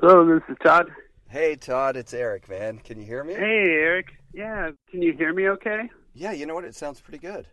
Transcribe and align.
Hello, 0.00 0.24
this 0.24 0.44
is 0.48 0.56
Todd. 0.62 0.92
Hey, 1.28 1.56
Todd, 1.56 1.96
it's 1.96 2.14
Eric, 2.14 2.48
man. 2.48 2.78
Can 2.78 3.00
you 3.00 3.04
hear 3.04 3.24
me? 3.24 3.34
Hey, 3.34 3.40
Eric. 3.72 4.06
Yeah, 4.32 4.70
can 4.88 5.02
you 5.02 5.12
hear 5.12 5.32
me 5.32 5.48
okay? 5.48 5.90
Yeah, 6.14 6.30
you 6.30 6.46
know 6.46 6.54
what? 6.54 6.64
It 6.64 6.76
sounds 6.76 7.00
pretty 7.00 7.18
good. 7.18 7.48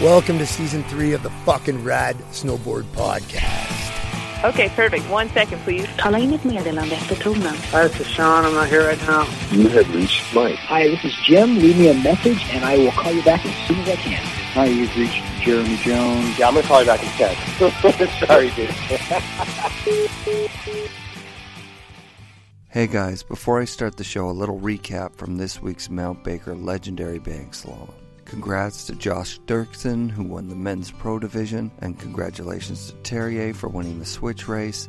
Welcome 0.00 0.38
to 0.38 0.46
season 0.46 0.84
three 0.84 1.14
of 1.14 1.24
the 1.24 1.30
fucking 1.44 1.82
Rad 1.82 2.14
Snowboard 2.30 2.84
Podcast. 2.92 4.44
Okay, 4.44 4.68
perfect. 4.68 5.10
One 5.10 5.28
second, 5.30 5.58
please. 5.62 5.88
Tala 5.96 6.20
in 6.20 6.32
ett 6.32 6.44
meddelande 6.44 6.92
efter 6.94 7.16
tonen. 7.16 7.56
Hi, 7.72 7.88
this 7.88 7.98
is 7.98 8.06
Sean. 8.06 8.44
I'm 8.44 8.54
not 8.54 8.68
here 8.68 8.86
right 8.86 9.00
now. 9.08 9.26
You 9.50 9.68
have 9.70 9.92
reached 9.92 10.32
Mike. 10.32 10.60
Hi, 10.60 10.86
this 10.86 11.04
is 11.04 11.14
Jim. 11.24 11.58
Leave 11.58 11.76
me 11.76 11.88
a 11.88 11.94
message 11.94 12.46
and 12.52 12.64
I 12.64 12.76
will 12.78 12.92
call 12.92 13.10
you 13.10 13.24
back 13.24 13.44
as 13.44 13.66
soon 13.66 13.80
as 13.80 13.88
I 13.88 13.96
can. 13.96 14.45
Hi, 14.56 14.64
you've 14.64 14.96
reached 14.96 15.22
Jeremy 15.42 15.76
Jones. 15.82 16.38
Yeah, 16.38 16.48
I'm 16.48 16.54
gonna 16.54 16.66
call 16.66 16.80
you 16.80 16.86
back 16.86 17.02
in 17.02 17.10
ten. 17.10 17.36
Sorry, 18.26 18.48
dude. 18.52 18.70
Hey 22.70 22.86
guys, 22.86 23.22
before 23.22 23.60
I 23.60 23.66
start 23.66 23.98
the 23.98 24.02
show, 24.02 24.30
a 24.30 24.32
little 24.32 24.58
recap 24.58 25.14
from 25.16 25.36
this 25.36 25.60
week's 25.60 25.90
Mount 25.90 26.24
Baker 26.24 26.54
Legendary 26.54 27.18
Bank 27.18 27.52
Slalom. 27.52 27.92
Congrats 28.24 28.86
to 28.86 28.94
Josh 28.94 29.38
Dirksen, 29.40 30.10
who 30.10 30.22
won 30.24 30.48
the 30.48 30.56
men's 30.56 30.90
pro 30.90 31.18
division, 31.18 31.70
and 31.80 32.00
congratulations 32.00 32.92
to 32.92 32.94
Terje 33.14 33.54
for 33.54 33.68
winning 33.68 33.98
the 33.98 34.06
switch 34.06 34.48
race. 34.48 34.88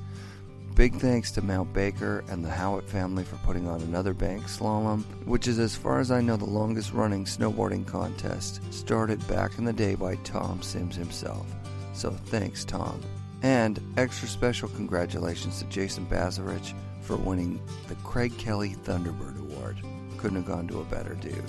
Big 0.77 0.93
thanks 0.97 1.31
to 1.31 1.41
Mount 1.41 1.73
Baker 1.73 2.23
and 2.29 2.45
the 2.45 2.51
Howat 2.51 2.83
family 2.83 3.23
for 3.23 3.37
putting 3.37 3.67
on 3.67 3.81
another 3.81 4.13
bank 4.13 4.43
slalom, 4.43 5.03
which 5.25 5.47
is, 5.47 5.57
as 5.57 5.75
far 5.75 5.99
as 5.99 6.11
I 6.11 6.21
know, 6.21 6.37
the 6.37 6.45
longest 6.45 6.93
running 6.93 7.25
snowboarding 7.25 7.83
contest, 7.83 8.61
started 8.71 9.27
back 9.27 9.57
in 9.57 9.65
the 9.65 9.73
day 9.73 9.95
by 9.95 10.17
Tom 10.17 10.61
Sims 10.61 10.95
himself. 10.95 11.47
So 11.93 12.11
thanks, 12.11 12.63
Tom. 12.63 13.01
And 13.41 13.81
extra 13.97 14.27
special 14.27 14.69
congratulations 14.69 15.57
to 15.57 15.65
Jason 15.65 16.05
Bazarich 16.05 16.75
for 17.01 17.17
winning 17.17 17.59
the 17.87 17.95
Craig 17.95 18.37
Kelly 18.37 18.75
Thunderbird 18.83 19.39
Award. 19.39 19.77
Couldn't 20.17 20.37
have 20.37 20.45
gone 20.45 20.67
to 20.67 20.81
a 20.81 20.85
better 20.85 21.15
dude. 21.15 21.43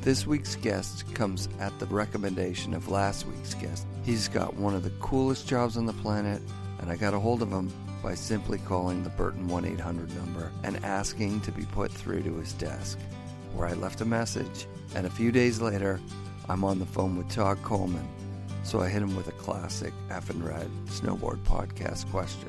This 0.00 0.26
week's 0.26 0.56
guest 0.56 1.14
comes 1.14 1.50
at 1.60 1.78
the 1.78 1.86
recommendation 1.88 2.72
of 2.72 2.88
last 2.88 3.26
week's 3.26 3.52
guest. 3.52 3.86
He's 4.02 4.28
got 4.28 4.56
one 4.56 4.74
of 4.74 4.82
the 4.82 4.94
coolest 4.98 5.46
jobs 5.46 5.76
on 5.76 5.84
the 5.84 5.92
planet, 5.92 6.40
and 6.78 6.90
I 6.90 6.96
got 6.96 7.12
a 7.12 7.20
hold 7.20 7.42
of 7.42 7.50
him 7.50 7.70
by 8.02 8.14
simply 8.14 8.58
calling 8.58 9.02
the 9.02 9.10
Burton 9.10 9.48
1 9.48 9.64
800 9.64 10.14
number 10.16 10.50
and 10.64 10.84
asking 10.84 11.40
to 11.42 11.52
be 11.52 11.64
put 11.66 11.90
through 11.90 12.22
to 12.22 12.36
his 12.36 12.52
desk, 12.54 12.98
where 13.54 13.68
I 13.68 13.74
left 13.74 14.00
a 14.00 14.04
message. 14.04 14.66
And 14.94 15.06
a 15.06 15.10
few 15.10 15.32
days 15.32 15.60
later, 15.60 16.00
I'm 16.48 16.64
on 16.64 16.78
the 16.78 16.86
phone 16.86 17.16
with 17.16 17.28
Todd 17.30 17.58
Coleman. 17.62 18.08
So 18.64 18.80
I 18.80 18.88
hit 18.88 19.02
him 19.02 19.16
with 19.16 19.28
a 19.28 19.32
classic 19.32 19.92
F 20.10 20.30
and 20.30 20.44
Red 20.44 20.70
snowboard 20.86 21.38
podcast 21.44 22.10
question. 22.10 22.48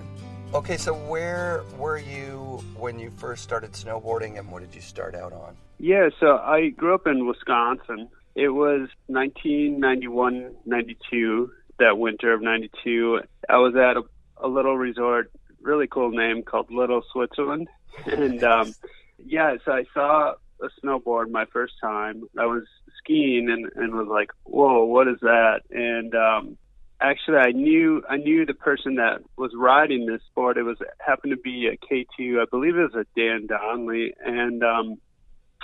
Okay, 0.54 0.78
so 0.78 0.94
where 0.94 1.64
were 1.78 1.98
you 1.98 2.64
when 2.78 3.00
you 3.00 3.10
first 3.18 3.42
started 3.42 3.72
snowboarding 3.72 4.38
and 4.38 4.52
what 4.52 4.62
did 4.62 4.76
you 4.76 4.82
start 4.82 5.16
out 5.16 5.34
on? 5.34 5.58
Yeah, 5.80 6.10
so 6.20 6.38
I 6.38 6.70
grew 6.70 6.94
up 6.94 7.08
in 7.08 7.26
Wisconsin. 7.26 8.08
It 8.36 8.50
was 8.50 8.88
1991 9.08 10.56
92, 10.66 11.52
that 11.80 11.98
winter 11.98 12.34
of 12.34 12.42
92. 12.42 13.22
I 13.50 13.58
was 13.58 13.76
at 13.76 13.98
a, 13.98 14.04
a 14.38 14.48
little 14.48 14.78
resort, 14.78 15.32
really 15.64 15.88
cool 15.88 16.12
name 16.12 16.44
called 16.44 16.72
Little 16.72 17.04
Switzerland. 17.12 17.68
And 18.06 18.44
um, 18.44 18.74
yeah, 19.18 19.56
so 19.66 19.72
I 19.72 19.86
saw 19.94 20.34
a 20.62 20.70
snowboard 20.84 21.32
my 21.32 21.46
first 21.46 21.74
time. 21.82 22.24
I 22.38 22.46
was 22.46 22.64
skiing 23.00 23.50
and, 23.50 23.72
and 23.76 23.94
was 23.94 24.08
like, 24.08 24.32
whoa, 24.44 24.86
what 24.86 25.08
is 25.08 25.20
that? 25.22 25.62
And 25.72 26.14
um, 26.16 26.58
actually 27.02 27.38
I 27.38 27.52
knew 27.52 28.04
I 28.10 28.18
knew 28.18 28.46
the 28.46 28.54
person 28.54 28.96
that 28.96 29.22
was 29.38 29.52
riding 29.56 30.06
this 30.06 30.22
board. 30.36 30.58
It 30.58 30.64
was 30.64 30.78
happened 31.00 31.32
to 31.32 31.38
be 31.38 31.68
a 31.68 31.78
K 31.78 32.06
two, 32.16 32.40
I 32.42 32.46
believe 32.50 32.78
it 32.78 32.94
was 32.94 33.06
a 33.06 33.20
Dan 33.20 33.48
Donnelly, 33.48 34.14
and 34.24 34.64
um, 34.64 34.98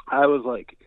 I 0.08 0.25
was 0.25 0.44
like, 0.45 0.78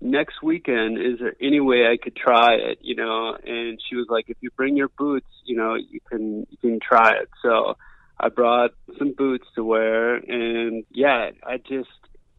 next 0.00 0.42
weekend, 0.42 0.98
is 0.98 1.18
there 1.20 1.34
any 1.40 1.60
way 1.60 1.86
I 1.86 1.96
could 1.96 2.14
try 2.14 2.54
it? 2.54 2.78
You 2.82 2.96
know, 2.96 3.36
and 3.42 3.80
she 3.88 3.96
was 3.96 4.06
like, 4.10 4.26
if 4.28 4.36
you 4.40 4.50
bring 4.56 4.76
your 4.76 4.88
boots, 4.88 5.30
you 5.44 5.56
know, 5.56 5.74
you 5.74 6.00
can 6.10 6.46
you 6.50 6.58
can 6.60 6.78
try 6.80 7.12
it. 7.12 7.30
So 7.42 7.76
I 8.18 8.28
brought 8.28 8.70
some 8.98 9.12
boots 9.12 9.46
to 9.54 9.64
wear, 9.64 10.16
and 10.16 10.84
yeah, 10.90 11.30
I 11.42 11.58
just 11.58 11.90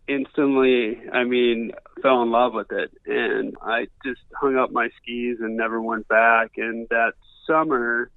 instantly, 0.08 1.00
I 1.12 1.24
mean, 1.24 1.72
fell 2.02 2.24
in 2.24 2.32
love 2.32 2.54
with 2.54 2.72
it, 2.72 2.92
and 3.06 3.56
I 3.62 3.88
just 4.04 4.22
hung 4.34 4.58
up 4.58 4.72
my 4.72 4.90
skis 5.02 5.38
and 5.40 5.56
never 5.56 5.82
went 5.82 6.08
back. 6.08 6.52
And 6.58 6.88
that 6.90 7.14
summer, 7.46 8.10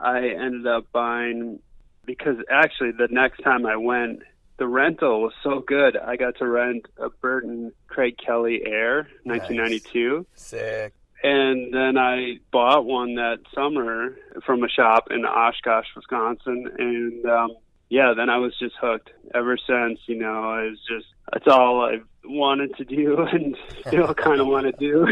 I 0.00 0.28
ended 0.28 0.66
up 0.66 0.86
buying 0.92 1.60
because 2.04 2.36
actually 2.50 2.92
the 2.92 3.08
next 3.10 3.42
time 3.42 3.66
I 3.66 3.76
went, 3.76 4.22
the 4.58 4.66
rental 4.66 5.22
was 5.22 5.32
so 5.42 5.60
good. 5.60 5.96
I 5.96 6.16
got 6.16 6.36
to 6.38 6.48
rent 6.48 6.86
a 6.96 7.10
Burton 7.10 7.72
Craig 7.86 8.16
Kelly 8.18 8.62
Air 8.66 9.08
1992. 9.24 10.26
Sick. 10.34 10.94
And 11.22 11.74
then 11.74 11.98
I 11.98 12.38
bought 12.52 12.84
one 12.84 13.16
that 13.16 13.38
summer 13.54 14.16
from 14.46 14.62
a 14.62 14.68
shop 14.68 15.08
in 15.10 15.24
Oshkosh, 15.24 15.86
Wisconsin, 15.96 16.70
and 16.78 17.26
um 17.26 17.50
yeah, 17.90 18.12
then 18.14 18.28
I 18.28 18.36
was 18.36 18.52
just 18.58 18.74
hooked 18.80 19.10
ever 19.34 19.56
since. 19.56 19.98
You 20.06 20.18
know, 20.18 20.54
it 20.58 20.70
was 20.70 20.80
just 20.88 21.06
that's 21.32 21.46
all 21.48 21.82
I've 21.84 22.06
wanted 22.24 22.76
to 22.76 22.84
do 22.84 23.16
and 23.32 23.56
still 23.86 24.14
kind 24.22 24.40
of 24.40 24.46
want 24.46 24.66
to 24.66 24.72
do. 24.78 25.06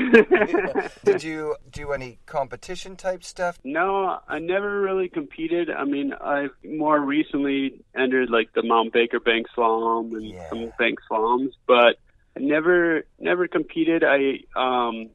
Did 1.05 1.23
you 1.23 1.57
do 1.73 1.93
any 1.93 2.19
competition 2.27 2.97
type 2.97 3.25
stuff? 3.25 3.59
No, 3.65 4.19
I 4.29 4.39
never 4.39 4.81
really 4.83 5.09
competed. 5.09 5.71
I 5.71 5.85
mean, 5.85 6.13
I've 6.13 6.51
more 6.65 7.01
recently 7.01 7.81
entered 7.97 8.29
like 8.31 8.53
the 8.55 8.63
Mount 8.63 8.93
Baker 8.93 9.21
Bank 9.21 9.47
Slalom 9.57 10.13
and 10.13 10.25
Yeah. 10.27 10.49
some 10.51 10.71
bank 10.79 10.99
slaloms, 11.11 11.53
but 11.67 11.97
I 12.37 12.41
never 12.41 13.05
never 13.19 13.49
competed. 13.49 14.05
I 14.05 14.41
um 14.55 15.09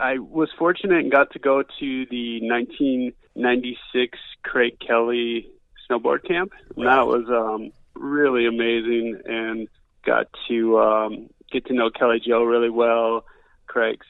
I 0.00 0.18
was 0.18 0.50
fortunate 0.58 1.00
and 1.00 1.10
got 1.10 1.32
to 1.32 1.38
go 1.38 1.62
to 1.62 2.06
the 2.06 2.40
1996 2.42 4.18
Craig 4.42 4.78
Kelly 4.80 5.48
snowboard 5.88 6.26
camp. 6.26 6.52
And 6.76 6.86
that 6.86 7.06
was 7.06 7.28
um 7.28 7.72
really 7.94 8.46
amazing 8.46 9.20
and 9.26 9.68
got 10.04 10.28
to 10.48 10.78
um 10.80 11.30
get 11.50 11.66
to 11.66 11.74
know 11.74 11.90
Kelly 11.90 12.20
Joe 12.24 12.44
really 12.44 12.70
well, 12.70 13.24
Craig's 13.66 14.06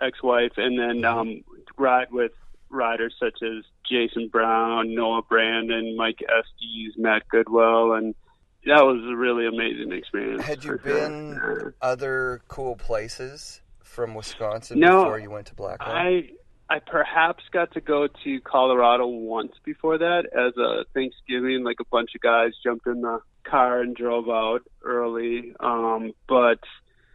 ex-wife, 0.00 0.52
and 0.56 0.78
then 0.78 1.04
um 1.04 1.44
ride 1.76 2.10
with 2.10 2.32
riders 2.70 3.14
such 3.18 3.42
as 3.42 3.64
Jason 3.88 4.28
Brown, 4.28 4.94
Noah 4.94 5.22
Brandon, 5.22 5.96
Mike 5.96 6.20
Estes, 6.22 6.94
Matt 6.96 7.28
Goodwill, 7.28 7.94
and 7.94 8.14
that 8.66 8.82
was 8.84 9.00
a 9.04 9.16
really 9.16 9.46
amazing 9.46 9.92
experience. 9.92 10.42
Had 10.42 10.64
you 10.64 10.78
for 10.78 10.88
sure. 10.88 11.08
been 11.08 11.74
other 11.82 12.40
cool 12.48 12.76
places 12.76 13.60
from 13.94 14.14
Wisconsin 14.14 14.80
No, 14.80 15.04
before 15.04 15.20
you 15.20 15.30
went 15.30 15.46
to 15.46 15.54
Blackcomb? 15.54 15.78
I 15.88 16.30
I 16.68 16.78
perhaps 16.80 17.44
got 17.52 17.72
to 17.74 17.80
go 17.80 18.08
to 18.24 18.40
Colorado 18.40 19.06
once 19.06 19.52
before 19.64 19.98
that 19.98 20.24
as 20.34 20.56
a 20.56 20.84
Thanksgiving. 20.94 21.62
Like 21.62 21.76
a 21.80 21.84
bunch 21.90 22.14
of 22.14 22.20
guys 22.22 22.52
jumped 22.62 22.86
in 22.86 23.02
the 23.02 23.20
car 23.44 23.80
and 23.82 23.94
drove 23.94 24.28
out 24.28 24.62
early. 24.82 25.54
Um, 25.60 26.12
but 26.26 26.58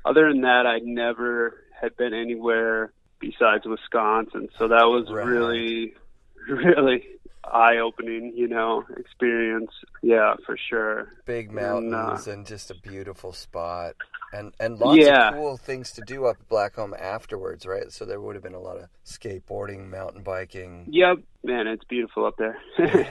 other 0.06 0.30
than 0.32 0.42
that, 0.42 0.66
I 0.68 0.80
never 0.84 1.64
had 1.82 1.98
been 1.98 2.14
anywhere 2.14 2.94
besides 3.20 3.66
Wisconsin. 3.66 4.50
So 4.58 4.68
that 4.68 4.86
was 4.86 5.10
Right. 5.12 5.26
really, 5.26 5.96
really 6.48 7.04
eye-opening, 7.44 8.34
you 8.36 8.48
know, 8.48 8.86
experience. 8.98 9.72
Yeah, 10.04 10.36
for 10.46 10.58
sure. 10.58 11.08
Big 11.26 11.50
And, 11.50 11.58
uh, 11.58 11.62
mountains 11.62 12.28
and 12.28 12.46
just 12.46 12.70
a 12.72 12.76
beautiful 12.76 13.34
spot, 13.34 13.96
and 14.34 14.54
and 14.60 14.80
lots 14.80 15.00
Yeah. 15.04 15.30
of 15.30 15.34
cool 15.36 15.58
things 15.58 15.92
to 15.94 16.02
do 16.02 16.26
up 16.26 16.38
at 16.40 16.48
Blackcomb 16.50 17.00
afterwards, 17.00 17.66
right? 17.66 17.92
So 17.92 18.06
there 18.06 18.20
would 18.22 18.36
have 18.36 18.44
been 18.44 18.54
a 18.54 18.60
lot 18.60 18.78
of 18.78 18.90
skateboarding, 19.06 19.90
mountain 19.90 20.24
biking. 20.24 20.86
Yep, 20.90 21.18
man, 21.44 21.68
it's 21.68 21.84
beautiful 21.86 22.26
up 22.26 22.38
there. 22.38 22.58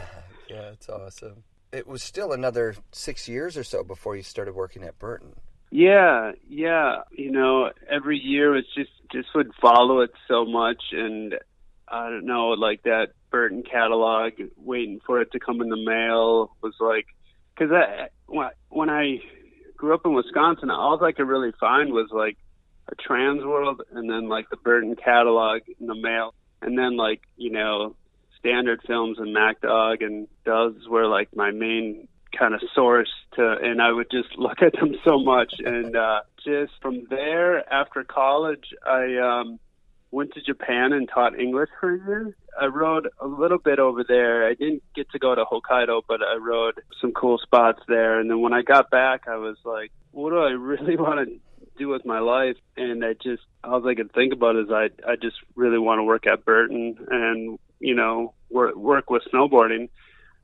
Yeah, 0.48 0.70
it's 0.70 0.88
awesome. 0.88 1.44
It 1.72 1.86
was 1.86 2.02
still 2.02 2.32
another 2.32 2.74
six 2.90 3.28
years 3.28 3.58
or 3.58 3.62
so 3.64 3.84
before 3.84 4.16
you 4.16 4.22
started 4.22 4.54
working 4.54 4.82
at 4.82 4.98
Burton. 4.98 5.34
Yeah, 5.70 6.32
yeah. 6.48 7.02
You 7.10 7.30
know, 7.30 7.70
every 7.90 8.16
year 8.18 8.52
was 8.52 8.64
just 8.74 8.88
just 9.12 9.28
would 9.34 9.50
follow 9.60 10.00
it 10.00 10.10
so 10.26 10.46
much, 10.46 10.82
and 10.92 11.34
I 11.86 12.08
don't 12.08 12.24
know, 12.24 12.48
like 12.48 12.84
that 12.84 13.08
Burton 13.30 13.62
catalog, 13.62 14.32
waiting 14.56 15.00
for 15.04 15.20
it 15.20 15.30
to 15.32 15.38
come 15.38 15.60
in 15.60 15.68
the 15.68 15.76
mail 15.76 16.56
was 16.62 16.72
like, 16.80 17.08
because 17.54 17.70
I 17.70 18.08
when 18.26 18.48
when 18.70 18.88
I 18.88 19.18
grew 19.78 19.94
up 19.94 20.04
in 20.04 20.12
Wisconsin, 20.12 20.70
all 20.70 21.02
I 21.02 21.12
could 21.12 21.28
really 21.28 21.52
find 21.58 21.92
was 21.92 22.08
like 22.10 22.36
a 22.88 22.94
Trans 22.96 23.44
World, 23.44 23.82
and 23.92 24.10
then 24.10 24.28
like 24.28 24.50
the 24.50 24.56
Burton 24.56 24.96
catalog 24.96 25.62
in 25.80 25.86
the 25.86 25.94
mail, 25.94 26.34
and 26.60 26.76
then 26.76 26.96
like 26.96 27.22
you 27.36 27.50
know 27.50 27.94
standard 28.38 28.80
films 28.86 29.18
and 29.18 29.32
Mack 29.32 29.60
Dawg 29.60 30.02
and 30.02 30.28
those 30.44 30.76
were 30.88 31.06
like 31.06 31.34
my 31.34 31.50
main 31.50 32.08
kind 32.36 32.54
of 32.54 32.60
source 32.74 33.10
to 33.34 33.56
and 33.62 33.82
I 33.82 33.90
would 33.90 34.10
just 34.10 34.28
look 34.38 34.62
at 34.62 34.72
them 34.74 34.94
so 35.04 35.18
much. 35.18 35.54
And 35.58 35.96
uh 35.96 36.20
just 36.44 36.72
from 36.80 37.06
there 37.10 37.70
after 37.72 38.04
college 38.04 38.66
I 38.86 39.16
um 39.16 39.58
went 40.10 40.32
to 40.34 40.40
Japan 40.40 40.92
and 40.92 41.08
taught 41.08 41.38
English 41.38 41.68
for 41.80 41.94
a 41.94 41.98
year. 41.98 42.36
I 42.60 42.66
rode 42.66 43.08
a 43.20 43.26
little 43.26 43.58
bit 43.58 43.78
over 43.78 44.04
there. 44.06 44.46
I 44.46 44.54
didn't 44.54 44.82
get 44.94 45.10
to 45.10 45.18
go 45.18 45.34
to 45.34 45.44
Hokkaido, 45.44 46.02
but 46.08 46.20
I 46.22 46.36
rode 46.36 46.80
some 47.00 47.12
cool 47.12 47.38
spots 47.38 47.80
there. 47.88 48.18
And 48.18 48.30
then 48.30 48.40
when 48.40 48.52
I 48.52 48.62
got 48.62 48.90
back, 48.90 49.28
I 49.28 49.36
was 49.36 49.56
like, 49.64 49.92
what 50.10 50.30
do 50.30 50.38
I 50.38 50.50
really 50.50 50.96
want 50.98 51.28
to 51.28 51.38
do 51.76 51.88
with 51.88 52.04
my 52.04 52.20
life? 52.20 52.56
And 52.76 53.04
I 53.04 53.12
just 53.14 53.42
all 53.62 53.86
I 53.86 53.94
could 53.94 54.12
think 54.12 54.32
about 54.32 54.56
is 54.56 54.70
I 54.70 54.88
I 55.06 55.16
just 55.16 55.36
really 55.54 55.78
want 55.78 55.98
to 55.98 56.04
work 56.04 56.26
at 56.26 56.44
Burton 56.44 56.96
and 57.10 57.58
you 57.78 57.94
know 57.94 58.34
work 58.50 58.76
work 58.76 59.10
with 59.10 59.22
snowboarding. 59.32 59.88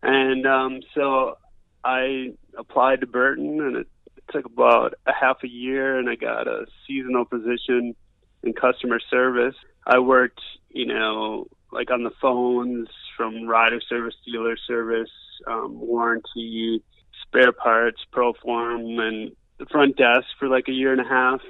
And 0.02 0.46
um, 0.46 0.80
so 0.94 1.38
I 1.82 2.34
applied 2.58 3.00
to 3.00 3.06
Burton, 3.06 3.60
and 3.60 3.76
it 3.76 3.86
took 4.30 4.44
about 4.44 4.94
a 5.06 5.12
half 5.12 5.38
a 5.42 5.48
year, 5.48 5.98
and 5.98 6.08
I 6.08 6.16
got 6.16 6.46
a 6.46 6.66
seasonal 6.86 7.24
position 7.24 7.96
in 8.44 8.52
customer 8.52 9.00
service. 9.10 9.54
I 9.86 9.98
worked, 9.98 10.40
you 10.70 10.86
know, 10.86 11.46
like 11.72 11.90
on 11.90 12.04
the 12.04 12.12
phones 12.20 12.88
from 13.16 13.46
rider 13.46 13.80
service, 13.88 14.14
dealer 14.24 14.56
service, 14.56 15.10
um, 15.46 15.78
warranty, 15.80 16.82
spare 17.26 17.52
parts, 17.52 18.00
Proform, 18.12 19.00
and 19.00 19.32
the 19.58 19.66
front 19.66 19.96
desk 19.96 20.26
for 20.38 20.48
like 20.48 20.68
a 20.68 20.72
year 20.72 20.92
and 20.92 21.00
a 21.00 21.08
half. 21.08 21.40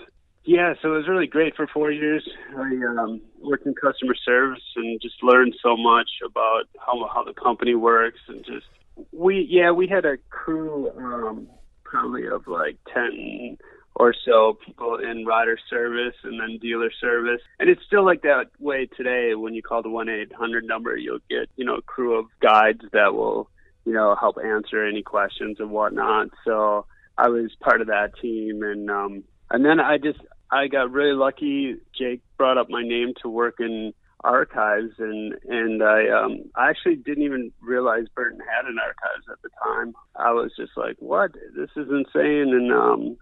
Yeah, 0.46 0.74
so 0.82 0.92
it 0.92 0.96
was 0.98 1.08
really 1.08 1.26
great 1.26 1.56
for 1.56 1.66
four 1.66 1.90
years. 1.90 2.28
I 2.54 2.70
um, 2.98 3.22
worked 3.40 3.66
in 3.66 3.74
customer 3.74 4.14
service 4.14 4.62
and 4.76 5.00
just 5.00 5.22
learned 5.22 5.54
so 5.62 5.74
much 5.76 6.10
about 6.24 6.64
how 6.78 7.08
how 7.12 7.24
the 7.24 7.32
company 7.32 7.74
works 7.74 8.20
and 8.28 8.44
just 8.44 8.66
we 9.10 9.46
yeah 9.48 9.70
we 9.70 9.88
had 9.88 10.04
a 10.04 10.18
crew 10.28 10.90
um, 10.98 11.48
probably 11.82 12.26
of 12.26 12.46
like 12.46 12.76
ten 12.92 13.56
or 13.96 14.14
so 14.24 14.58
people 14.64 14.96
in 14.96 15.24
rider 15.24 15.58
service 15.70 16.14
and 16.24 16.40
then 16.40 16.58
dealer 16.60 16.90
service. 17.00 17.40
And 17.58 17.68
it's 17.68 17.82
still 17.86 18.04
like 18.04 18.22
that 18.22 18.46
way 18.58 18.86
today. 18.96 19.34
When 19.34 19.54
you 19.54 19.62
call 19.62 19.82
the 19.82 19.90
1 19.90 20.08
800 20.08 20.64
number, 20.64 20.96
you'll 20.96 21.20
get, 21.30 21.48
you 21.56 21.64
know, 21.64 21.76
a 21.76 21.82
crew 21.82 22.18
of 22.18 22.26
guides 22.40 22.82
that 22.92 23.14
will, 23.14 23.48
you 23.84 23.92
know, 23.92 24.16
help 24.18 24.36
answer 24.44 24.84
any 24.84 25.02
questions 25.02 25.58
and 25.60 25.70
whatnot. 25.70 26.28
So 26.44 26.86
I 27.16 27.28
was 27.28 27.54
part 27.60 27.80
of 27.80 27.86
that 27.86 28.18
team. 28.20 28.62
And, 28.62 28.90
um, 28.90 29.24
and 29.50 29.64
then 29.64 29.78
I 29.78 29.98
just, 29.98 30.18
I 30.50 30.66
got 30.66 30.90
really 30.90 31.14
lucky. 31.14 31.76
Jake 31.96 32.22
brought 32.36 32.58
up 32.58 32.68
my 32.68 32.82
name 32.82 33.12
to 33.22 33.28
work 33.28 33.56
in 33.60 33.92
archives 34.24 34.94
and 34.98 35.34
and 35.44 35.82
I 35.82 36.08
um 36.08 36.50
I 36.56 36.70
actually 36.70 36.96
didn't 36.96 37.24
even 37.24 37.52
realize 37.60 38.06
Burton 38.14 38.40
had 38.40 38.64
an 38.64 38.78
archives 38.78 39.26
at 39.30 39.36
the 39.42 39.50
time. 39.62 39.94
I 40.16 40.32
was 40.32 40.50
just 40.56 40.72
like, 40.76 40.96
"What? 40.98 41.32
This 41.54 41.68
is 41.76 41.88
insane." 41.90 42.54
And 42.54 42.72
um 42.72 43.16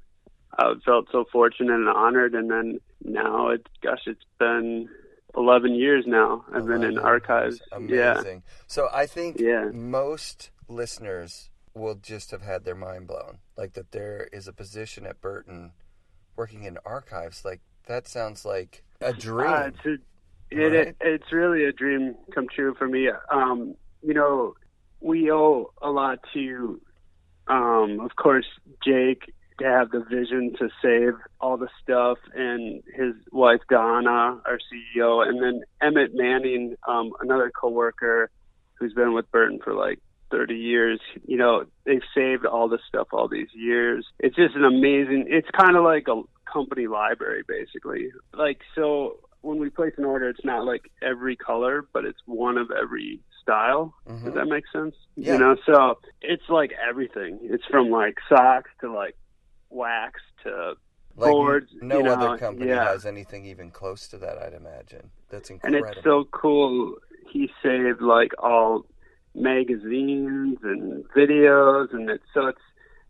I 0.59 0.75
felt 0.85 1.07
so 1.11 1.25
fortunate 1.33 1.73
and 1.75 1.89
honored. 1.89 2.35
And 2.35 2.51
then 2.51 2.79
now 3.05 3.49
it's 3.49 3.67
gosh, 3.83 4.03
it's 4.07 4.25
been 4.39 4.89
11 5.37 5.75
years 5.75 6.05
now. 6.07 6.45
I've 6.53 6.67
been 6.67 6.85
in 6.85 6.99
archives. 6.99 7.61
Amazing. 7.73 7.97
Yeah. 7.97 8.41
So 8.67 8.89
I 8.93 9.07
think 9.07 9.39
Yeah. 9.41 9.71
most 9.73 10.51
listeners 10.69 11.51
will 11.75 11.95
just 11.95 12.31
have 12.33 12.43
had 12.43 12.65
their 12.65 12.75
mind 12.75 13.07
blown. 13.07 13.39
Like 13.57 13.73
that 13.75 13.93
there 13.93 14.29
is 14.33 14.47
a 14.47 14.53
position 14.53 15.07
at 15.07 15.21
Burton 15.21 15.73
working 16.37 16.65
in 16.65 16.79
archives. 16.85 17.45
Like 17.45 17.61
that 17.87 18.07
sounds 18.07 18.45
like 18.45 18.85
a 19.01 19.13
dream. 19.13 19.49
Uh, 19.49 19.67
it's 19.69 19.87
a, 19.87 19.93
it, 20.51 20.57
Right. 20.59 20.73
it, 20.89 20.97
it's 21.01 21.33
really 21.33 21.65
a 21.65 21.73
dream 21.73 22.15
come 22.35 22.47
true 22.55 22.75
for 22.75 22.87
me. 22.87 23.09
Um, 23.31 23.75
you 24.03 24.13
know, 24.13 24.55
we 25.01 25.31
owe 25.33 25.73
a 25.81 25.89
lot 25.91 26.19
to, 26.35 26.81
um, 27.49 28.01
of 28.01 28.15
course, 28.17 28.47
Jake 28.85 29.33
to 29.59 29.65
have 29.65 29.91
the 29.91 30.01
vision 30.01 30.55
to 30.59 30.69
save 30.83 31.15
all 31.41 31.57
the 31.57 31.69
stuff, 31.83 32.19
and 32.35 32.83
his 32.95 33.15
wife 33.31 33.61
Donna, 33.69 34.41
our 34.45 34.59
CEO, 34.71 35.27
and 35.27 35.43
then 35.43 35.63
Emmett 35.81 36.13
Manning, 36.15 36.77
um, 36.87 37.13
another 37.21 37.51
coworker 37.51 38.31
who's 38.75 38.93
been 38.93 39.13
with 39.13 39.31
Burton 39.31 39.61
for 39.63 39.75
like 39.75 40.01
30 40.31 40.55
years. 40.55 41.01
You 41.27 41.37
know, 41.37 41.65
they've 41.85 42.03
saved 42.15 42.45
all 42.47 42.69
this 42.69 42.81
stuff 42.89 43.09
all 43.13 43.29
these 43.29 43.49
years. 43.55 44.07
It's 44.19 44.37
just 44.37 44.57
an 44.57 44.65
amazing. 44.65 45.27
It's 45.29 45.49
kind 45.57 45.77
of 45.77 45.85
like 45.85 46.09
a 46.09 46.23
company 46.51 46.87
library, 46.89 47.43
basically. 47.47 48.09
Like 48.35 48.61
so, 48.75 49.21
when 49.43 49.59
we 49.59 49.71
place 49.71 49.93
an 49.99 50.05
order, 50.05 50.29
it's 50.29 50.45
not 50.45 50.65
like 50.65 50.91
every 51.03 51.37
color, 51.37 51.87
but 51.93 52.05
it's 52.05 52.21
one 52.27 52.59
of 52.59 52.71
every 52.71 53.21
style. 53.41 53.95
Does 54.25 54.35
that 54.35 54.47
make 54.47 54.65
sense? 54.73 54.95
Yeah. 55.17 55.35
You 55.35 55.39
know, 55.39 55.57
so 55.67 55.99
it's 56.21 56.49
like 56.49 56.73
everything. 56.89 57.39
It's 57.43 57.65
from 57.71 57.91
like 57.91 58.17
socks 58.29 58.71
to 58.81 58.93
like 58.93 59.17
wax 59.73 60.21
to 60.45 60.75
like 61.17 61.31
boards. 61.31 61.71
no 61.81 61.99
you 61.99 62.03
know, 62.05 62.13
other 62.13 62.39
company 62.39 62.69
yeah. 62.69 62.85
has 62.85 63.07
anything 63.07 63.45
even 63.47 63.71
close 63.71 64.09
to 64.09 64.19
that. 64.19 64.39
I'd 64.39 64.55
imagine. 64.55 65.11
That's 65.29 65.51
incredible. 65.51 65.87
and 65.87 65.97
it's 65.97 66.05
so 66.05 66.25
cool. 66.31 66.97
He 67.31 67.51
saved 67.63 68.01
like 68.01 68.33
all 68.39 68.87
magazines 69.35 70.59
and 70.63 71.05
videos, 71.17 71.93
and 71.93 72.11
it's 72.11 72.25
so 72.35 72.47
it's 72.47 72.61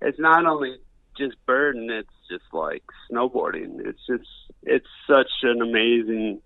it's 0.00 0.19
not 0.19 0.47
only 0.47 0.76
just 1.17 1.37
Burton, 1.47 1.91
it's 1.91 2.09
just 2.31 2.44
like 2.53 2.82
snowboarding. 3.11 3.87
It's 3.87 4.05
just 4.06 4.29
it's 4.62 4.87
such 5.06 5.31
an 5.43 5.61
amazing 5.61 6.41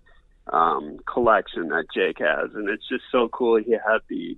um, 0.51 0.97
collection 1.11 1.69
that 1.69 1.85
Jake 1.93 2.19
has, 2.19 2.51
and 2.53 2.69
it's 2.69 2.87
just 2.87 3.03
so 3.11 3.27
cool. 3.29 3.57
He 3.57 3.71
had 3.71 3.99
the 4.09 4.37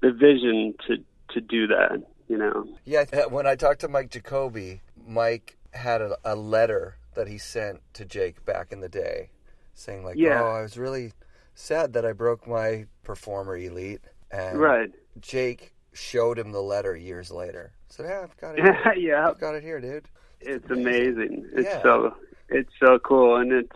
the 0.00 0.12
vision 0.12 0.74
to 0.86 0.96
to 1.34 1.40
do 1.40 1.66
that. 1.68 2.02
You 2.28 2.38
know. 2.38 2.68
Yeah, 2.84 3.04
when 3.28 3.46
I 3.46 3.56
talked 3.56 3.80
to 3.80 3.88
Mike 3.88 4.10
Jacoby, 4.10 4.80
Mike 5.06 5.56
had 5.72 6.00
a, 6.02 6.16
a 6.24 6.34
letter 6.34 6.96
that 7.14 7.28
he 7.28 7.38
sent 7.38 7.80
to 7.94 8.04
Jake 8.04 8.44
back 8.44 8.72
in 8.72 8.80
the 8.80 8.88
day, 8.88 9.30
saying 9.74 10.04
like, 10.04 10.16
Yeah. 10.16 10.42
"Oh, 10.42 10.48
I 10.50 10.62
was 10.62 10.76
really 10.78 11.12
sad 11.54 11.92
that 11.94 12.04
I 12.06 12.12
broke 12.12 12.46
my 12.46 12.86
performer 13.02 13.56
elite." 13.56 14.00
And 14.30 14.58
Right. 14.60 14.90
Jake 15.20 15.74
showed 15.92 16.38
him 16.38 16.52
the 16.52 16.62
letter 16.62 16.96
years 16.96 17.30
later. 17.30 17.72
Said, 17.88 18.06
"Yeah, 18.06 18.20
I've 18.22 18.36
got 18.36 18.58
it. 18.58 18.62
Here. 18.84 18.94
yeah. 18.96 19.28
I've 19.28 19.40
got 19.40 19.54
it 19.54 19.62
here, 19.62 19.80
dude." 19.80 20.08
it's 20.40 20.70
amazing. 20.70 21.46
It's 21.52 21.68
Yeah. 21.68 21.82
so 21.82 22.14
it's 22.48 22.72
so 22.82 22.98
cool, 23.00 23.36
and 23.36 23.52
it 23.52 23.70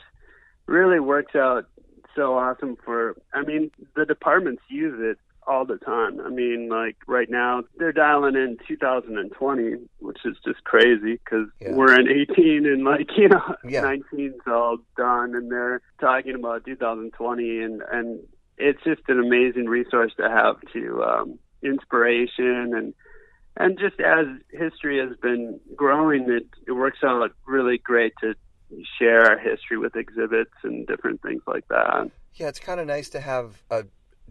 really 0.66 0.98
works 1.00 1.34
out 1.36 1.66
so 2.16 2.38
awesome 2.38 2.76
for. 2.76 3.16
I 3.32 3.42
mean, 3.42 3.70
the 3.96 4.06
departments 4.06 4.62
use 4.68 4.98
it 5.00 5.18
all 5.46 5.64
the 5.64 5.76
time. 5.78 6.20
I 6.20 6.28
mean, 6.30 6.68
like 6.68 6.96
right 7.06 7.28
now 7.30 7.64
they're 7.78 7.92
dialing 7.92 8.34
in 8.34 8.56
2020, 8.66 9.74
which 10.00 10.18
is 10.24 10.36
just 10.44 10.64
crazy 10.64 11.14
because 11.24 11.48
Yeah. 11.60 11.72
we're 11.74 11.98
in 11.98 12.08
18 12.08 12.66
and 12.66 12.84
like 12.84 13.08
you 13.16 13.28
know 13.28 13.54
Yeah. 13.68 13.82
19's 13.82 14.40
all 14.46 14.78
done, 14.96 15.34
and 15.34 15.50
they're 15.50 15.80
talking 16.00 16.34
about 16.34 16.64
2020, 16.64 17.60
and 17.60 17.82
and 17.90 18.20
it's 18.58 18.82
just 18.84 19.02
an 19.08 19.18
amazing 19.18 19.66
resource 19.66 20.12
to 20.16 20.28
have 20.28 20.56
to 20.72 21.02
um, 21.02 21.38
inspiration 21.62 22.72
and 22.74 22.94
and 23.56 23.78
just 23.78 24.00
as 24.00 24.26
history 24.50 24.98
has 24.98 25.16
been 25.22 25.60
growing, 25.76 26.28
it, 26.28 26.46
it 26.66 26.72
works 26.72 26.98
out 27.04 27.30
really 27.46 27.78
great 27.78 28.12
to 28.20 28.34
share 28.98 29.24
our 29.30 29.38
history 29.38 29.78
with 29.78 29.94
exhibits 29.94 30.50
and 30.64 30.84
different 30.88 31.22
things 31.22 31.40
like 31.46 31.66
that. 31.68 32.10
Yeah, 32.34 32.48
it's 32.48 32.58
kind 32.58 32.80
of 32.80 32.88
nice 32.88 33.08
to 33.10 33.20
have 33.20 33.62
a 33.70 33.84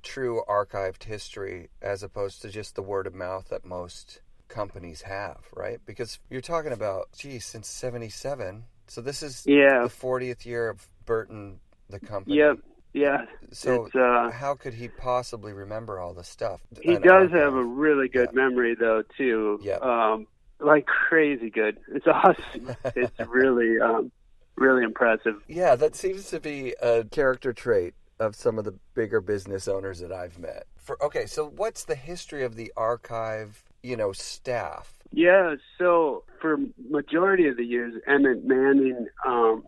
true 0.04 0.44
archived 0.48 1.04
history 1.06 1.70
as 1.82 2.04
opposed 2.04 2.42
to 2.42 2.50
just 2.50 2.76
the 2.76 2.82
word 2.84 3.08
of 3.08 3.16
mouth 3.16 3.48
that 3.50 3.66
most 3.66 4.22
companies 4.50 5.02
have, 5.04 5.40
right? 5.56 5.80
Because 5.86 6.20
you're 6.30 6.42
talking 6.42 6.72
about, 6.72 7.08
geez, 7.18 7.46
since 7.46 7.68
77. 7.68 8.66
So 8.88 9.02
this 9.02 9.24
is 9.24 9.44
Yeah. 9.48 9.82
the 9.84 9.90
40th 9.90 10.46
year 10.46 10.70
of 10.70 10.88
Burton, 11.06 11.60
the 11.90 12.00
company. 12.00 12.38
Yep. 12.38 12.58
Yeah. 12.94 13.26
So 13.52 13.88
uh, 13.96 14.30
how 14.30 14.54
could 14.54 14.76
he 14.76 14.88
possibly 14.88 15.52
remember 15.54 15.98
all 16.00 16.14
the 16.14 16.24
stuff? 16.24 16.62
he 16.82 16.98
does 16.98 17.32
have 17.32 17.56
a 17.56 17.64
really 17.64 18.08
good 18.08 18.30
Yeah. 18.34 18.42
memory, 18.44 18.76
though, 18.76 19.02
too. 19.18 19.60
Yeah. 19.64 19.78
Um, 19.78 20.28
like 20.60 20.86
crazy 20.86 21.50
good. 21.50 21.80
It's 21.88 22.06
awesome. 22.08 22.76
it's 22.96 23.20
really, 23.28 23.80
um, 23.80 24.12
really 24.56 24.84
impressive. 24.84 25.42
Yeah, 25.48 25.76
that 25.76 25.96
seems 25.96 26.30
to 26.30 26.40
be 26.40 26.76
a 26.82 27.04
character 27.06 27.52
trait 27.54 27.96
of 28.24 28.36
some 28.36 28.58
of 28.58 28.66
the 28.66 28.74
bigger 28.96 29.22
business 29.22 29.68
owners 29.68 30.00
that 30.00 30.12
I've 30.12 30.40
met. 30.40 30.66
For 30.78 31.02
okay, 31.04 31.26
so 31.26 31.48
what's 31.48 31.84
the 31.86 31.96
history 31.96 32.44
of 32.44 32.56
the 32.56 32.72
archive, 32.76 33.64
you 33.82 33.96
know, 33.96 34.12
staff? 34.12 34.94
Yeah, 35.12 35.56
so 35.78 36.24
for 36.42 36.58
majority 36.90 37.48
of 37.48 37.58
the 37.58 37.64
years, 37.64 37.94
Emmett 38.08 38.44
Manning, 38.44 39.08
um, 39.26 39.64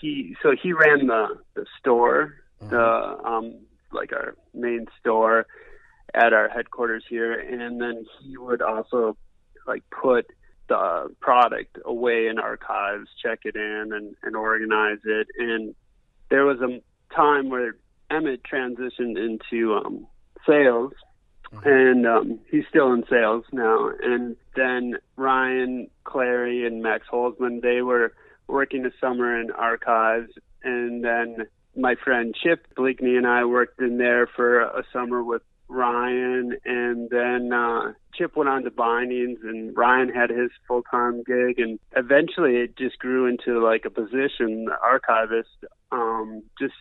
he 0.00 0.34
so 0.42 0.54
he 0.60 0.72
ran 0.72 1.06
the 1.06 1.38
the 1.54 1.66
store, 1.78 2.34
the 2.60 3.18
um, 3.24 3.58
like 3.92 4.12
our 4.12 4.34
main 4.54 4.86
store 4.98 5.46
at 6.14 6.32
our 6.32 6.48
headquarters 6.48 7.04
here, 7.08 7.38
and 7.38 7.80
then 7.80 8.04
he 8.22 8.36
would 8.36 8.62
also 8.62 9.16
like 9.66 9.82
put 9.90 10.26
the 10.68 11.14
product 11.20 11.78
away 11.84 12.28
in 12.28 12.38
archives, 12.38 13.08
check 13.22 13.40
it 13.44 13.56
in, 13.56 13.90
and 13.92 14.14
and 14.22 14.36
organize 14.36 15.00
it. 15.04 15.28
And 15.38 15.74
there 16.30 16.44
was 16.44 16.60
a 16.60 16.80
time 17.14 17.50
where 17.50 17.76
Emmett 18.10 18.40
transitioned 18.42 19.16
into 19.18 19.74
um, 19.74 20.06
sales 20.46 20.92
and 21.64 22.06
um, 22.06 22.38
he's 22.50 22.64
still 22.68 22.92
in 22.92 23.04
sales 23.08 23.44
now. 23.52 23.90
And 24.02 24.36
then 24.56 24.96
Ryan 25.16 25.88
Clary 26.04 26.66
and 26.66 26.82
Max 26.82 27.06
Holzman, 27.10 27.62
they 27.62 27.82
were 27.82 28.12
working 28.46 28.82
the 28.82 28.92
summer 29.00 29.38
in 29.40 29.50
archives, 29.50 30.32
and 30.62 31.04
then 31.04 31.46
my 31.76 31.94
friend 32.02 32.34
Chip 32.34 32.66
Bleakney 32.76 33.16
and 33.16 33.26
I 33.26 33.44
worked 33.44 33.80
in 33.80 33.98
there 33.98 34.26
for 34.26 34.60
a 34.60 34.82
summer 34.92 35.22
with 35.22 35.42
Ryan, 35.68 36.56
and 36.64 37.10
then 37.10 37.52
uh, 37.52 37.92
Chip 38.14 38.36
went 38.36 38.48
on 38.48 38.64
to 38.64 38.70
Bindings, 38.70 39.38
and 39.42 39.76
Ryan 39.76 40.08
had 40.08 40.30
his 40.30 40.50
full 40.66 40.82
time 40.82 41.22
gig, 41.24 41.58
and 41.58 41.78
eventually 41.94 42.56
it 42.56 42.76
just 42.76 42.98
grew 42.98 43.26
into 43.26 43.62
like 43.62 43.84
a 43.84 43.90
position, 43.90 44.68
archivist, 44.82 45.50
um, 45.92 46.42
just 46.58 46.74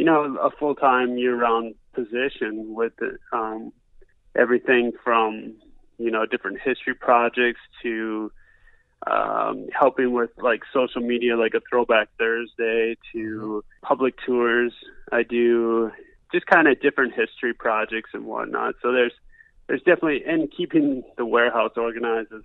you 0.00 0.06
know, 0.06 0.38
a 0.38 0.50
full 0.50 0.74
time 0.74 1.18
year 1.18 1.36
round 1.36 1.74
position 1.92 2.72
with 2.74 2.94
um, 3.34 3.70
everything 4.34 4.92
from 5.04 5.56
you 5.98 6.10
know 6.10 6.24
different 6.24 6.58
history 6.58 6.94
projects 6.94 7.60
to 7.82 8.32
um, 9.06 9.66
helping 9.78 10.14
with 10.14 10.30
like 10.38 10.62
social 10.72 11.02
media, 11.02 11.36
like 11.36 11.52
a 11.52 11.60
Throwback 11.68 12.08
Thursday, 12.18 12.96
to 13.12 13.62
public 13.82 14.14
tours. 14.24 14.72
I 15.12 15.22
do 15.22 15.90
just 16.32 16.46
kind 16.46 16.66
of 16.66 16.80
different 16.80 17.12
history 17.12 17.52
projects 17.52 18.08
and 18.14 18.24
whatnot. 18.24 18.76
So 18.80 18.92
there's 18.92 19.12
there's 19.68 19.82
definitely 19.82 20.24
and 20.26 20.50
keeping 20.50 21.02
the 21.18 21.26
warehouse 21.26 21.72
organized 21.76 22.32
is. 22.32 22.42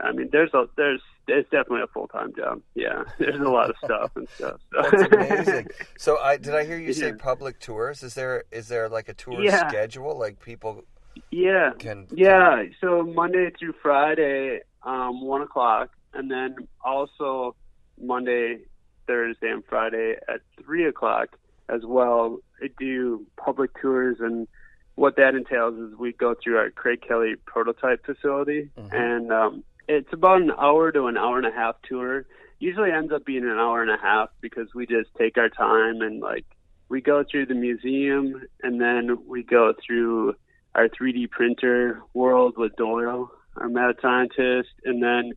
I 0.00 0.12
mean, 0.12 0.28
there's 0.32 0.52
a 0.54 0.64
there's 0.76 1.02
it's 1.28 1.48
definitely 1.50 1.82
a 1.82 1.86
full 1.88 2.08
time 2.08 2.32
job. 2.36 2.62
Yeah, 2.74 3.04
there's 3.18 3.40
a 3.40 3.48
lot 3.48 3.70
of 3.70 3.76
stuff 3.84 4.10
and 4.16 4.28
stuff. 4.36 4.60
So. 4.72 4.82
That's 4.82 5.12
amazing. 5.12 5.68
So, 5.98 6.18
I 6.18 6.36
did 6.36 6.54
I 6.54 6.64
hear 6.64 6.78
you 6.78 6.92
say 6.92 7.08
Yeah. 7.08 7.14
public 7.18 7.58
tours? 7.60 8.02
Is 8.02 8.14
there 8.14 8.44
is 8.50 8.68
there 8.68 8.88
like 8.88 9.08
a 9.08 9.14
tour 9.14 9.42
Yeah. 9.42 9.68
schedule? 9.68 10.18
Like 10.18 10.40
people 10.40 10.84
Yeah, 11.30 11.72
can 11.78 12.06
yeah. 12.12 12.64
So 12.80 13.02
Monday 13.02 13.50
through 13.58 13.74
Friday, 13.82 14.60
um, 14.82 15.20
one 15.24 15.42
o'clock, 15.42 15.90
and 16.14 16.30
then 16.30 16.56
also 16.84 17.54
Monday, 18.00 18.60
Thursday, 19.06 19.50
and 19.50 19.62
Friday 19.68 20.16
at 20.28 20.40
three 20.64 20.86
o'clock 20.86 21.28
as 21.68 21.82
well. 21.84 22.38
I 22.62 22.68
do 22.78 23.26
public 23.36 23.70
tours, 23.80 24.16
and 24.20 24.48
what 24.94 25.16
that 25.16 25.34
entails 25.34 25.74
is 25.78 25.96
we 25.98 26.12
go 26.12 26.34
through 26.42 26.56
our 26.58 26.70
Craig 26.70 27.02
Kelly 27.06 27.34
prototype 27.46 28.04
facility, 28.06 28.70
and 28.90 29.30
um, 29.32 29.64
it's 29.88 30.12
about 30.12 30.42
an 30.42 30.52
hour 30.58 30.92
to 30.92 31.06
an 31.06 31.16
hour 31.16 31.38
and 31.38 31.46
a 31.46 31.52
half 31.52 31.76
tour. 31.88 32.26
Usually 32.58 32.92
ends 32.92 33.12
up 33.12 33.24
being 33.24 33.44
an 33.44 33.58
hour 33.58 33.82
and 33.82 33.90
a 33.90 33.96
half 33.96 34.30
because 34.40 34.68
we 34.74 34.86
just 34.86 35.10
take 35.18 35.36
our 35.36 35.48
time 35.48 36.00
and 36.00 36.20
like 36.20 36.46
we 36.88 37.00
go 37.00 37.24
through 37.28 37.46
the 37.46 37.54
museum 37.54 38.42
and 38.62 38.80
then 38.80 39.26
we 39.26 39.42
go 39.42 39.72
through 39.84 40.34
our 40.74 40.88
3D 40.88 41.30
printer 41.30 42.02
world 42.14 42.54
with 42.56 42.76
Doyle, 42.76 43.30
our 43.56 43.68
meta 43.68 43.94
scientist, 44.00 44.70
and 44.84 45.02
then 45.02 45.32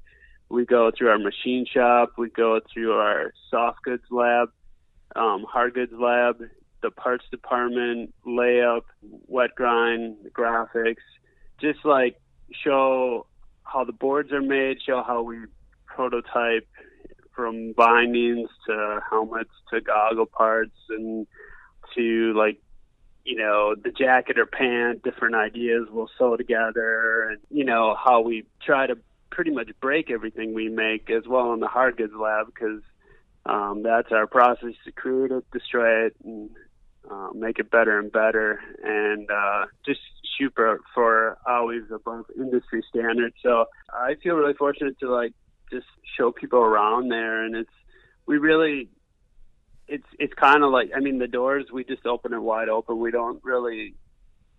we 0.49 0.65
go 0.65 0.91
through 0.95 1.09
our 1.09 1.19
machine 1.19 1.65
shop. 1.65 2.13
We 2.17 2.29
go 2.29 2.59
through 2.73 2.93
our 2.93 3.33
soft 3.49 3.83
goods 3.83 4.03
lab, 4.11 4.49
um, 5.15 5.45
hard 5.49 5.73
goods 5.73 5.93
lab, 5.93 6.41
the 6.81 6.91
parts 6.91 7.25
department, 7.31 8.13
layup, 8.25 8.83
wet 9.01 9.55
grind, 9.55 10.17
graphics, 10.31 11.03
just 11.59 11.83
like 11.83 12.19
show 12.51 13.25
how 13.65 13.83
the 13.83 13.91
boards 13.91 14.31
are 14.31 14.41
made, 14.41 14.77
show 14.85 15.03
how 15.05 15.21
we 15.21 15.39
prototype 15.85 16.67
from 17.35 17.73
bindings 17.73 18.49
to 18.65 18.99
helmets 19.09 19.51
to 19.69 19.81
goggle 19.81 20.25
parts 20.25 20.75
and 20.89 21.27
to 21.93 22.33
like 22.33 22.57
you 23.25 23.35
know 23.35 23.75
the 23.75 23.91
jacket 23.91 24.39
or 24.39 24.45
pant 24.45 25.03
different 25.03 25.35
ideas 25.35 25.87
we'll 25.91 26.09
sew 26.17 26.37
together 26.37 27.29
and 27.29 27.39
you 27.49 27.65
know 27.65 27.95
how 28.01 28.21
we 28.21 28.45
try 28.65 28.87
to 28.87 28.97
pretty 29.31 29.51
much 29.51 29.69
break 29.81 30.09
everything 30.09 30.53
we 30.53 30.69
make 30.69 31.09
as 31.09 31.27
well 31.27 31.53
in 31.53 31.59
the 31.59 31.67
hard 31.67 31.97
goods 31.97 32.13
lab 32.17 32.45
because 32.45 32.81
um, 33.45 33.83
that's 33.83 34.11
our 34.11 34.27
process 34.27 34.73
to 34.85 34.91
create 34.91 35.31
it 35.31 35.43
destroy 35.51 36.05
it 36.05 36.15
and 36.23 36.49
uh, 37.09 37.29
make 37.33 37.59
it 37.59 37.69
better 37.69 37.99
and 37.99 38.11
better 38.11 38.59
and 38.83 39.29
uh, 39.29 39.65
just 39.85 39.99
shoot 40.37 40.51
for, 40.55 40.79
for 40.93 41.37
always 41.47 41.83
above 41.93 42.25
industry 42.37 42.83
standards 42.89 43.35
so 43.41 43.65
i 43.93 44.15
feel 44.21 44.35
really 44.35 44.53
fortunate 44.53 44.99
to 44.99 45.09
like 45.09 45.33
just 45.71 45.87
show 46.17 46.31
people 46.31 46.59
around 46.59 47.09
there 47.09 47.43
and 47.43 47.55
it's 47.55 47.69
we 48.27 48.37
really 48.37 48.89
it's 49.87 50.05
it's 50.19 50.33
kind 50.33 50.63
of 50.63 50.71
like 50.71 50.91
I 50.95 50.99
mean 50.99 51.19
the 51.19 51.27
doors 51.27 51.65
we 51.71 51.83
just 51.83 52.05
open 52.05 52.33
it 52.33 52.41
wide 52.41 52.69
open. 52.69 52.99
We 52.99 53.11
don't 53.11 53.43
really 53.43 53.95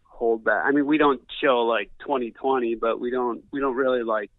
hold 0.02 0.44
back. 0.44 0.64
I 0.64 0.70
mean 0.70 0.86
we 0.86 0.98
don't 0.98 1.20
show 1.42 1.60
like 1.60 1.90
2020, 2.00 2.76
but 2.76 3.00
we 3.00 3.10
don't 3.10 3.44
we 3.52 3.60
don't 3.60 3.74
really 3.74 4.02
like 4.02 4.30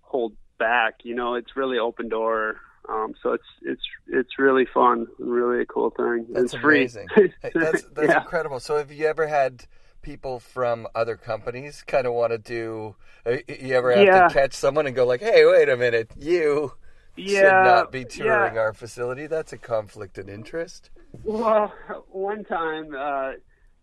hold 0.00 0.34
back. 0.58 0.94
You 1.02 1.14
know, 1.14 1.34
it's 1.34 1.56
really 1.56 1.78
open 1.78 2.08
door. 2.08 2.56
Um, 2.88 3.14
so 3.22 3.32
it's 3.32 3.44
it's 3.62 3.82
it's 4.08 4.38
really 4.38 4.66
fun, 4.72 5.06
really 5.18 5.62
a 5.62 5.66
cool 5.66 5.90
thing. 5.90 6.26
That's 6.32 6.52
it's 6.52 6.54
free. 6.60 6.90
amazing. 6.92 7.12
Hey, 7.42 7.54
that's 7.58 7.82
that's 7.92 8.14
Yeah. 8.14 8.16
incredible. 8.16 8.60
So, 8.60 8.76
have 8.76 8.90
you 8.92 9.06
ever 9.06 9.26
had 9.26 9.66
people 10.02 10.38
from 10.40 10.86
other 10.94 11.16
companies 11.16 11.82
kind 11.86 12.06
of 12.06 12.12
want 12.14 12.32
to 12.32 12.38
do? 12.38 12.96
uh, 13.26 13.38
You 13.48 13.74
ever 13.74 13.92
have 13.92 14.10
Yeah. 14.10 14.12
to 14.12 14.22
catch 14.22 14.52
someone 14.54 14.86
and 14.86 14.96
go 14.96 15.06
like, 15.06 15.20
"Hey, 15.20 15.44
wait 15.44 15.68
a 15.68 15.76
minute, 15.76 16.10
you 16.18 16.72
yeah, 17.16 17.24
should 17.24 17.60
not 17.60 17.90
be 17.90 18.04
touring 18.04 18.58
our 18.58 18.72
facility. 18.72 19.26
That's 19.26 19.52
a 19.52 19.58
conflict 19.58 20.18
of 20.18 20.28
interest." 20.28 20.90
Well, 21.22 21.72
one 22.08 22.44
time, 22.44 22.94
uh, 22.96 23.32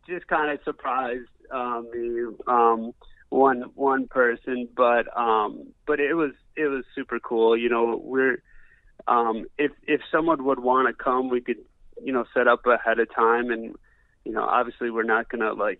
just 0.07 0.27
kind 0.27 0.51
of 0.51 0.59
surprised 0.63 1.29
um, 1.53 1.89
me, 1.93 2.35
um, 2.47 2.91
one 3.29 3.63
one 3.75 4.07
person, 4.07 4.67
but 4.75 5.05
um, 5.17 5.73
but 5.87 5.99
it 5.99 6.13
was 6.13 6.31
it 6.55 6.67
was 6.67 6.83
super 6.95 7.19
cool. 7.19 7.57
You 7.57 7.69
know, 7.69 7.99
we're 8.03 8.37
um, 9.07 9.45
if 9.57 9.71
if 9.87 10.01
someone 10.11 10.43
would 10.45 10.59
want 10.59 10.87
to 10.87 11.03
come, 11.03 11.29
we 11.29 11.41
could 11.41 11.57
you 12.03 12.11
know 12.13 12.25
set 12.33 12.47
up 12.47 12.65
ahead 12.65 12.99
of 12.99 13.13
time, 13.13 13.49
and 13.51 13.75
you 14.25 14.31
know, 14.31 14.43
obviously 14.43 14.89
we're 14.91 15.03
not 15.03 15.29
gonna 15.29 15.53
like 15.53 15.79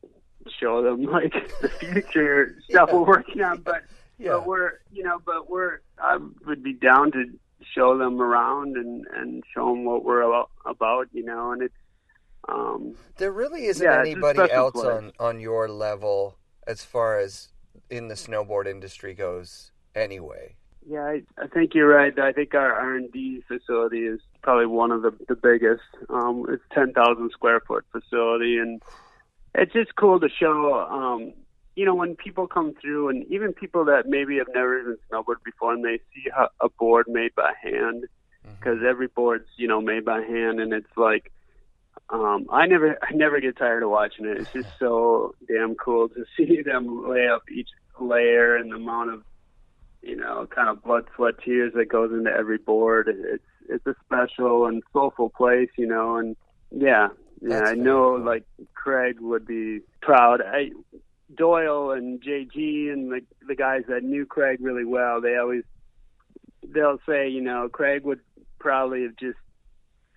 show 0.60 0.82
them 0.82 1.04
like 1.12 1.34
the 1.62 1.70
future 1.70 2.56
stuff 2.70 2.92
we're 2.92 3.06
working 3.06 3.42
on, 3.42 3.62
but 3.62 3.84
Yeah. 4.18 4.32
but 4.34 4.48
we're 4.48 4.72
you 4.92 5.04
know, 5.04 5.20
but 5.26 5.50
we're 5.50 5.80
I 6.00 6.18
would 6.46 6.64
be 6.64 6.74
down 6.74 7.12
to 7.12 7.26
show 7.76 7.98
them 7.98 8.20
around 8.22 8.76
and 8.76 9.06
and 9.14 9.44
show 9.54 9.66
them 9.68 9.86
what 9.86 10.04
we're 10.04 10.22
about, 10.22 10.50
about 10.66 11.08
you 11.14 11.24
know, 11.24 11.52
and 11.52 11.62
it's 11.62 11.76
um 12.50 12.96
There 13.18 13.32
really 13.32 13.66
isn't 13.66 13.86
Yeah, 13.86 14.00
anybody 14.00 14.50
else 14.52 14.74
place. 14.74 14.86
on 14.88 15.12
on 15.20 15.40
your 15.40 15.68
level 15.70 16.38
as 16.66 16.84
far 16.84 17.20
as 17.20 17.50
in 17.90 18.08
the 18.08 18.16
snowboard 18.16 18.66
industry 18.68 19.14
goes. 19.14 19.72
Anyway, 19.94 20.56
yeah, 20.88 21.04
I, 21.04 21.22
I 21.38 21.48
think 21.48 21.74
you're 21.74 21.88
right. 21.88 22.18
I 22.18 22.32
think 22.32 22.54
our 22.56 22.74
R 22.74 22.96
and 22.96 23.12
D 23.12 23.44
facility 23.48 24.00
is 24.00 24.20
probably 24.42 24.66
one 24.66 24.92
of 24.92 25.02
the 25.02 25.12
the 25.28 25.36
biggest. 25.36 25.84
Um, 26.10 26.46
it's 26.50 26.64
ten 26.74 26.94
thousand 26.94 27.32
square 27.32 27.60
foot 27.62 27.86
facility, 27.92 28.58
and 28.58 28.82
it's 29.56 29.74
just 29.74 29.96
cool 29.96 30.20
to 30.20 30.30
show. 30.30 30.74
Um, 30.74 31.34
you 31.76 31.86
know, 31.86 31.96
when 31.96 32.16
people 32.16 32.48
come 32.48 32.74
through, 32.82 33.10
and 33.10 33.26
even 33.32 33.54
people 33.54 33.86
that 33.86 34.08
maybe 34.08 34.38
have 34.38 34.48
never 34.54 34.80
even 34.80 34.98
snowboarded 35.10 35.44
before, 35.46 35.74
and 35.74 35.86
they 35.86 36.00
see 36.14 36.30
how, 36.36 36.50
a 36.60 36.70
board 36.70 37.06
made 37.08 37.34
by 37.36 37.54
hand, 37.62 38.06
because 38.60 38.80
every 38.88 39.08
board's 39.08 39.48
you 39.58 39.68
know 39.68 39.82
made 39.82 40.04
by 40.04 40.22
hand, 40.22 40.60
and 40.60 40.74
it's 40.74 40.98
like 40.98 41.32
um, 42.10 42.48
I 42.52 42.66
never 42.66 42.98
I 43.02 43.14
never 43.14 43.40
get 43.40 43.58
tired 43.58 43.84
of 43.84 43.90
watching 43.90 44.26
it. 44.26 44.38
It's 44.38 44.52
just 44.52 44.70
so 44.80 45.36
damn 45.48 45.76
cool 45.76 46.10
to 46.10 46.26
see 46.38 46.62
them 46.62 47.08
lay 47.10 47.28
up 47.28 47.44
each 47.52 47.70
layer 48.00 48.56
and 48.56 48.72
the 48.72 48.78
amount 48.78 49.12
of 49.12 49.24
you 50.02 50.16
know 50.16 50.48
kind 50.54 50.70
of 50.70 50.84
blood, 50.84 51.06
sweat, 51.16 51.36
tears 51.44 51.74
that 51.76 51.90
goes 51.90 52.12
into 52.12 52.32
every 52.32 52.58
board. 52.58 53.08
It's 53.10 53.44
it's 53.70 53.86
a 53.88 53.96
special 54.06 54.66
and 54.66 54.84
soulful 54.94 55.30
place, 55.30 55.70
you 55.78 55.88
know, 55.88 56.18
and 56.18 56.36
yeah, 56.72 57.10
yeah. 57.42 57.60
That's 57.60 57.72
I 57.72 57.74
know 57.76 58.18
cool. 58.18 58.26
like 58.26 58.44
Craig 58.74 59.18
would 59.20 59.46
be 59.46 59.82
proud. 60.02 60.42
I 60.42 60.72
Doyle 61.36 61.92
and 61.92 62.22
JG 62.22 62.92
and 62.92 63.12
the 63.12 63.22
the 63.48 63.56
guys 63.56 63.84
that 63.88 64.04
knew 64.04 64.26
Craig 64.26 64.60
really 64.62 64.86
well. 64.86 65.22
They 65.22 65.38
always 65.38 65.64
they'll 66.68 67.00
say, 67.08 67.30
you 67.30 67.42
know, 67.42 67.70
Craig 67.70 68.04
would 68.04 68.20
probably 68.60 69.04
have 69.04 69.16
just 69.16 69.38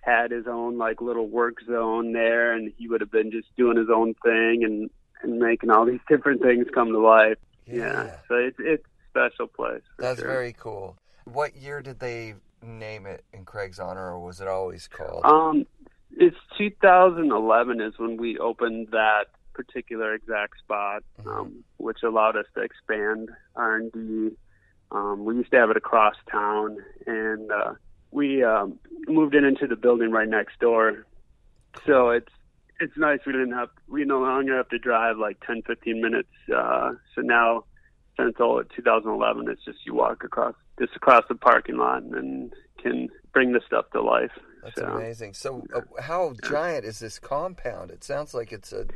had 0.01 0.31
his 0.31 0.45
own 0.47 0.77
like 0.77 1.01
little 1.01 1.27
work 1.27 1.57
zone 1.65 2.13
there 2.13 2.53
and 2.53 2.71
he 2.77 2.87
would 2.87 3.01
have 3.01 3.11
been 3.11 3.31
just 3.31 3.47
doing 3.57 3.77
his 3.77 3.89
own 3.93 4.13
thing 4.23 4.63
and 4.63 4.89
and 5.23 5.39
making 5.39 5.71
all 5.71 5.85
these 5.85 6.01
different 6.07 6.41
things 6.41 6.67
come 6.73 6.89
to 6.91 6.99
life. 6.99 7.37
Yeah. 7.65 8.17
So 8.27 8.35
it's 8.35 8.57
it's 8.59 8.85
special 9.15 9.47
place. 9.47 9.81
that's 9.97 10.19
sure. 10.19 10.27
very 10.27 10.53
cool. 10.53 10.97
What 11.25 11.55
year 11.55 11.81
did 11.81 11.99
they 11.99 12.35
name 12.61 13.05
it 13.05 13.23
in 13.33 13.45
Craig's 13.45 13.79
honor, 13.79 14.11
or 14.11 14.19
was 14.19 14.41
it 14.41 14.47
always 14.47 14.87
called? 14.87 15.25
Um 15.25 15.65
it's 16.17 16.37
2011 16.57 17.81
is 17.81 17.93
when 17.97 18.17
we 18.17 18.37
opened 18.37 18.87
that 18.91 19.25
particular 19.53 20.13
exact 20.13 20.59
spot, 20.59 21.03
um, 21.25 21.63
which 21.77 22.03
allowed 22.03 22.37
us 22.37 22.45
to 22.55 22.61
expand 22.61 23.29
R&D. 23.55 24.31
Um, 24.91 25.25
we 25.25 25.35
used 25.35 25.51
to 25.51 25.57
have 25.57 25.69
it 25.71 25.77
across 25.77 26.15
town, 26.31 26.77
and 27.05 27.51
uh, 27.51 27.73
we 28.11 28.43
um, 28.43 28.79
moved 29.07 29.35
it 29.35 29.43
into 29.43 29.67
the 29.67 29.75
building 29.75 30.11
right 30.11 30.27
next 30.27 30.59
door. 30.59 31.05
So 31.85 32.09
it's 32.09 32.31
it's 32.79 32.95
nice. 32.97 33.19
We 33.25 33.31
didn't 33.31 33.53
have 33.53 33.69
we 33.87 34.05
no 34.05 34.19
longer 34.19 34.55
have 34.57 34.69
to 34.69 34.77
drive 34.77 35.17
like 35.17 35.37
10, 35.45 35.63
15 35.63 36.01
minutes. 36.01 36.29
Uh, 36.53 36.91
so 37.13 37.21
now, 37.21 37.63
since 38.17 38.35
all 38.39 38.63
2011, 38.75 39.49
it's 39.49 39.63
just 39.63 39.85
you 39.85 39.93
walk 39.93 40.23
across 40.23 40.55
just 40.79 40.95
across 40.95 41.23
the 41.29 41.35
parking 41.35 41.77
lot 41.77 42.03
and 42.03 42.53
can 42.81 43.09
bring 43.33 43.53
the 43.53 43.61
stuff 43.65 43.89
to 43.91 44.01
life. 44.01 44.31
That's 44.63 44.79
so. 44.79 44.87
amazing. 44.87 45.33
So, 45.33 45.65
uh, 45.73 45.81
how 46.01 46.33
giant 46.43 46.85
is 46.85 46.99
this 46.99 47.19
compound? 47.19 47.91
It 47.91 48.03
sounds 48.03 48.33
like 48.33 48.51
it's 48.51 48.73
a 48.73 48.87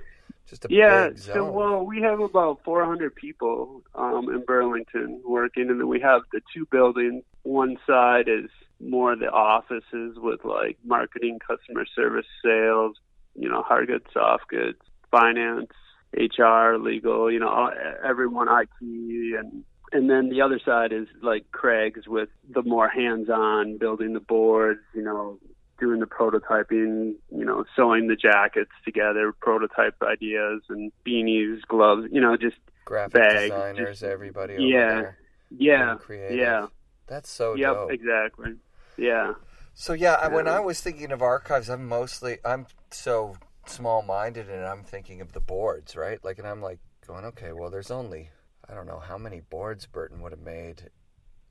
just 0.48 0.66
a 0.66 0.68
yeah. 0.72 1.10
big 1.10 1.20
zone. 1.20 1.36
So 1.36 1.52
well, 1.52 1.86
we 1.86 2.02
have 2.02 2.20
about 2.20 2.62
400 2.64 3.14
people 3.14 3.84
um, 3.96 4.30
in 4.30 4.44
Burlington 4.46 5.22
working, 5.24 5.70
and 5.70 5.80
then 5.80 5.88
we 5.88 6.00
have 6.02 6.22
the 6.34 6.42
two 6.54 6.66
buildings. 6.72 7.24
One 7.44 7.78
side 7.86 8.28
is 8.28 8.50
more 8.80 9.16
the 9.16 9.30
offices 9.30 10.18
with 10.18 10.44
like 10.44 10.78
marketing, 10.84 11.40
customer 11.46 11.86
service, 11.96 12.26
sales, 12.44 12.96
you 13.36 13.48
know, 13.48 13.62
hard 13.62 13.88
goods, 13.88 14.06
soft 14.12 14.48
goods, 14.48 14.80
finance, 15.12 15.72
HR, 16.14 16.78
legal, 16.78 17.32
you 17.32 17.40
know, 17.40 17.72
everyone 18.04 18.48
IT 18.50 18.70
and 18.82 19.64
and 19.92 20.08
then 20.08 20.30
the 20.30 20.42
other 20.42 20.60
side 20.64 20.92
is 20.94 21.08
like 21.24 21.50
Craig's 21.52 22.08
with 22.08 22.30
the 22.54 22.62
more 22.62 22.88
hands-on 22.88 23.80
building 23.80 24.14
the 24.14 24.20
boards, 24.20 24.82
you 24.94 25.02
know, 25.02 25.40
doing 25.80 26.00
the 26.00 26.06
prototyping, 26.06 27.16
you 27.32 27.44
know, 27.46 27.64
sewing 27.76 28.08
the 28.08 28.16
jackets 28.16 28.70
together, 28.86 29.34
prototype 29.42 29.96
ideas 30.04 30.62
and 30.70 30.92
beanies, 31.08 31.62
gloves, 31.68 32.08
you 32.12 32.22
know, 32.22 32.38
just 32.38 32.58
graphic 32.86 33.14
bags, 33.14 33.42
designers, 33.44 34.00
just- 34.00 34.04
everybody 34.04 34.54
over 34.58 34.64
yeah, 34.68 35.02
there. 35.02 35.18
yeah, 35.58 35.96
yeah, 36.30 36.68
That's 37.08 37.30
so 37.30 37.56
yep, 37.56 37.74
dope. 37.74 37.92
exactly, 37.92 38.54
yeah, 38.98 39.34
So 39.74 39.94
yeah, 39.94 40.14
I 40.22 40.28
when 40.28 40.48
I 40.48 40.60
was 40.60 40.82
thinking 40.82 41.12
of 41.12 41.24
archives, 41.24 41.68
I'm 41.70 41.88
mostly 41.88 42.38
I'm 42.46 42.68
so 42.92 43.38
small-minded, 43.70 44.50
and 44.50 44.66
I'm 44.66 44.84
thinking 44.84 45.22
of 45.22 45.34
the 45.34 45.40
boards, 45.40 45.96
right? 45.96 46.24
Like, 46.24 46.40
and 46.40 46.48
I'm 46.48 46.62
like 46.62 46.80
going, 47.08 47.26
okay, 47.26 47.52
well, 47.54 47.70
there's 47.70 47.92
only 47.92 48.30
I 48.70 48.76
don't 48.76 48.86
know 48.86 49.00
how 49.00 49.18
many 49.18 49.40
boards 49.40 49.88
Burton 49.88 50.22
would 50.22 50.32
have 50.32 50.42
made. 50.42 50.90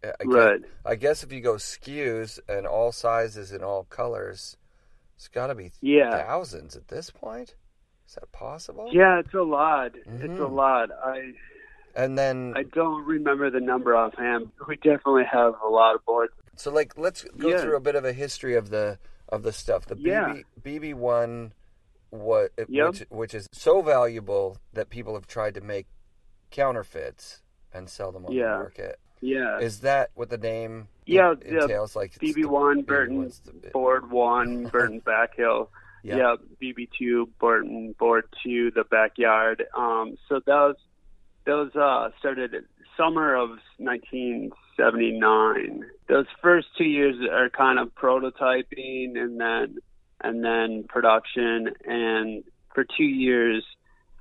I- 0.04 0.08
guess, 0.20 0.26
right, 0.28 0.60
I 0.86 0.94
guess 0.94 1.24
if 1.24 1.32
you 1.32 1.40
go 1.40 1.54
skews 1.54 2.38
and 2.48 2.64
all 2.66 2.92
sizes 2.92 3.50
and 3.50 3.64
all 3.64 3.84
colors, 3.84 4.56
it's 5.16 5.26
got 5.26 5.48
to 5.48 5.56
be 5.56 5.72
Yeah. 5.80 6.10
thousands 6.12 6.76
at 6.76 6.86
this 6.86 7.10
point. 7.10 7.56
Is 8.06 8.14
that 8.14 8.30
possible? 8.30 8.88
yeah, 8.92 9.18
it's 9.18 9.34
a 9.34 9.42
lot, 9.42 9.96
it's 9.96 10.06
a 10.06 10.28
Mhm. 10.44 10.52
lot. 10.52 10.90
I 10.92 11.34
And 11.96 12.16
then 12.16 12.52
I 12.56 12.62
don't 12.62 13.04
remember 13.04 13.50
the 13.50 13.58
number 13.60 13.96
offhand. 13.96 14.52
We 14.68 14.76
definitely 14.76 15.24
have 15.24 15.54
a 15.60 15.68
lot 15.68 15.96
of 15.96 16.04
boards. 16.04 16.32
So 16.54 16.70
like 16.70 16.96
let's 16.96 17.24
go 17.24 17.48
Yeah. 17.48 17.60
through 17.60 17.76
a 17.76 17.80
bit 17.80 17.96
of 17.96 18.04
a 18.04 18.12
history 18.12 18.54
of 18.54 18.70
the 18.70 18.98
of 19.28 19.42
the 19.42 19.52
stuff. 19.52 19.86
The 19.86 19.96
Yeah. 19.98 20.34
BB 20.62 20.78
BB 20.92 20.94
one 20.94 21.52
what 22.10 22.52
Yep. 22.68 22.88
which 22.90 23.04
which 23.10 23.34
is 23.34 23.46
so 23.52 23.82
valuable 23.82 24.58
that 24.72 24.90
people 24.90 25.14
have 25.14 25.26
tried 25.26 25.54
to 25.54 25.60
make 25.60 25.86
counterfeits 26.50 27.42
and 27.72 27.88
sell 27.88 28.12
them 28.12 28.26
on 28.26 28.32
Yeah. 28.32 28.52
the 28.52 28.58
market. 28.58 28.98
Yeah, 29.20 29.58
Is 29.58 29.80
that 29.80 30.10
what 30.14 30.30
the 30.30 30.38
name 30.38 30.88
Yeah, 31.04 31.30
en- 31.30 31.42
yeah. 31.44 31.62
entails? 31.62 31.96
Like 31.96 32.10
it's 32.14 32.18
BB 32.18 32.42
the- 32.42 32.48
one, 32.48 32.84
BB1's 32.84 33.40
Burton 33.40 33.70
board 33.72 34.10
one, 34.10 34.66
Burton 34.72 35.00
Backhill. 35.00 35.68
Yeah. 36.04 36.16
Yeah, 36.16 36.36
BB 36.62 36.88
two, 36.96 37.26
Burton 37.40 37.94
board 37.98 38.24
two, 38.42 38.70
the 38.70 38.84
backyard. 38.84 39.66
Um, 39.76 40.16
so 40.28 40.40
those 40.46 40.76
those 41.44 41.74
uh, 41.74 42.10
started 42.18 42.54
summer 42.96 43.34
of 43.34 43.50
1979. 43.78 45.84
Those 46.08 46.26
first 46.42 46.68
two 46.76 46.84
years 46.84 47.16
are 47.30 47.48
kind 47.50 47.78
of 47.78 47.94
prototyping, 47.94 49.18
and 49.18 49.40
then 49.40 49.78
and 50.20 50.44
then 50.44 50.84
production. 50.88 51.70
And 51.84 52.44
for 52.74 52.84
two 52.84 53.04
years, 53.04 53.64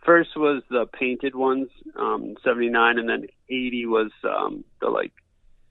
first 0.05 0.35
was 0.35 0.63
the 0.69 0.85
painted 0.85 1.35
ones, 1.35 1.69
um, 1.95 2.35
79, 2.43 2.97
and 2.97 3.09
then 3.09 3.27
80 3.49 3.85
was 3.87 4.11
um, 4.23 4.63
the 4.81 4.89
like 4.89 5.13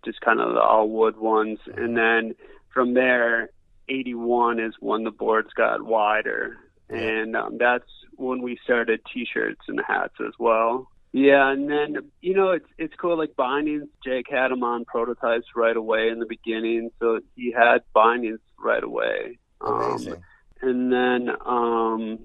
just 0.04 0.20
kind 0.20 0.40
of 0.40 0.54
the 0.54 0.60
all 0.60 0.88
wood 0.88 1.16
ones, 1.16 1.58
and 1.76 1.96
then 1.96 2.34
from 2.72 2.94
there, 2.94 3.50
81 3.88 4.60
is 4.60 4.74
when 4.80 5.04
the 5.04 5.10
boards 5.10 5.52
got 5.54 5.82
wider, 5.82 6.56
and 6.88 7.36
um, 7.36 7.58
that's 7.58 7.88
when 8.16 8.42
we 8.42 8.58
started 8.62 9.00
T-shirts 9.12 9.62
and 9.68 9.80
hats 9.86 10.14
as 10.24 10.32
well. 10.38 10.88
Yeah, 11.12 11.50
and 11.50 11.70
then 11.70 11.96
you 12.20 12.34
know 12.34 12.50
it's 12.50 12.68
it's 12.78 12.94
cool 13.00 13.16
like 13.16 13.36
bindings. 13.36 13.88
Jake 14.04 14.26
had 14.30 14.48
them 14.50 14.62
on 14.62 14.84
prototypes 14.84 15.46
right 15.54 15.76
away 15.76 16.08
in 16.10 16.18
the 16.18 16.26
beginning, 16.26 16.90
so 16.98 17.20
he 17.34 17.52
had 17.52 17.78
bindings 17.94 18.40
right 18.58 18.82
away. 18.82 19.38
Amazing. 19.60 20.12
Um, 20.14 20.18
and 20.62 20.92
then 20.92 21.28
um, 21.44 22.18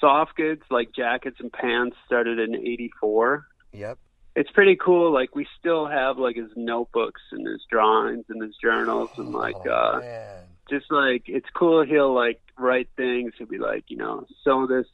soft 0.00 0.36
goods 0.36 0.62
like 0.70 0.90
jackets 0.94 1.36
and 1.40 1.52
pants 1.52 1.96
started 2.06 2.38
in 2.38 2.54
'84 2.54 3.46
Yep. 3.72 3.98
it's 4.36 4.50
pretty 4.50 4.76
cool. 4.76 5.12
Like 5.12 5.34
we 5.34 5.46
still 5.58 5.86
have 5.86 6.18
like 6.18 6.36
his 6.36 6.50
notebooks 6.56 7.22
and 7.32 7.46
his 7.46 7.62
drawings 7.70 8.24
and 8.28 8.42
his 8.42 8.54
journals 8.62 9.10
and 9.16 9.32
like 9.32 9.56
oh, 9.66 9.70
uh 9.70 10.00
man. 10.00 10.44
just 10.68 10.86
like 10.90 11.22
it's 11.26 11.48
cool 11.54 11.84
he'll 11.84 12.14
like 12.14 12.40
write 12.58 12.88
things 12.96 13.32
he'll 13.38 13.46
be 13.46 13.58
like, 13.58 13.84
you 13.88 13.96
know, 13.96 14.26
sew 14.44 14.66
this 14.66 14.86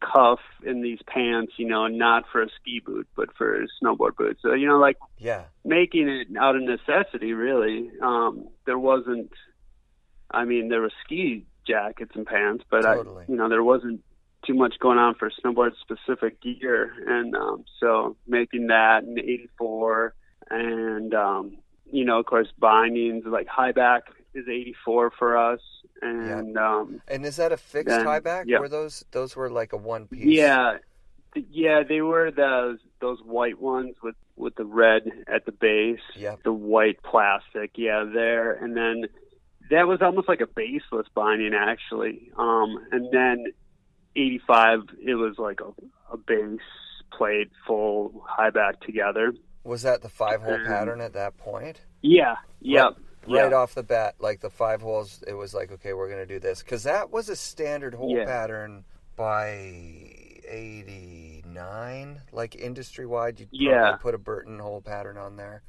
cuff 0.00 0.40
in 0.64 0.82
these 0.82 0.98
pants, 1.06 1.52
you 1.58 1.66
know, 1.66 1.86
not 1.88 2.24
for 2.32 2.42
a 2.42 2.48
ski 2.60 2.80
boot 2.84 3.06
but 3.16 3.28
for 3.36 3.62
a 3.62 3.66
snowboard 3.82 4.16
boot. 4.16 4.38
So, 4.40 4.54
you 4.54 4.66
know, 4.66 4.78
like 4.78 4.96
Yeah. 5.18 5.44
making 5.64 6.08
it 6.08 6.28
out 6.38 6.56
of 6.56 6.62
necessity 6.62 7.32
really. 7.34 7.90
Um 8.02 8.48
there 8.64 8.78
wasn't 8.78 9.30
I 10.30 10.44
mean, 10.44 10.68
there 10.68 10.80
were 10.80 10.90
ski 11.04 11.44
jackets 11.66 12.12
and 12.14 12.26
pants, 12.26 12.64
but 12.70 12.82
Totally. 12.82 13.24
I 13.28 13.30
you 13.30 13.36
know, 13.36 13.48
there 13.48 13.64
wasn't 13.64 14.02
too 14.46 14.54
much 14.54 14.78
going 14.78 14.98
on 14.98 15.14
for 15.16 15.30
snowboard 15.44 15.72
specific 15.80 16.40
gear 16.40 16.92
and 17.08 17.34
um 17.34 17.64
so 17.80 18.16
making 18.28 18.68
that 18.68 19.02
in 19.02 19.18
84 19.18 20.14
and 20.50 21.12
um 21.14 21.56
you 21.90 22.04
know 22.04 22.20
of 22.20 22.26
course 22.26 22.46
bindings 22.56 23.24
like 23.26 23.48
high 23.48 23.72
back 23.72 24.04
is 24.34 24.46
84 24.46 25.10
for 25.18 25.36
us 25.36 25.58
and 26.00 26.56
um 26.56 27.00
And 27.08 27.26
is 27.26 27.36
that 27.36 27.50
a 27.50 27.56
fixed 27.56 27.88
Then- 27.88 28.04
high 28.06 28.20
back? 28.20 28.44
yeah. 28.46 28.60
Were 28.60 28.68
those 28.68 29.04
those 29.10 29.34
were 29.34 29.50
like 29.50 29.72
a 29.72 29.76
one 29.78 30.06
piece? 30.06 30.24
yeah 30.26 30.76
yeah 31.34 31.82
they 31.82 32.00
were 32.02 32.30
those 32.30 32.78
those 33.00 33.18
white 33.24 33.60
ones 33.60 33.96
with 34.00 34.14
with 34.36 34.54
the 34.54 34.64
red 34.64 35.10
at 35.26 35.44
the 35.46 35.52
base 35.52 35.98
Yep. 36.14 36.44
the 36.44 36.52
white 36.52 37.02
plastic 37.02 37.72
yeah 37.74 38.04
there 38.04 38.52
and 38.52 38.76
then 38.76 39.06
that 39.70 39.86
was 39.86 40.00
almost 40.02 40.28
like 40.28 40.40
a 40.40 40.46
baseless 40.46 41.06
binding 41.14 41.54
actually 41.54 42.30
um 42.36 42.76
and 42.92 43.10
then 43.12 43.46
85 44.14 44.80
it 45.04 45.14
was 45.14 45.38
like 45.38 45.60
a, 45.60 45.72
a 46.12 46.16
base 46.16 46.60
plate 47.12 47.50
full 47.66 48.24
high 48.26 48.50
back 48.50 48.80
together 48.80 49.32
Was 49.64 49.82
that 49.82 50.02
the 50.02 50.08
five 50.08 50.42
hole 50.42 50.58
pattern 50.64 51.00
at 51.00 51.12
that 51.14 51.36
point? 51.36 51.80
yeah 52.02 52.36
yeah 52.60 52.90
right 53.28 53.50
yeah. 53.50 53.56
off 53.56 53.74
the 53.74 53.82
bat, 53.82 54.14
like 54.20 54.40
the 54.40 54.50
five 54.50 54.80
holes, 54.80 55.24
it 55.26 55.34
was 55.34 55.52
like, 55.52 55.72
okay, 55.72 55.92
we're 55.94 56.06
going 56.08 56.20
to 56.24 56.32
do 56.32 56.38
this. 56.38 56.62
Because 56.62 56.84
that 56.84 57.10
was 57.10 57.28
a 57.28 57.34
standard 57.34 57.92
hole 57.92 58.16
Yeah. 58.16 58.24
pattern 58.24 58.84
by 59.16 59.48
89, 60.48 62.20
like 62.32 62.54
industry 62.54 63.04
wide. 63.04 63.40
You'd 63.40 63.48
Yeah. 63.50 63.96
put 64.00 64.14
a 64.14 64.18
Burton 64.18 64.60
hole 64.60 64.80
pattern 64.80 65.16
on 65.16 65.36
there 65.36 65.62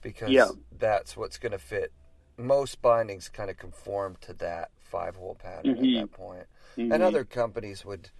because 0.00 0.30
Yeah. 0.30 0.48
that's 0.78 1.16
what's 1.18 1.36
going 1.36 1.52
to 1.52 1.58
fit. 1.58 1.92
Most 2.36 2.80
bindings 2.82 3.28
kind 3.28 3.50
of 3.50 3.56
conform 3.56 4.16
to 4.22 4.32
that 4.34 4.70
five 4.78 5.16
hole 5.16 5.34
pattern 5.34 5.76
Mhm. 5.76 5.96
at 5.96 6.00
that 6.08 6.12
point. 6.16 6.46
Mhm. 6.76 6.94
And 6.94 7.02
other 7.02 7.24
companies 7.24 7.84
would 7.84 8.10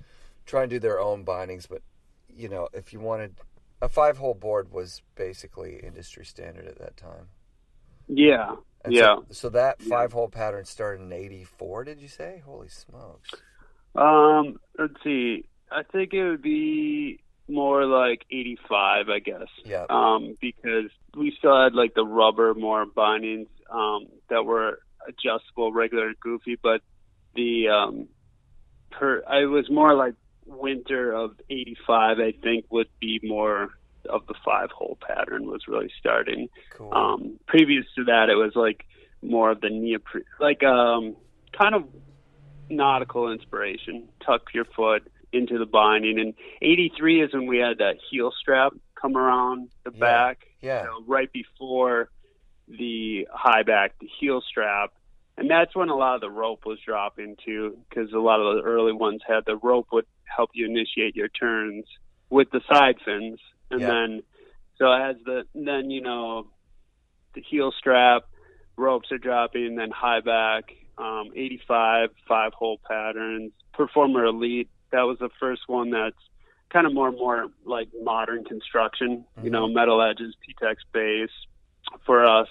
try 0.46 0.62
and 0.62 0.70
do 0.70 0.78
their 0.78 1.00
own 1.00 1.24
bindings, 1.24 1.66
but 1.66 1.82
you 2.28 2.48
know, 2.48 2.68
if 2.72 2.92
you 2.92 3.00
wanted 3.00 3.34
a 3.82 3.88
five 3.88 4.18
hole 4.18 4.34
board 4.34 4.70
was 4.70 5.02
basically 5.16 5.78
industry 5.80 6.24
standard 6.24 6.66
at 6.66 6.78
that 6.78 6.96
time. 6.96 7.28
yeah 8.06 8.56
And 8.84 8.92
yeah 8.92 9.16
So, 9.16 9.26
so 9.30 9.48
that 9.50 9.80
five 9.82 10.12
hole 10.12 10.28
pattern 10.28 10.64
started 10.64 11.02
in 11.02 11.12
'84. 11.12 11.84
Did 11.84 12.00
you 12.00 12.08
say? 12.08 12.42
Holy 12.44 12.68
smokes! 12.68 13.30
Um, 13.94 14.60
let's 14.78 14.94
see. 15.02 15.44
I 15.70 15.82
think 15.82 16.12
it 16.14 16.24
would 16.28 16.42
be 16.42 17.20
more 17.48 17.84
like 17.84 18.24
85, 18.30 19.08
I 19.08 19.18
guess. 19.18 19.48
Yeah. 19.64 19.86
Um, 19.90 20.36
because 20.40 20.90
we 21.16 21.32
still 21.36 21.60
had 21.60 21.74
like 21.74 21.94
the 21.94 22.04
rubber 22.06 22.54
more 22.54 22.86
bindings 22.86 23.48
um, 23.70 24.06
that 24.28 24.44
were 24.44 24.80
adjustable, 25.08 25.72
regular, 25.72 26.12
goofy, 26.20 26.58
but 26.62 26.82
the 27.34 27.68
um, 27.68 28.08
per 28.90 29.22
I 29.28 29.44
was 29.46 29.70
more 29.70 29.94
like 29.94 30.14
winter 30.46 31.12
of 31.12 31.32
85. 31.48 32.18
I 32.20 32.32
think 32.42 32.66
would 32.70 32.88
be 33.00 33.20
more 33.22 33.70
of 34.08 34.26
the 34.26 34.34
five 34.44 34.70
hole 34.70 34.98
pattern 35.06 35.46
was 35.46 35.62
really 35.68 35.90
starting. 35.98 36.48
Cool. 36.70 36.92
Um, 36.94 37.38
previous 37.46 37.84
to 37.96 38.04
that, 38.04 38.28
it 38.30 38.34
was 38.36 38.52
like 38.56 38.84
more 39.22 39.50
of 39.50 39.60
the 39.60 39.68
neoprene, 39.70 40.24
like 40.40 40.62
um, 40.64 41.16
kind 41.56 41.74
of 41.74 41.84
nautical 42.68 43.30
inspiration. 43.30 44.08
Tuck 44.24 44.42
your 44.54 44.64
foot 44.64 45.02
into 45.32 45.58
the 45.58 45.66
binding. 45.66 46.18
And 46.18 46.34
83 46.62 47.22
is 47.22 47.32
when 47.32 47.46
we 47.46 47.58
had 47.58 47.78
that 47.78 47.96
heel 48.10 48.32
strap 48.40 48.72
come 49.00 49.16
around 49.16 49.68
the 49.84 49.92
Yeah. 49.92 50.00
back. 50.00 50.46
yeah. 50.60 50.84
So 50.84 51.04
right 51.06 51.32
before 51.32 52.10
the 52.78 53.26
high 53.32 53.62
back, 53.62 53.98
the 54.00 54.08
heel 54.20 54.42
strap. 54.46 54.92
And 55.36 55.50
that's 55.50 55.74
when 55.74 55.88
a 55.88 55.96
lot 55.96 56.16
of 56.16 56.20
the 56.20 56.30
rope 56.30 56.66
was 56.66 56.78
dropping 56.84 57.36
too, 57.44 57.78
because 57.88 58.12
a 58.12 58.18
lot 58.18 58.40
of 58.40 58.56
the 58.56 58.62
early 58.62 58.92
ones 58.92 59.22
had 59.26 59.44
the 59.46 59.56
rope 59.56 59.88
would 59.92 60.06
help 60.24 60.50
you 60.52 60.66
initiate 60.66 61.16
your 61.16 61.28
turns 61.28 61.84
with 62.28 62.50
the 62.50 62.60
side 62.68 62.96
fins. 63.04 63.40
And 63.70 63.80
Yeah. 63.80 63.88
then, 63.88 64.22
so 64.76 64.92
as 64.92 65.16
the, 65.24 65.46
then, 65.54 65.90
you 65.90 66.02
know, 66.02 66.48
the 67.34 67.40
heel 67.40 67.72
strap, 67.72 68.24
ropes 68.76 69.10
are 69.12 69.18
dropping, 69.18 69.76
then 69.76 69.90
high 69.90 70.20
back, 70.20 70.74
um, 70.98 71.30
85, 71.34 72.10
five 72.26 72.52
hole 72.52 72.80
patterns, 72.86 73.52
Performer 73.72 74.24
Elite. 74.24 74.68
That 74.90 75.02
was 75.02 75.18
the 75.18 75.30
first 75.38 75.62
one 75.68 75.90
that's 75.90 76.16
kind 76.70 76.86
of 76.86 76.92
more 76.92 77.08
and 77.08 77.16
more 77.16 77.46
like 77.64 77.88
modern 78.02 78.44
construction, 78.44 79.24
you 79.42 79.50
know, 79.50 79.68
metal 79.68 80.02
edges, 80.02 80.34
PTEX 80.46 80.76
base 80.92 81.30
for 82.06 82.26
us. 82.26 82.48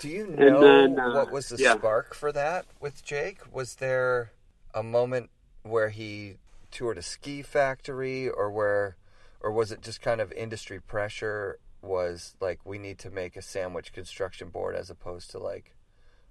Do 0.00 0.08
you 0.08 0.26
know 0.26 0.60
then, 0.60 0.98
uh, 0.98 1.12
what 1.14 1.32
was 1.32 1.48
the 1.48 1.56
yeah. 1.60 1.74
spark 1.74 2.14
for 2.14 2.30
that 2.32 2.66
with 2.80 3.04
Jake? 3.04 3.40
Was 3.52 3.76
there 3.76 4.32
a 4.72 4.82
moment 4.82 5.30
where 5.62 5.88
he 5.88 6.36
toured 6.70 6.98
a 6.98 7.02
ski 7.02 7.42
factory, 7.42 8.28
or 8.28 8.50
where, 8.50 8.96
or 9.40 9.50
was 9.50 9.72
it 9.72 9.82
just 9.82 10.00
kind 10.00 10.20
of 10.20 10.30
industry 10.32 10.80
pressure? 10.80 11.58
Was 11.80 12.34
like 12.40 12.64
we 12.64 12.78
need 12.78 12.98
to 13.00 13.10
make 13.10 13.36
a 13.36 13.42
sandwich 13.42 13.92
construction 13.92 14.48
board 14.48 14.74
as 14.74 14.90
opposed 14.90 15.30
to 15.32 15.38
like 15.38 15.74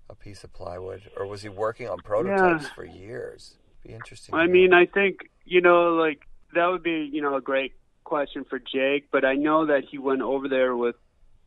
a 0.09 0.15
piece 0.15 0.43
of 0.43 0.53
plywood, 0.53 1.09
or 1.17 1.25
was 1.25 1.41
he 1.41 1.49
working 1.49 1.89
on 1.89 1.97
prototypes 1.99 2.63
Yeah. 2.63 2.69
for 2.73 2.85
years? 2.85 3.55
Be 3.83 3.93
interesting. 3.93 4.35
I 4.35 4.47
mean, 4.47 4.71
know. 4.71 4.77
I 4.79 4.85
think 4.85 5.29
you 5.45 5.61
know, 5.61 5.93
like 5.95 6.27
that 6.53 6.67
would 6.67 6.83
be 6.83 7.09
you 7.11 7.21
know 7.21 7.35
a 7.35 7.41
great 7.41 7.73
question 8.03 8.45
for 8.49 8.59
Jake, 8.59 9.09
but 9.11 9.25
I 9.25 9.35
know 9.35 9.65
that 9.65 9.83
he 9.89 9.97
went 9.97 10.21
over 10.21 10.47
there 10.47 10.75
with 10.75 10.95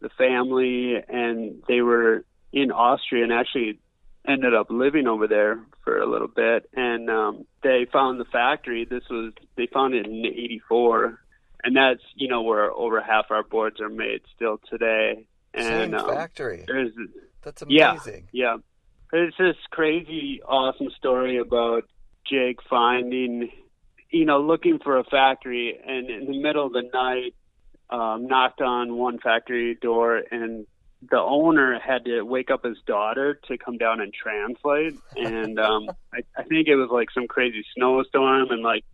the 0.00 0.08
family, 0.10 0.96
and 1.08 1.62
they 1.68 1.80
were 1.80 2.24
in 2.52 2.70
Austria, 2.72 3.24
and 3.24 3.32
actually 3.32 3.78
ended 4.26 4.54
up 4.54 4.66
living 4.70 5.06
over 5.06 5.26
there 5.26 5.60
for 5.84 5.98
a 5.98 6.08
little 6.08 6.28
bit, 6.28 6.68
and 6.74 7.08
um, 7.10 7.46
they 7.62 7.86
found 7.92 8.20
the 8.20 8.24
factory. 8.24 8.84
This 8.84 9.04
was 9.10 9.32
they 9.56 9.66
found 9.66 9.94
it 9.94 10.06
in 10.06 10.24
'84, 10.26 11.18
and 11.64 11.76
that's 11.76 12.02
you 12.14 12.28
know 12.28 12.42
where 12.42 12.70
over 12.70 13.00
half 13.00 13.26
our 13.30 13.42
boards 13.42 13.80
are 13.80 13.88
made 13.88 14.20
still 14.34 14.60
today. 14.70 15.26
And 15.54 15.92
same 15.92 15.94
um, 15.94 16.08
factory. 16.08 16.64
there's 16.66 16.92
That's 17.42 17.62
yeah, 17.68 17.92
amazing. 17.92 18.28
yeah. 18.32 18.56
It's 19.12 19.36
this 19.36 19.56
crazy, 19.70 20.40
awesome 20.46 20.90
story 20.96 21.38
about 21.38 21.82
Jake 22.30 22.58
finding, 22.68 23.50
you 24.10 24.24
know, 24.24 24.40
looking 24.40 24.78
for 24.78 24.98
a 24.98 25.04
factory, 25.04 25.76
and 25.84 26.08
in 26.08 26.26
the 26.26 26.40
middle 26.40 26.66
of 26.66 26.72
the 26.72 26.88
night, 26.94 27.34
um, 27.90 28.26
knocked 28.26 28.60
on 28.60 28.96
one 28.96 29.18
factory 29.18 29.74
door, 29.74 30.22
and 30.30 30.66
the 31.10 31.18
owner 31.18 31.78
had 31.78 32.04
to 32.04 32.22
wake 32.22 32.50
up 32.50 32.64
his 32.64 32.76
daughter 32.86 33.40
to 33.48 33.58
come 33.58 33.78
down 33.78 34.00
and 34.00 34.12
translate. 34.12 34.94
And 35.16 35.58
um, 35.58 35.88
I, 36.14 36.20
I 36.36 36.42
think 36.44 36.68
it 36.68 36.76
was 36.76 36.90
like 36.90 37.08
some 37.12 37.26
crazy 37.26 37.64
snowstorm, 37.76 38.50
and 38.50 38.62
like 38.62 38.84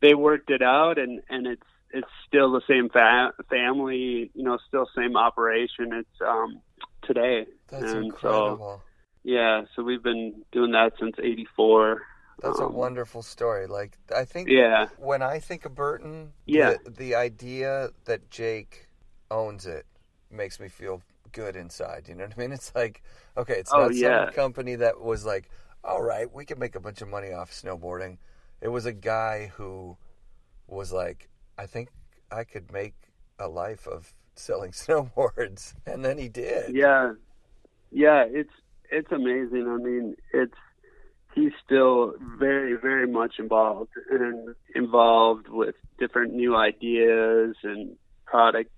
they 0.00 0.14
worked 0.14 0.50
it 0.50 0.62
out, 0.62 0.98
and 0.98 1.20
and 1.28 1.46
it's 1.46 1.62
it's 1.90 2.08
still 2.26 2.52
the 2.52 2.62
same 2.68 2.88
fa- 2.90 3.32
family, 3.48 4.30
you 4.34 4.42
know, 4.44 4.58
still 4.68 4.86
same 4.96 5.16
operation. 5.16 5.92
It's 5.92 6.20
um 6.26 6.60
today. 7.02 7.46
That's 7.70 7.84
and 7.84 8.06
incredible. 8.06 8.82
So, 8.82 8.82
yeah, 9.24 9.62
so 9.74 9.82
we've 9.82 10.02
been 10.02 10.42
doing 10.52 10.72
that 10.72 10.92
since 10.98 11.16
'84. 11.18 12.02
That's 12.40 12.60
a 12.60 12.66
Um, 12.66 12.68
wonderful 12.68 13.22
story. 13.22 13.66
Like 13.66 13.98
I 14.14 14.24
think 14.24 14.52
Yeah, 14.52 14.88
when 14.96 15.22
I 15.22 15.38
think 15.38 15.64
of 15.64 15.74
Burton, 15.74 16.32
Yeah. 16.46 16.74
the, 16.74 16.78
the 16.86 17.14
idea 17.14 17.90
that 18.04 18.30
Jake 18.30 18.88
owns 19.30 19.66
it 19.66 19.86
makes 20.30 20.60
me 20.60 20.68
feel 20.68 21.02
good 21.32 21.56
inside. 21.56 22.06
You 22.08 22.14
know 22.14 22.24
what 22.24 22.34
I 22.36 22.40
mean? 22.40 22.52
It's 22.58 22.74
like, 22.74 23.02
okay, 23.36 23.54
it's 23.54 23.74
Oh, 23.74 23.76
not 23.76 23.94
yeah. 23.94 24.26
some 24.26 24.26
company 24.26 24.74
that 24.76 25.00
was 25.00 25.24
like, 25.24 25.50
all 25.84 26.02
right, 26.02 26.32
we 26.32 26.44
can 26.44 26.58
make 26.58 26.74
a 26.76 26.80
bunch 26.80 27.02
of 27.02 27.08
money 27.08 27.32
off 27.32 27.50
snowboarding. 27.52 28.18
It 28.60 28.68
was 28.68 28.86
a 28.86 28.92
guy 28.92 29.52
who 29.56 29.96
was 30.68 30.92
like, 30.92 31.28
I 31.58 31.66
think 31.66 31.90
I 32.30 32.44
could 32.44 32.72
make 32.72 32.94
a 33.38 33.48
life 33.48 33.86
of 33.88 34.14
selling 34.36 34.72
snowboards, 34.72 35.74
and 35.86 36.04
then 36.04 36.18
he 36.18 36.28
did. 36.28 36.76
yeah, 36.76 37.12
yeah. 37.90 38.24
It's 38.28 38.52
it's 38.90 39.12
amazing. 39.12 39.66
I 39.68 39.76
mean, 39.82 40.16
it's 40.32 40.54
he's 41.38 41.52
still 41.64 42.14
very 42.38 42.74
very 42.76 43.06
much 43.06 43.34
involved 43.38 43.90
and 44.10 44.54
involved 44.74 45.48
with 45.48 45.74
different 45.98 46.34
new 46.34 46.56
ideas 46.56 47.54
and 47.62 47.96
product 48.26 48.70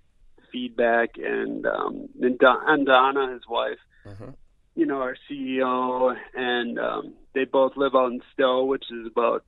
feedback 0.52 1.10
and 1.16 1.66
um 1.66 2.08
and, 2.20 2.38
Don, 2.38 2.58
and 2.66 2.86
Donna, 2.86 3.32
his 3.32 3.42
wife. 3.48 3.78
Mhm. 4.06 4.34
you 4.76 4.86
know, 4.86 5.00
our 5.02 5.16
CEO, 5.28 6.16
and 6.34 6.78
um, 6.78 7.12
they 7.34 7.44
both 7.44 7.76
live 7.76 7.94
out 7.94 8.12
in 8.12 8.22
Stowe, 8.32 8.64
which 8.64 8.84
is 8.90 9.06
about 9.06 9.44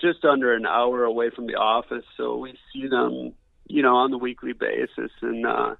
just 0.00 0.24
under 0.24 0.54
an 0.54 0.64
hour 0.64 1.04
away 1.04 1.28
from 1.30 1.46
the 1.46 1.56
office. 1.56 2.04
So 2.16 2.38
we 2.38 2.54
see 2.72 2.86
them, 2.88 3.34
you 3.66 3.82
know, 3.82 3.96
on 3.96 4.10
the 4.10 4.18
weekly 4.18 4.54
basis, 4.54 5.12
and 5.20 5.44
uh, 5.46 5.74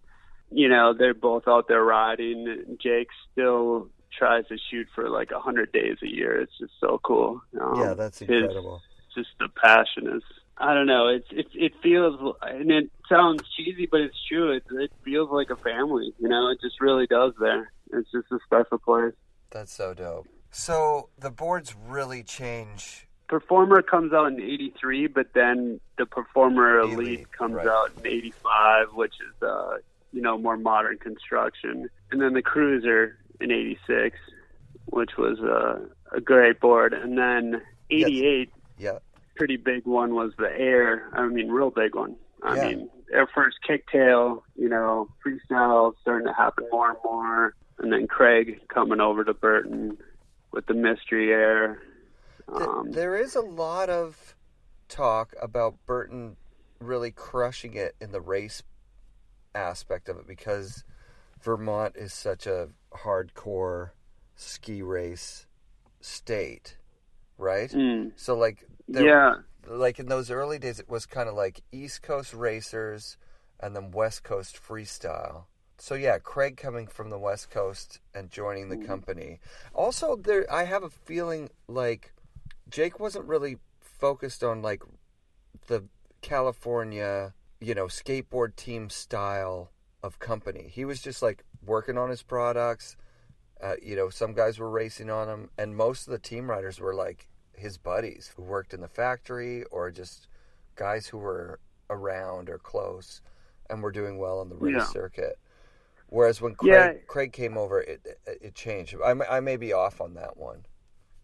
you 0.51 0.69
know, 0.69 0.93
they're 0.93 1.15
both 1.15 1.45
out 1.49 1.69
there 1.69 1.83
riding. 1.83 2.77
Jake 2.83 3.09
still 3.31 3.89
tries 4.17 4.47
to 4.49 4.57
shoot 4.71 4.87
for 4.95 5.09
like 5.09 5.31
a 5.31 5.41
hundred 5.41 5.73
days 5.73 5.97
a 6.03 6.09
year. 6.09 6.41
It's 6.41 6.53
just 6.59 6.73
so 6.81 7.01
cool. 7.03 7.43
Um, 7.61 7.81
Yeah, 7.81 7.95
that's 7.95 8.19
his- 8.19 8.29
incredible. 8.29 8.83
just 9.15 9.31
the 9.39 9.49
passion 9.49 10.09
is 10.17 10.23
I 10.59 10.75
don't 10.75 10.87
know. 10.87 11.09
It's 11.09 11.27
it 11.31 11.47
it 11.55 11.73
feels 11.83 12.37
and 12.43 12.71
it 12.71 12.91
sounds 13.09 13.43
cheesy, 13.57 13.87
but 13.91 14.01
it's 14.01 14.17
true. 14.29 14.53
It 14.53 14.65
it 14.71 14.93
feels 15.05 15.31
like 15.31 15.51
a 15.51 15.57
family. 15.57 16.13
You 16.19 16.29
know, 16.29 16.51
it 16.51 16.61
just 16.61 16.81
really 16.81 17.07
does. 17.07 17.33
There, 17.41 17.73
it's 17.93 18.11
just 18.13 18.31
a 18.31 18.39
special 18.45 18.79
place. 18.79 19.15
That's 19.51 19.73
so 19.73 19.95
dope. 19.95 20.29
So 20.51 21.09
the 21.19 21.31
boards 21.31 21.75
really 21.89 22.23
change. 22.23 23.09
Performer 23.29 23.81
comes 23.81 24.13
out 24.13 24.27
in 24.27 24.41
'83, 24.41 25.07
but 25.07 25.33
then 25.35 25.81
the 25.97 26.05
Performer 26.05 26.81
Elite, 26.81 26.99
Elite, 26.99 27.33
comes 27.33 27.55
right. 27.55 27.67
out 27.67 27.91
in 27.99 28.07
'85, 28.07 28.89
which 28.93 29.15
is 29.15 29.43
uh 29.43 29.79
you 30.13 30.21
know 30.21 30.37
more 30.37 30.59
modern 30.59 30.99
construction, 30.99 31.89
and 32.11 32.21
then 32.21 32.35
the 32.35 32.43
Cruiser 32.43 33.17
in 33.43 33.51
'86, 33.51 34.19
which 34.87 35.11
was 35.19 35.39
uh, 35.41 35.81
a 36.17 36.21
great 36.21 36.61
board, 36.61 36.93
and 36.93 37.19
then 37.19 37.63
'88. 37.91 38.51
Yeah, 38.79 38.99
pretty 39.37 39.57
big 39.57 39.85
one 39.87 40.15
was 40.15 40.33
the 40.39 40.51
air. 40.51 41.09
I 41.13 41.27
mean, 41.27 41.51
real 41.51 41.71
big 41.71 41.95
one. 41.95 42.17
I 42.43 42.57
Yeah. 42.57 42.69
mean, 42.69 42.91
air 43.13 43.29
first 43.35 43.59
kicktail, 43.69 44.43
you 44.57 44.69
know, 44.69 45.09
freestyle 45.25 45.95
starting 46.01 46.27
to 46.27 46.33
happen 46.33 46.67
more 46.73 46.91
and 46.91 46.99
more. 47.05 47.55
And 47.79 47.93
then 47.93 48.07
Craig 48.07 48.61
coming 48.69 49.01
over 49.01 49.25
to 49.25 49.35
Burton 49.35 49.97
with 50.53 50.67
the 50.67 50.75
mystery 50.75 51.33
air. 51.33 51.83
Um, 52.49 52.91
there 52.93 53.17
is 53.17 53.35
a 53.35 53.41
lot 53.41 53.89
of 53.89 54.37
talk 54.89 55.35
about 55.41 55.75
Burton 55.87 56.37
really 56.81 57.11
crushing 57.11 57.75
it 57.75 57.95
in 58.01 58.13
the 58.13 58.21
race 58.21 58.63
aspect 59.55 60.09
of 60.09 60.19
it 60.19 60.27
because 60.27 60.85
Vermont 61.41 61.97
is 61.97 62.13
such 62.13 62.47
a 62.47 62.69
hardcore 62.95 63.91
ski 64.37 64.83
race 64.83 65.47
state, 66.01 66.77
right? 67.39 67.75
mm, 67.75 68.13
So 68.17 68.37
like 68.37 68.67
there, 68.89 69.07
yeah, 69.07 69.35
like 69.67 69.99
in 69.99 70.07
those 70.07 70.31
early 70.31 70.59
days 70.59 70.79
it 70.81 70.89
was 70.89 71.07
kind 71.07 71.29
of 71.29 71.35
like 71.35 71.63
East 71.73 72.03
Coast 72.03 72.35
racers 72.35 73.17
and 73.61 73.75
then 73.77 73.91
West 73.93 74.25
Coast 74.25 74.59
freestyle. 74.63 75.45
So 75.79 75.95
yeah, 75.95 76.19
Craig 76.19 76.57
coming 76.57 76.87
from 76.87 77.11
the 77.11 77.19
West 77.19 77.51
Coast 77.51 78.01
and 78.15 78.31
joining 78.31 78.69
the 78.69 78.77
company. 78.77 79.41
Also 79.75 80.17
there 80.17 80.47
I 80.53 80.65
have 80.65 80.83
a 80.83 80.91
feeling 80.91 81.51
like 81.69 82.13
Jake 82.69 83.01
wasn't 83.01 83.27
really 83.27 83.59
focused 83.81 84.43
on 84.45 84.63
like 84.63 84.83
the 85.67 85.85
California, 86.21 87.35
you 87.61 87.75
know, 87.75 87.87
skateboard 87.87 88.57
team 88.57 88.91
style 88.91 89.71
of 90.03 90.19
company. 90.19 90.71
He 90.73 90.85
was 90.85 91.01
just 91.01 91.23
like 91.23 91.45
working 91.65 91.99
on 91.99 92.11
his 92.11 92.23
products. 92.23 92.97
Uh, 93.63 93.75
you 93.81 93.95
know, 93.95 94.09
some 94.11 94.33
guys 94.35 94.59
were 94.59 94.71
racing 94.71 95.09
on 95.11 95.29
him, 95.29 95.51
and 95.57 95.77
most 95.77 96.07
of 96.07 96.13
the 96.13 96.19
team 96.19 96.51
riders 96.51 96.81
were 96.81 96.95
like 96.95 97.29
his 97.55 97.79
buddies 97.79 98.33
who 98.37 98.43
worked 98.43 98.75
in 98.75 98.81
the 98.81 98.89
factory 98.89 99.63
or 99.71 99.91
just 99.91 100.27
guys 100.75 101.07
who 101.07 101.19
were 101.19 101.61
around 101.91 102.49
or 102.51 102.59
close 102.59 103.21
and 103.71 103.83
were 103.83 103.93
doing 103.93 104.19
well 104.19 104.41
on 104.41 104.49
the 104.49 104.57
race 104.57 104.75
Yeah. 104.79 104.85
circuit. 104.87 105.39
Whereas 106.09 106.41
when 106.41 106.55
Craig, 106.57 106.73
Yeah. 106.73 106.93
Craig 107.07 107.33
came 107.33 107.57
over, 107.57 107.81
it, 107.81 108.01
it 108.27 108.39
it 108.43 108.55
changed. 108.55 108.97
I, 109.05 109.15
may- 109.15 109.27
I 109.31 109.41
may 109.41 109.57
be 109.57 109.73
off 109.73 110.01
on 110.01 110.15
that 110.15 110.37
one. 110.37 110.67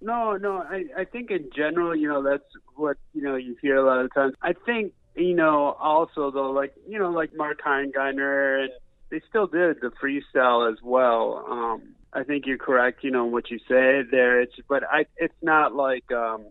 No, 0.01 0.37
no. 0.37 0.59
I, 0.59 0.85
I 0.97 1.05
think 1.05 1.31
in 1.33 1.51
general, 1.55 1.95
you 1.97 2.09
know, 2.09 2.23
that's 2.23 2.45
what 2.77 2.97
you 3.13 3.21
know 3.23 3.35
you 3.35 3.57
hear 3.61 3.77
a 3.77 3.83
lot 3.85 3.99
of 4.05 4.15
times. 4.15 4.35
I 4.43 4.53
think 4.53 4.93
you 5.17 5.35
know 5.35 5.73
also 5.81 6.31
though, 6.31 6.53
like 6.53 6.73
you 6.89 6.99
know, 6.99 7.11
like 7.11 7.35
Mark 7.35 7.61
Heingeiner, 7.67 8.63
and 8.63 8.71
they 9.11 9.21
still 9.29 9.47
did 9.47 9.81
the 9.81 9.91
freestyle 10.03 10.71
as 10.71 10.79
well. 10.83 11.45
Um, 11.49 11.95
I 12.13 12.23
think 12.25 12.47
you're 12.47 12.59
correct, 12.59 13.05
you 13.05 13.11
know, 13.11 13.27
in 13.27 13.33
what 13.33 13.51
you 13.51 13.59
say 13.69 14.03
there. 14.11 14.41
It's 14.41 14.55
but 14.69 14.83
I, 14.91 15.07
it's 15.17 15.35
not 15.43 15.75
like 15.75 16.11
um, 16.13 16.47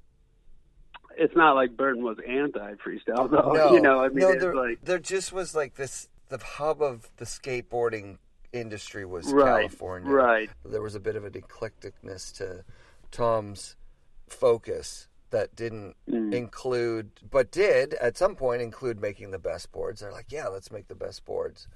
it's 1.18 1.36
not 1.36 1.54
like 1.56 1.76
Burton 1.76 2.04
was 2.04 2.18
anti 2.28 2.74
freestyle 2.76 3.30
though. 3.32 3.54
no, 3.54 3.74
you 3.74 3.82
know, 3.82 4.00
I 4.02 4.10
mean, 4.10 4.20
no, 4.20 4.36
there, 4.40 4.56
like 4.56 4.80
there 4.84 5.00
just 5.00 5.32
was 5.34 5.56
like 5.56 5.76
this. 5.76 6.10
The 6.30 6.38
hub 6.40 6.82
of 6.82 7.10
the 7.18 7.26
skateboarding 7.26 8.18
industry 8.52 9.06
was 9.06 9.32
right, 9.32 9.62
California. 9.62 10.12
right. 10.12 10.50
There 10.66 10.82
was 10.82 10.94
a 10.96 11.00
bit 11.00 11.16
of 11.16 11.24
an 11.24 11.32
eclecticness 11.34 12.36
to 12.38 12.66
Tom's 13.12 13.76
focus 14.28 15.08
that 15.30 15.56
didn't 15.56 15.96
Mm. 16.10 16.34
include, 16.34 17.12
but 17.30 17.52
did 17.52 17.94
at 17.96 18.18
some 18.18 18.36
point 18.36 18.62
include 18.62 19.00
making 19.02 19.32
the 19.32 19.40
best 19.40 19.72
boards. 19.72 20.00
They're 20.02 20.12
like, 20.12 20.32
yeah, 20.32 20.48
let's 20.48 20.72
make 20.72 20.88
the 20.88 20.96
best 20.96 21.26
boards. 21.26 21.68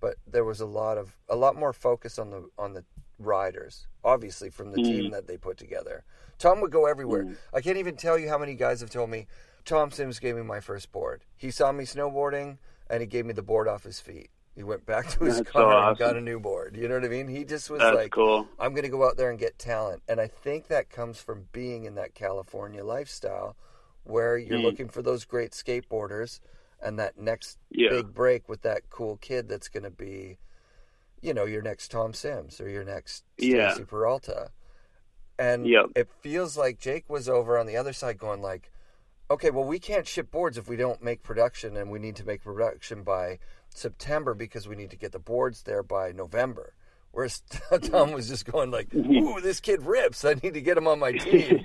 But 0.00 0.16
there 0.26 0.44
was 0.44 0.60
a 0.60 0.66
lot 0.66 0.98
of 0.98 1.16
a 1.28 1.36
lot 1.36 1.56
more 1.56 1.72
focus 1.72 2.18
on 2.18 2.30
the 2.30 2.48
on 2.58 2.74
the 2.74 2.84
riders, 3.18 3.86
obviously 4.04 4.50
from 4.50 4.70
the 4.72 4.78
Mm. 4.78 4.84
team 4.88 5.10
that 5.10 5.26
they 5.26 5.36
put 5.36 5.56
together. 5.56 6.04
Tom 6.38 6.60
would 6.60 6.70
go 6.70 6.86
everywhere. 6.86 7.38
I 7.52 7.60
can't 7.62 7.78
even 7.78 7.96
tell 7.96 8.18
you 8.18 8.28
how 8.28 8.36
many 8.38 8.54
guys 8.54 8.80
have 8.80 8.90
told 8.90 9.08
me, 9.08 9.26
Tom 9.64 9.90
Sims 9.90 10.18
gave 10.18 10.36
me 10.36 10.42
my 10.42 10.60
first 10.60 10.92
board. 10.92 11.24
He 11.36 11.50
saw 11.50 11.72
me 11.72 11.84
snowboarding 11.84 12.58
and 12.90 13.00
he 13.00 13.06
gave 13.06 13.24
me 13.24 13.32
the 13.32 13.42
board 13.42 13.68
off 13.68 13.84
his 13.84 14.00
feet. 14.00 14.28
He 14.54 14.62
went 14.62 14.84
back 14.86 15.08
to 15.10 15.24
his 15.24 15.36
That's 15.38 15.50
car 15.50 15.80
so 15.82 15.88
and 15.88 15.98
got 15.98 16.16
a 16.16 16.20
new 16.20 16.38
board. 16.38 16.76
You 16.76 16.88
know 16.88 16.94
what 16.96 17.04
I 17.04 17.08
mean? 17.08 17.28
He 17.28 17.44
just 17.44 17.70
was 17.70 17.80
That's 17.80 17.94
like, 17.94 18.10
cool. 18.12 18.48
I'm 18.58 18.72
going 18.72 18.84
to 18.84 18.90
go 18.90 19.06
out 19.06 19.16
there 19.16 19.30
and 19.30 19.38
get 19.38 19.58
talent. 19.58 20.02
And 20.08 20.20
I 20.20 20.28
think 20.28 20.68
that 20.68 20.90
comes 20.90 21.18
from 21.20 21.48
being 21.52 21.84
in 21.84 21.94
that 21.96 22.14
California 22.14 22.84
lifestyle 22.84 23.56
where 24.04 24.36
you're 24.38 24.58
Mm. 24.58 24.62
looking 24.64 24.88
for 24.88 25.02
those 25.02 25.24
great 25.24 25.50
skateboarders 25.52 26.40
and 26.86 26.98
that 26.98 27.18
next 27.18 27.58
Yeah. 27.70 27.90
big 27.90 28.14
break 28.14 28.48
with 28.48 28.62
that 28.62 28.88
cool 28.90 29.16
kid 29.16 29.48
that's 29.48 29.68
going 29.68 29.82
to 29.82 29.90
be, 29.90 30.38
you 31.20 31.34
know, 31.34 31.44
your 31.44 31.62
next 31.62 31.90
Tom 31.90 32.14
Sims 32.14 32.60
or 32.60 32.68
your 32.68 32.84
next 32.84 33.24
Yeah. 33.38 33.72
Stacy 33.72 33.86
Peralta. 33.86 34.50
And 35.38 35.66
Yep. 35.66 35.86
it 35.96 36.08
feels 36.20 36.56
like 36.56 36.78
Jake 36.78 37.10
was 37.10 37.28
over 37.28 37.58
on 37.58 37.66
the 37.66 37.76
other 37.76 37.92
side 37.92 38.18
going 38.18 38.40
like, 38.40 38.70
okay, 39.30 39.50
well, 39.50 39.64
we 39.64 39.78
can't 39.78 40.06
ship 40.06 40.30
boards 40.30 40.56
if 40.56 40.68
we 40.68 40.76
don't 40.76 41.02
make 41.02 41.22
production, 41.22 41.76
and 41.76 41.90
we 41.90 41.98
need 41.98 42.16
to 42.16 42.24
make 42.24 42.42
production 42.42 43.02
by 43.02 43.38
September 43.68 44.34
because 44.34 44.68
we 44.68 44.76
need 44.76 44.90
to 44.90 44.96
get 44.96 45.12
the 45.12 45.18
boards 45.18 45.64
there 45.64 45.82
by 45.82 46.12
November. 46.12 46.74
Whereas 47.10 47.40
Tom 47.70 47.80
mm-hmm. 47.80 48.12
was 48.12 48.28
just 48.28 48.44
going 48.46 48.70
like, 48.70 48.90
mm-hmm. 48.90 49.12
ooh, 49.12 49.40
this 49.40 49.60
kid 49.60 49.82
rips. 49.82 50.24
I 50.24 50.34
need 50.34 50.54
to 50.54 50.60
get 50.60 50.78
him 50.78 50.86
on 50.86 50.98
my 50.98 51.12
team. 51.18 51.64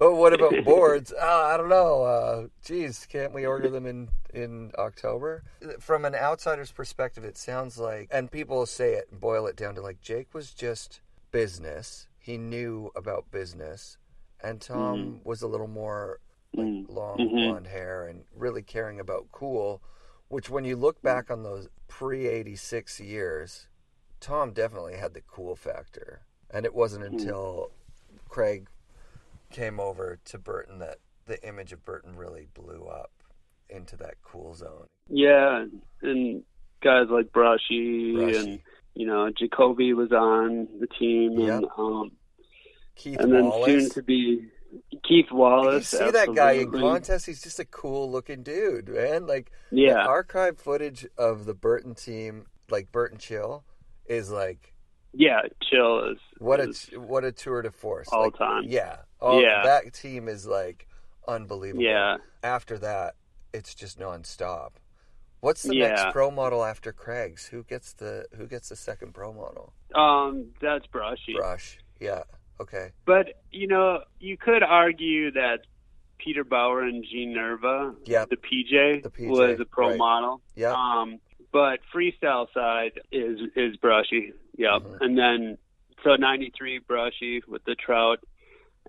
Oh, 0.00 0.14
what 0.14 0.32
about 0.32 0.52
boards? 0.64 1.12
Uh, 1.12 1.24
I 1.26 1.56
don't 1.56 1.68
know. 1.68 2.02
Uh, 2.02 2.46
geez, 2.64 3.06
can't 3.10 3.32
we 3.34 3.46
order 3.46 3.68
them 3.70 3.86
in, 3.86 4.08
in 4.32 4.72
October? 4.78 5.42
From 5.80 6.04
an 6.04 6.14
outsider's 6.14 6.72
perspective, 6.72 7.24
it 7.24 7.36
sounds 7.36 7.78
like, 7.78 8.08
and 8.10 8.30
people 8.30 8.64
say 8.66 8.94
it 8.94 9.08
and 9.10 9.20
boil 9.20 9.46
it 9.46 9.56
down 9.56 9.74
to 9.74 9.80
like, 9.80 10.00
Jake 10.00 10.32
was 10.34 10.52
just 10.52 11.00
business. 11.30 12.06
He 12.18 12.38
knew 12.38 12.90
about 12.94 13.30
business. 13.30 13.98
And 14.42 14.60
Tom 14.60 15.20
was 15.24 15.42
a 15.42 15.48
little 15.48 15.66
more 15.68 16.20
like 16.54 16.66
Mm. 16.66 16.88
long 16.88 17.18
Mhm. 17.18 17.30
blonde 17.50 17.66
hair 17.66 18.06
and 18.06 18.24
really 18.34 18.62
caring 18.62 18.98
about 19.00 19.26
cool, 19.32 19.82
which 20.28 20.48
when 20.48 20.64
you 20.64 20.76
look 20.76 21.02
back 21.02 21.30
on 21.30 21.42
those 21.42 21.68
pre 21.88 22.26
86 22.26 22.98
years, 23.00 23.66
Tom 24.20 24.52
definitely 24.52 24.96
had 24.96 25.12
the 25.12 25.20
cool 25.20 25.54
factor. 25.56 26.22
And 26.50 26.64
it 26.64 26.72
wasn't 26.74 27.04
Mm. 27.04 27.08
until 27.08 27.70
Craig 28.30 28.68
came 29.52 29.80
over 29.80 30.18
to 30.26 30.38
Burton 30.38 30.78
that 30.78 30.98
the 31.26 31.42
image 31.46 31.72
of 31.72 31.84
Burton 31.84 32.16
really 32.16 32.48
blew 32.54 32.84
up 32.84 33.10
into 33.68 33.96
that 33.98 34.14
cool 34.22 34.54
zone. 34.54 34.86
Yeah, 35.08 35.64
and 36.02 36.42
guys 36.82 37.06
like 37.10 37.26
Brushie, 37.32 38.14
Brushie. 38.14 38.38
and 38.40 38.60
you 38.94 39.06
know 39.06 39.30
Jacoby 39.38 39.92
was 39.94 40.12
on 40.12 40.68
the 40.80 40.86
team, 40.98 41.32
and 41.38 41.62
Yep. 41.62 41.70
um, 41.78 42.12
Keith 42.96 43.20
and 43.20 43.32
then 43.32 43.44
Wallace. 43.44 43.66
soon 43.84 43.90
to 43.90 44.02
be 44.02 44.48
Keith 45.06 45.30
Wallace. 45.30 45.92
you 45.92 45.98
see 45.98 46.10
that 46.10 46.34
guy 46.34 46.52
in 46.52 46.58
absolutely. 46.68 46.80
contest? 46.80 47.26
He's 47.26 47.42
just 47.42 47.58
a 47.58 47.64
cool 47.64 48.10
looking 48.10 48.42
dude, 48.42 48.88
man. 48.88 49.26
Like 49.26 49.50
Yeah. 49.70 49.94
the 49.94 50.00
archive 50.08 50.58
footage 50.58 51.06
of 51.16 51.44
the 51.46 51.54
Burton 51.54 51.94
team, 51.94 52.46
like 52.70 52.90
Burton 52.92 53.18
Chill, 53.18 53.64
is 54.06 54.30
like 54.30 54.74
Yeah, 55.12 55.40
chill 55.70 56.10
is 56.10 56.18
what 56.38 56.60
a 56.60 56.72
what 56.98 57.24
a 57.24 57.32
tour 57.32 57.62
de 57.62 57.70
force. 57.70 58.08
all 58.12 58.24
Like, 58.24 58.36
time. 58.36 58.64
Yeah, 58.66 58.96
all, 59.20 59.40
Yeah. 59.42 59.62
that 59.64 59.92
team 59.92 60.28
is 60.28 60.46
like 60.46 60.86
unbelievable. 61.26 61.82
Yeah. 61.84 62.18
After 62.42 62.78
that, 62.78 63.14
it's 63.52 63.74
just 63.74 63.98
nonstop. 63.98 64.72
What's 65.40 65.62
the 65.62 65.76
Yeah. 65.76 65.88
next 65.90 66.12
pro 66.12 66.30
model 66.30 66.64
after 66.64 66.92
Craig's? 66.92 67.48
Who 67.48 67.62
gets 67.64 67.92
the 67.92 68.26
Who 68.36 68.46
gets 68.46 68.68
the 68.70 68.76
second 68.76 69.12
pro 69.14 69.32
model? 69.32 69.72
um 69.94 70.52
that's 70.60 70.86
Brushie. 70.88 71.34
Brush. 71.36 71.78
Yeah. 72.00 72.22
Okay. 72.60 72.90
But 73.04 73.40
you 73.52 73.66
know, 73.68 74.02
you 74.18 74.36
could 74.36 74.62
argue 74.62 75.30
that 75.32 75.60
Peter 76.18 76.42
Bauer 76.42 76.82
and 76.82 77.04
Jean 77.04 77.32
Nerva, 77.32 77.94
Yep. 78.04 78.30
the 78.30 78.36
PJ, 78.36 79.00
The 79.02 79.10
PJ, 79.10 79.28
was 79.28 79.60
a 79.60 79.64
pro 79.64 79.90
right. 79.90 79.98
model. 79.98 80.40
Yeah. 80.56 80.72
Um, 80.72 81.20
but 81.52 81.78
freestyle 81.94 82.52
side 82.52 83.00
is 83.12 83.38
is 83.54 83.76
brushie. 83.76 84.32
Yep. 84.56 84.82
Mhm. 84.82 85.00
And 85.00 85.16
then 85.18 85.58
so 86.02 86.16
'93 86.16 86.80
brushie 86.80 87.46
with 87.46 87.62
the 87.64 87.76
trout, 87.76 88.18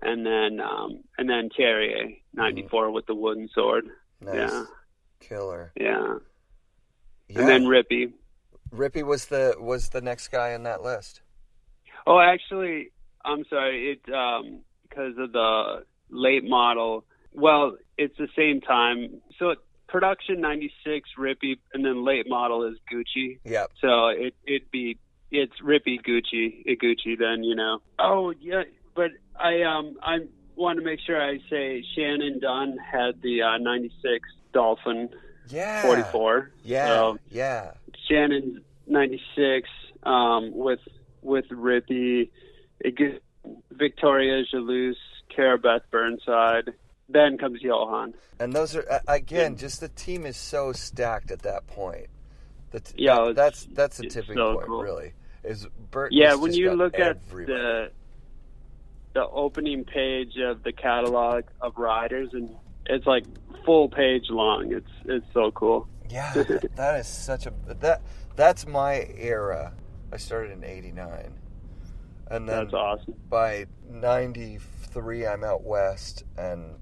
and 0.02 0.24
then 0.24 0.60
um, 0.60 1.00
and 1.18 1.28
then 1.28 1.48
Terje 1.58 2.20
'94 2.34 2.90
with 2.90 3.06
the 3.06 3.14
wooden 3.14 3.48
sword. 3.54 3.86
Nice. 4.20 4.34
Yeah. 4.34 4.64
Killer. 5.20 5.72
Yeah. 5.76 6.16
Yeah. 7.28 7.40
And 7.40 7.48
then 7.48 7.64
Rippey. 7.64 8.12
Rippey 8.72 9.02
was 9.02 9.26
the 9.26 9.54
was 9.58 9.90
the 9.90 10.00
next 10.00 10.28
guy 10.28 10.50
in 10.50 10.64
that 10.64 10.82
list. 10.82 11.22
Oh, 12.06 12.18
actually, 12.18 12.90
I'm 13.24 13.44
sorry. 13.48 13.92
It 13.92 14.12
um 14.12 14.60
because 14.88 15.14
of 15.18 15.32
the 15.32 15.84
late 16.10 16.44
model. 16.44 17.04
Well, 17.32 17.76
it's 17.96 18.16
the 18.18 18.28
same 18.36 18.60
time. 18.60 19.20
So 19.38 19.54
production 19.88 20.40
'96 20.40 21.10
Rippey, 21.18 21.58
and 21.72 21.84
then 21.84 22.04
late 22.04 22.28
model 22.28 22.64
is 22.64 22.76
Gucci. 22.92 23.38
Yep. 23.44 23.72
So 23.80 24.08
it 24.08 24.34
it'd 24.46 24.70
be 24.70 24.98
it's 25.30 25.54
Rippey 25.62 25.98
Gucci 26.00 26.64
Gucci 26.66 27.18
then 27.18 27.44
you 27.44 27.54
know. 27.54 27.80
Oh 27.98 28.32
yeah, 28.40 28.62
but 28.94 29.10
I 29.42 29.62
um 29.62 29.96
I 30.02 30.18
want 30.56 30.78
to 30.78 30.84
make 30.84 31.00
sure 31.06 31.20
I 31.20 31.38
say 31.48 31.82
Shannon 31.96 32.38
Dunn 32.40 32.76
had 32.78 33.20
the 33.22 33.42
uh, 33.42 33.58
'96 33.58 34.28
Dolphin 34.52 35.08
Yeah. 35.48 35.82
44. 35.82 36.50
Yeah. 36.64 36.86
So 36.86 37.18
yeah. 37.30 37.72
Shannon's 38.08 38.58
'96 38.86 39.68
um, 40.02 40.50
with 40.54 40.80
with 41.22 41.46
Rippey, 41.50 42.30
it 42.80 42.96
gets 42.96 43.18
Victoria 43.72 44.42
Jealouse, 44.50 44.96
Cara 45.34 45.58
Beth 45.58 45.82
Burnside. 45.90 46.72
Then 47.08 47.38
comes 47.38 47.60
Johan. 47.60 48.14
And 48.38 48.52
those 48.52 48.76
are 48.76 48.84
again, 49.08 49.56
just 49.56 49.80
the 49.80 49.88
team 49.88 50.24
is 50.26 50.36
so 50.36 50.72
stacked 50.72 51.30
at 51.30 51.40
that 51.42 51.66
point. 51.66 52.06
The 52.70 52.80
t- 52.80 52.94
Yeah, 52.98 53.32
that's 53.34 53.64
that's 53.72 53.98
a 54.00 54.04
it's 54.04 54.14
tipping 54.14 54.36
so 54.36 54.54
point, 54.54 54.66
cool. 54.66 54.82
really. 54.82 55.12
Is 55.42 55.66
Bert? 55.90 56.12
Yeah, 56.12 56.34
when 56.34 56.52
you 56.54 56.72
look 56.74 56.98
at 56.98 57.18
the 57.30 57.90
the 59.14 59.26
opening 59.28 59.84
page 59.84 60.36
of 60.38 60.62
the 60.62 60.72
catalog 60.72 61.44
of 61.60 61.76
riders, 61.76 62.30
and 62.32 62.50
it's 62.86 63.06
like 63.06 63.24
full 63.64 63.88
page 63.88 64.24
long. 64.30 64.72
It's 64.72 64.90
it's 65.04 65.26
so 65.34 65.50
cool. 65.52 65.88
yeah, 66.08 66.32
that- 66.34 66.76
that 66.76 67.00
is 67.00 67.06
such 67.08 67.46
a 67.46 67.52
that 67.80 68.02
that's 68.36 68.66
my 68.66 69.08
era. 69.16 69.72
I 70.12 70.16
started 70.16 70.52
in 70.52 70.64
'89, 70.64 71.32
and 72.30 72.48
then 72.48 72.64
That's 72.64 72.74
awesome. 72.74 73.14
by 73.28 73.66
93 73.88 75.26
i'm 75.26 75.42
out 75.44 75.62
west 75.64 76.24
and 76.38 76.76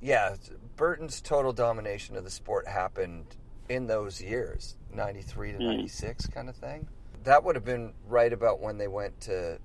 yeah 0.00 0.34
burton's 0.76 1.20
total 1.20 1.52
domination 1.52 2.16
of 2.16 2.24
the 2.24 2.30
sport 2.30 2.66
happened 2.66 3.36
in 3.68 3.86
those 3.86 4.20
years 4.20 4.76
93 4.94 5.52
to 5.52 5.58
Mm. 5.58 5.66
96 5.76 6.26
kind 6.28 6.48
of 6.48 6.56
thing 6.56 6.86
that 7.24 7.44
would 7.44 7.54
have 7.54 7.64
been 7.64 7.92
right 8.08 8.32
about 8.32 8.60
when 8.60 8.78
they 8.78 8.88
went 8.88 9.20
to 9.22 9.58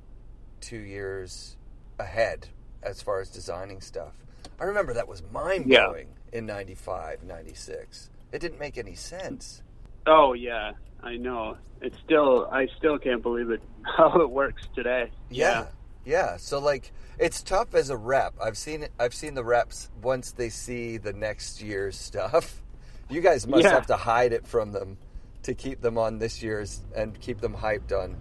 two 0.62 0.78
years 0.78 1.58
ahead 2.00 2.48
as 2.84 3.02
far 3.02 3.20
as 3.20 3.30
designing 3.30 3.82
stuff 3.82 4.14
i 4.60 4.64
remember 4.64 4.94
that 4.94 5.08
was 5.08 5.24
mind-blowing 5.32 6.08
in 6.34 6.46
95 6.46 7.24
96 7.24 8.10
it 8.32 8.40
didn't 8.40 8.60
make 8.60 8.78
any 8.78 8.96
sense 8.96 9.64
Oh 10.10 10.32
yeah, 10.32 10.72
I 11.04 11.18
know. 11.18 11.58
It's 11.82 11.98
still 12.00 12.48
I 12.50 12.68
still 12.78 12.98
can't 12.98 13.22
believe 13.22 13.50
it 13.50 13.62
how 13.98 14.22
it 14.22 14.30
works 14.30 14.62
today. 14.74 15.12
Yeah. 15.30 15.66
Yeah. 16.06 16.38
So 16.38 16.60
like 16.60 16.94
it's 17.20 17.44
tough 17.44 17.76
as 17.76 17.90
a 17.90 17.98
rep. 17.98 18.34
I've 18.42 18.58
seen 18.58 18.88
I've 18.98 19.14
seen 19.14 19.34
the 19.34 19.44
reps 19.44 19.90
once 20.02 20.32
they 20.32 20.48
see 20.48 20.96
the 20.96 21.12
next 21.12 21.62
year's 21.62 21.98
stuff. 21.98 22.62
You 23.10 23.20
guys 23.20 23.46
must 23.48 23.64
Yeah. 23.66 23.72
have 23.72 23.88
to 23.88 23.98
hide 23.98 24.32
it 24.32 24.48
from 24.48 24.72
them 24.72 24.98
to 25.44 25.54
keep 25.54 25.82
them 25.82 25.98
on 25.98 26.20
this 26.20 26.42
year's 26.42 26.86
and 26.96 27.20
keep 27.20 27.42
them 27.42 27.54
hyped 27.54 27.92
on 27.92 28.16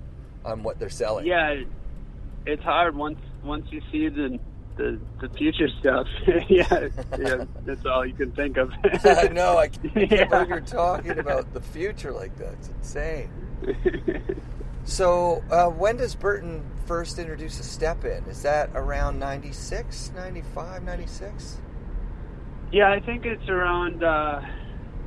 on 0.45 0.65
what 0.65 0.81
they're 0.81 0.89
selling. 0.91 1.25
Yeah, 1.27 1.62
it's 2.47 2.62
hard 2.65 2.97
once 2.97 3.21
once 3.47 3.67
you 3.71 3.81
see 3.93 4.09
the 4.09 4.39
the, 4.77 5.01
the 5.23 5.29
future 5.31 5.69
stuff. 5.81 6.07
yeah, 6.51 6.89
yeah, 7.19 7.45
that's 7.65 7.87
all 7.87 8.05
you 8.05 8.13
can 8.13 8.31
think 8.33 8.59
of. 8.59 8.71
I 9.05 9.29
know, 9.29 9.57
I 9.57 9.69
can't 9.69 9.95
Yeah. 10.13 10.25
believe 10.27 10.49
you're 10.51 10.61
talking 10.61 11.19
about 11.19 11.55
the 11.55 11.63
future 11.63 12.13
like 12.13 12.37
that. 12.37 12.53
It's 12.53 12.69
insane. 12.69 13.31
So, 14.85 15.43
uh, 15.51 15.67
when 15.69 15.97
does 15.97 16.15
Burton 16.15 16.63
first 16.85 17.19
introduce 17.19 17.59
a 17.59 17.63
step 17.65 18.05
in? 18.05 18.23
Is 18.25 18.43
that 18.43 18.71
around 18.75 19.19
96, 19.19 20.13
95, 20.15 20.83
96? 20.85 21.57
yeah, 22.73 22.91
I 22.93 23.01
think 23.01 23.25
it's 23.25 23.49
around 23.49 24.05
uh, 24.05 24.43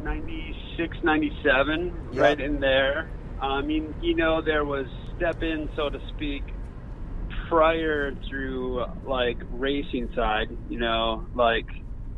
96, 0.04 0.98
97, 1.04 1.94
Yeah. 2.12 2.22
right 2.22 2.40
in 2.42 2.60
there. 2.60 3.10
I 3.42 3.62
mean, 3.62 3.94
you 4.02 4.16
know, 4.16 4.42
there 4.42 4.66
was 4.66 4.88
step 5.16 5.44
in, 5.44 5.70
so 5.76 5.90
to 5.90 6.00
speak, 6.10 6.44
prior 7.50 8.14
through 8.30 8.86
like 9.06 9.42
racing 9.52 10.10
side. 10.16 10.56
You 10.70 10.80
know, 10.80 11.26
like 11.34 11.66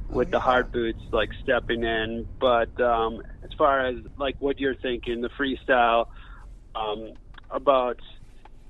with 0.10 0.30
the 0.32 0.39
hard 0.39 0.72
boots, 0.72 1.02
like 1.12 1.30
stepping 1.44 1.84
in. 1.84 2.28
But 2.39 2.80
um, 2.82 3.22
as 3.44 3.52
far 3.58 3.88
as 3.88 3.96
like 4.17 4.36
what 4.39 4.60
you're 4.60 4.76
thinking, 4.76 5.22
the 5.22 5.30
freestyle, 5.30 6.08
um, 6.76 7.13
about 7.50 8.00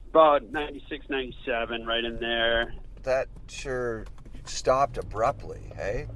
about 0.09 0.51
96, 0.51 1.05
97, 1.09 1.85
right 1.85 2.03
in 2.03 2.19
there. 2.19 2.73
That 3.03 3.29
sure 3.47 4.05
stopped 4.45 4.97
abruptly, 4.97 5.71
hey? 5.75 6.07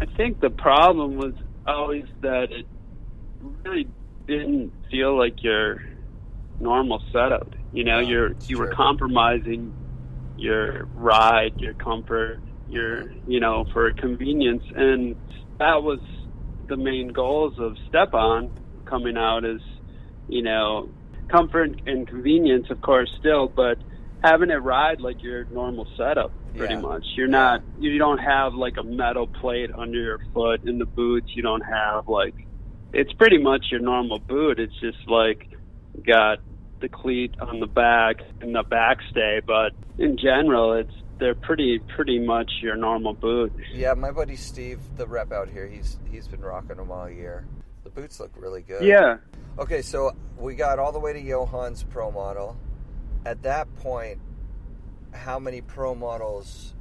I 0.00 0.06
think 0.06 0.40
the 0.40 0.50
problem 0.50 1.16
was 1.16 1.34
always 1.66 2.04
that 2.22 2.48
it 2.50 2.66
really 3.64 3.88
didn't 4.26 4.72
feel 4.90 5.16
like 5.16 5.42
your 5.42 5.82
normal 6.58 7.00
setup. 7.12 7.54
You 7.72 7.84
know, 7.84 8.00
you're 8.00 8.34
you 8.46 8.58
were 8.58 8.68
compromising 8.74 9.72
your 10.36 10.88
ride, 10.94 11.52
your 11.58 11.74
comfort, 11.74 12.40
your 12.66 13.02
you 13.26 13.40
know, 13.40 13.64
for 13.72 13.92
convenience 13.92 14.62
and 14.74 15.16
that 15.58 15.82
was 15.82 16.00
the 16.68 16.76
main 16.76 17.08
goals 17.12 17.54
of 17.58 17.76
Step 17.88 18.14
On 18.14 18.50
coming 18.88 19.16
out 19.16 19.44
is, 19.44 19.60
you 20.26 20.42
know, 20.42 20.88
comfort 21.30 21.70
and 21.86 22.06
convenience 22.08 22.66
of 22.70 22.80
course 22.80 23.10
still, 23.18 23.52
but 23.54 23.78
having 24.22 24.50
it 24.50 24.54
ride 24.54 25.00
like 25.00 25.22
your 25.22 25.46
normal 25.50 25.86
setup 25.96 26.32
pretty 26.56 26.74
Yeah. 26.74 26.80
much. 26.80 27.04
You're 27.16 27.28
not 27.28 27.62
you 27.76 27.98
don't 27.98 28.18
have 28.18 28.54
like 28.54 28.74
a 28.78 28.84
metal 28.84 29.26
plate 29.40 29.70
under 29.76 29.98
your 30.00 30.18
foot 30.32 30.62
in 30.64 30.78
the 30.78 30.86
boots. 30.86 31.28
You 31.34 31.42
don't 31.42 31.64
have 31.64 32.04
like 32.08 32.34
it's 32.92 33.12
pretty 33.14 33.38
much 33.38 33.66
your 33.70 33.80
normal 33.80 34.20
boot. 34.28 34.58
It's 34.60 34.78
just 34.80 34.98
like 35.06 35.48
got 36.06 36.38
the 36.84 36.88
cleat 36.88 37.34
on 37.40 37.60
the 37.60 37.66
back 37.66 38.16
and 38.42 38.54
the 38.54 38.62
backstay, 38.62 39.40
but 39.46 39.72
in 39.98 40.16
general 40.18 40.74
it's 40.74 40.92
they're 41.18 41.34
pretty 41.34 41.78
pretty 41.96 42.18
much 42.18 42.50
your 42.60 42.76
normal 42.76 43.14
boot. 43.14 43.52
Yeah, 43.72 43.94
my 43.94 44.10
buddy 44.10 44.36
Steve, 44.36 44.80
the 44.96 45.06
rep 45.06 45.32
out 45.32 45.48
here, 45.48 45.66
he's 45.66 45.98
he's 46.10 46.28
been 46.28 46.42
rocking 46.42 46.76
them 46.76 46.90
all 46.90 47.08
year. 47.08 47.46
The 47.84 47.90
boots 47.90 48.20
look 48.20 48.32
really 48.36 48.62
good. 48.62 48.84
Yeah. 48.84 49.16
Okay, 49.58 49.80
so 49.82 50.12
we 50.36 50.54
got 50.54 50.78
all 50.78 50.92
the 50.92 50.98
way 50.98 51.12
to 51.12 51.22
Johan's 51.22 51.82
pro 51.84 52.10
model. 52.10 52.56
At 53.24 53.42
that 53.44 53.74
point, 53.76 54.18
how 55.12 55.38
many 55.38 55.60
pro 55.62 55.94
models 55.94 56.74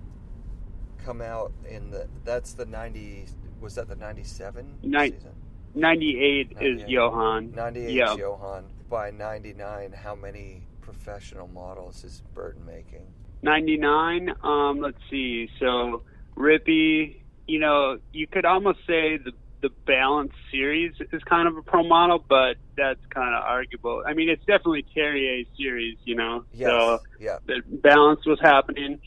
come 1.05 1.21
out 1.21 1.53
in 1.69 1.91
the? 1.91 2.07
That's 2.25 2.53
the 2.53 2.65
ninety. 2.65 3.25
Was 3.61 3.75
that 3.75 3.87
the 3.87 3.95
ninety-seven 3.95 4.79
Nin- 4.83 5.13
season? 5.13 5.31
98 5.75 6.49
is 6.51 6.55
98. 6.81 6.87
Johan. 6.89 7.51
Ninety-eight 7.55 7.93
Yeah. 7.93 8.15
Johan. 8.15 8.65
By 8.93 9.10
ninety-nine, 9.10 9.91
how 9.91 10.13
many 10.13 10.67
professional 10.79 11.47
models 11.47 12.03
is 12.03 12.21
Burton 12.36 12.63
making? 12.63 13.08
99 13.41 14.29
um 14.43 14.82
let's 14.82 14.99
see 15.10 15.49
so 15.60 16.03
rippey 16.38 17.15
you 17.47 17.58
know 17.60 17.97
you 18.12 18.27
could 18.27 18.45
almost 18.45 18.77
say 18.86 19.17
the 19.17 19.32
the 19.63 19.71
balance 19.88 20.32
series 20.51 20.93
is 21.12 21.23
kind 21.23 21.47
of 21.47 21.58
a 21.58 21.63
pro 21.63 21.82
model 21.84 22.23
but 22.29 22.58
that's 22.77 22.99
kind 23.12 23.34
of 23.34 23.41
arguable 23.43 24.03
i 24.08 24.13
mean 24.13 24.29
it's 24.29 24.45
definitely 24.45 24.86
terje 24.95 25.47
series 25.58 25.97
you 26.06 26.15
know 26.15 26.45
Yes. 26.53 26.69
so 26.69 26.99
yeah. 27.19 27.38
the 27.47 27.63
balance 27.67 28.21
was 28.27 28.39
happening 28.41 28.99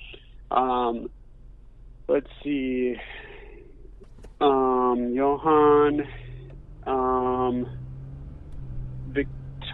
um 0.50 1.08
let's 2.08 2.28
see 2.42 2.96
um 4.40 5.12
johan 5.14 6.08
um 6.86 7.66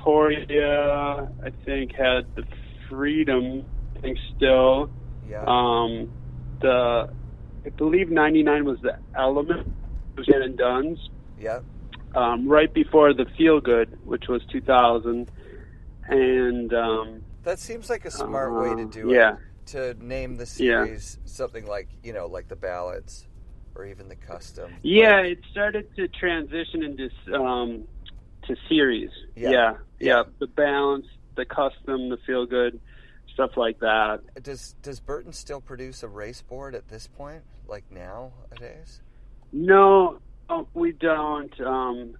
victoria 0.02 1.28
i 1.44 1.50
think 1.64 1.92
had 1.94 2.24
the 2.34 2.44
freedom 2.88 3.64
i 3.96 4.00
think 4.00 4.18
still 4.36 4.90
Yeah. 5.28 5.44
um, 5.46 6.10
the 6.60 7.08
I 7.64 7.68
believe 7.70 8.10
'99 8.10 8.64
was 8.64 8.80
the 8.82 8.98
Element, 9.16 9.60
it 9.60 10.16
was 10.18 10.26
Shannon 10.26 10.56
Dunn's, 10.56 10.98
yeah. 11.38 11.60
um, 12.16 12.48
right 12.48 12.72
before 12.74 13.14
the 13.14 13.24
Feel 13.38 13.60
Good, 13.60 13.96
which 14.04 14.26
was 14.28 14.42
2000, 14.50 15.30
and 16.08 16.74
um, 16.74 17.22
That 17.44 17.60
seems 17.60 17.88
like 17.88 18.04
a 18.04 18.10
smart 18.10 18.52
way 18.52 18.74
to 18.82 18.88
uh, 18.88 18.90
do 18.90 19.12
yeah. 19.14 19.34
it. 19.34 19.38
To 19.66 19.94
name 20.04 20.38
the 20.38 20.42
Yeah. 20.58 20.84
series 20.84 21.18
something 21.24 21.64
like 21.66 21.88
you 22.02 22.12
know, 22.12 22.26
like 22.26 22.48
the 22.48 22.56
balance, 22.56 23.28
or 23.76 23.86
even 23.86 24.08
the 24.08 24.16
custom. 24.16 24.72
yeah, 24.82 25.18
Like- 25.20 25.26
it 25.38 25.38
started 25.52 25.86
to 25.94 26.08
transition 26.08 26.82
into 26.82 27.08
um, 27.40 27.84
to 28.48 28.56
series. 28.68 29.10
Yeah. 29.36 29.50
Yeah. 29.50 29.72
Yeah. 30.02 30.16
yeah, 30.16 30.22
the 30.40 30.46
balance, 30.48 31.06
the 31.36 31.44
custom, 31.44 32.08
the 32.08 32.18
Feel 32.26 32.46
Good, 32.46 32.80
stuff 33.32 33.56
like 33.56 33.78
that. 33.80 34.20
Does 34.42 34.74
Does 34.82 35.00
Burton 35.00 35.32
still 35.32 35.60
produce 35.60 36.02
a 36.02 36.08
race 36.08 36.42
board 36.42 36.74
at 36.74 36.88
this 36.88 37.06
point, 37.06 37.42
like 37.68 37.84
nowadays? 37.90 39.00
No, 39.52 40.18
we 40.74 40.92
don't. 40.92 41.58
Um, 41.60 42.16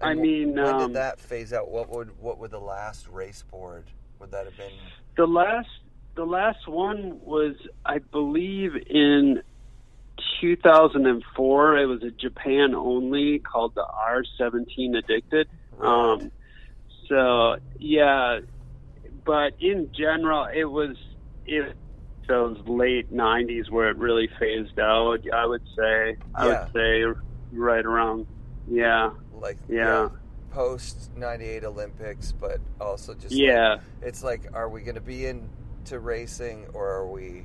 I 0.00 0.14
wh- 0.14 0.18
mean, 0.18 0.54
when 0.54 0.66
um, 0.66 0.88
did 0.88 0.96
that 0.96 1.20
phase 1.20 1.52
out? 1.52 1.70
What 1.70 1.88
would 1.90 2.18
what 2.20 2.38
would 2.38 2.50
the 2.50 2.60
last 2.60 3.08
race 3.08 3.44
board? 3.50 3.84
Would 4.18 4.30
that 4.32 4.46
have 4.46 4.56
been? 4.56 4.72
The 5.16 5.26
last 5.26 5.68
the 6.16 6.24
last 6.24 6.66
one 6.66 7.20
was 7.22 7.54
I 7.84 7.98
believe 7.98 8.72
in 8.88 9.42
2004. 10.40 11.78
It 11.78 11.86
was 11.86 12.02
a 12.02 12.10
Japan 12.10 12.74
only 12.74 13.38
called 13.38 13.74
the 13.74 13.84
R17 13.84 14.96
Addicted. 14.96 15.48
Um, 15.80 16.30
so 17.08 17.56
yeah, 17.78 18.40
but 19.24 19.54
in 19.60 19.90
general, 19.92 20.46
it 20.52 20.64
was 20.64 20.96
it 21.46 21.76
those 22.28 22.58
late 22.66 23.12
90s 23.14 23.70
where 23.70 23.88
it 23.90 23.96
really 23.98 24.28
phased 24.38 24.78
out. 24.80 25.18
I 25.32 25.46
would 25.46 25.62
say 25.76 26.16
I 26.34 26.46
Yeah. 26.48 26.64
would 26.64 26.72
say 26.72 27.20
right 27.52 27.84
around 27.86 28.26
yeah 28.68 29.10
like 29.32 29.56
yeah 29.68 30.08
post 30.50 31.10
'98 31.16 31.64
Olympics, 31.64 32.32
but 32.32 32.58
also 32.80 33.14
just 33.14 33.32
like- 33.32 33.40
yeah. 33.42 33.76
it's 34.02 34.24
like, 34.24 34.48
are 34.54 34.68
we 34.68 34.80
going 34.82 34.94
to 34.96 35.00
be 35.00 35.26
into 35.26 35.98
racing, 36.00 36.66
or 36.72 36.88
are 36.88 37.06
we? 37.06 37.44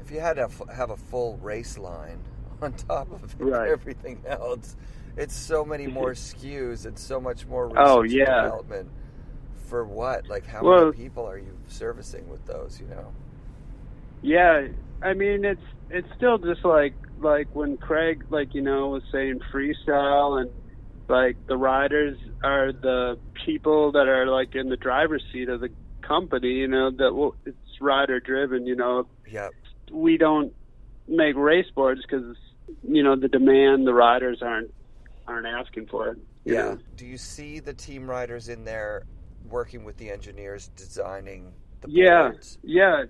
If 0.00 0.10
you 0.10 0.20
had 0.20 0.36
to 0.36 0.48
have 0.74 0.90
a 0.90 0.96
full 0.96 1.36
race 1.38 1.76
line 1.78 2.20
on 2.62 2.72
top 2.74 3.10
of 3.12 3.34
Right. 3.40 3.70
everything 3.70 4.22
else, 4.26 4.76
it's 5.16 5.36
so 5.36 5.64
many 5.64 5.86
more 5.86 6.12
SKUs 6.12 6.86
and 6.86 6.98
so 6.98 7.20
much 7.20 7.46
more 7.46 7.64
oh, 7.66 7.68
research 7.68 7.86
Oh, 7.86 8.00
and 8.02 8.12
yeah. 8.12 8.42
development. 8.42 8.90
For 9.68 9.84
what? 9.84 10.28
Like, 10.28 10.46
how 10.46 10.62
Well- 10.62 10.86
many 10.86 10.96
people 10.96 11.26
are 11.26 11.38
you 11.38 11.56
servicing 11.68 12.28
with 12.28 12.44
those? 12.46 12.80
You 12.80 12.88
know? 12.88 13.12
Yeah, 14.22 14.68
I 15.02 15.14
mean 15.14 15.44
it's 15.44 15.62
it's 15.90 16.06
still 16.16 16.38
just 16.38 16.64
like 16.64 16.94
like 17.20 17.48
when 17.54 17.76
Craig 17.76 18.24
like 18.30 18.54
you 18.54 18.62
know 18.62 18.88
was 18.88 19.02
saying 19.10 19.40
freestyle 19.52 20.40
and 20.40 20.50
like 21.08 21.36
the 21.46 21.56
riders 21.56 22.16
are 22.44 22.72
the 22.72 23.18
people 23.44 23.92
that 23.92 24.08
are 24.08 24.26
like 24.26 24.54
in 24.54 24.68
the 24.68 24.76
driver's 24.76 25.24
seat 25.32 25.48
of 25.48 25.60
the 25.60 25.70
company. 26.02 26.48
You 26.50 26.68
know 26.68 26.90
that 26.90 27.12
will 27.14 27.34
it's 27.46 27.56
rider 27.80 28.20
driven. 28.20 28.66
You 28.66 28.76
know 28.76 29.06
Yeah. 29.28 29.48
we 29.90 30.18
don't 30.18 30.52
make 31.08 31.34
race 31.34 31.66
boards 31.74 32.02
because 32.02 32.36
you 32.84 33.02
know 33.02 33.16
the 33.16 33.28
demand 33.28 33.86
the 33.86 33.94
riders 33.94 34.40
aren't 34.42 34.72
aren't 35.32 35.46
asking 35.46 35.86
for 35.86 36.08
it. 36.08 36.18
Yeah. 36.44 36.54
know? 36.54 36.78
Do 36.96 37.06
you 37.06 37.18
see 37.18 37.60
the 37.60 37.74
team 37.74 38.08
riders 38.08 38.48
in 38.48 38.64
there 38.64 39.04
working 39.48 39.84
with 39.84 39.96
the 39.96 40.10
engineers 40.10 40.70
designing 40.76 41.52
the 41.80 41.88
yeah 41.88 42.28
boards? 42.30 42.58
yeah 42.62 43.04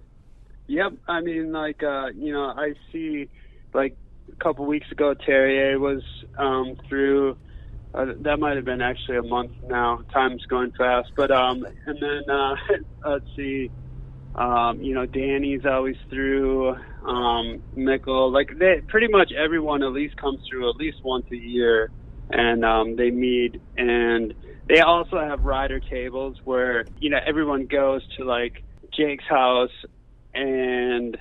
yep 0.67 0.93
i 1.09 1.21
mean 1.21 1.53
like 1.53 1.83
uh 1.83 2.07
you 2.15 2.33
know 2.33 2.45
i 2.45 2.73
see 2.91 3.29
like 3.75 3.97
a 4.33 4.37
couple 4.37 4.65
weeks 4.65 4.91
ago 4.91 5.15
terje 5.15 5.79
was 5.79 6.03
um 6.39 6.77
through 6.89 7.37
uh, 7.95 8.07
that 8.21 8.39
might 8.39 8.57
have 8.57 8.65
been 8.65 8.81
actually 8.81 9.19
a 9.19 9.23
month 9.23 9.53
now 9.69 10.01
time's 10.13 10.45
going 10.47 10.73
fast 10.73 11.11
but 11.17 11.31
um 11.31 11.67
and 11.87 11.99
then 12.01 12.23
uh 12.31 12.55
let's 13.11 13.27
see 13.37 13.71
um 14.35 14.81
you 14.81 14.95
know 14.95 15.05
danny's 15.05 15.67
always 15.67 15.97
through 16.09 16.71
um 17.07 17.63
mikkel 17.77 18.33
like 18.33 18.51
they 18.59 18.81
pretty 18.89 19.09
much 19.09 19.31
everyone 19.33 19.83
at 19.83 19.93
least 19.93 20.17
comes 20.17 20.41
through 20.49 20.71
at 20.71 20.77
least 20.77 20.97
once 21.05 21.27
a 21.31 21.37
year 21.37 21.91
and 22.33 22.65
um 22.65 22.97
they 22.97 23.11
meet 23.11 23.63
and 23.77 24.35
they 24.69 24.81
also 24.81 25.19
have 25.19 25.45
rider 25.45 25.81
tables 25.81 26.37
where 26.45 26.87
you 26.99 27.11
know 27.11 27.19
everyone 27.27 27.67
goes 27.67 28.03
to 28.17 28.25
like 28.25 28.65
Jake's 28.97 29.25
house, 29.29 29.71
and 30.35 31.17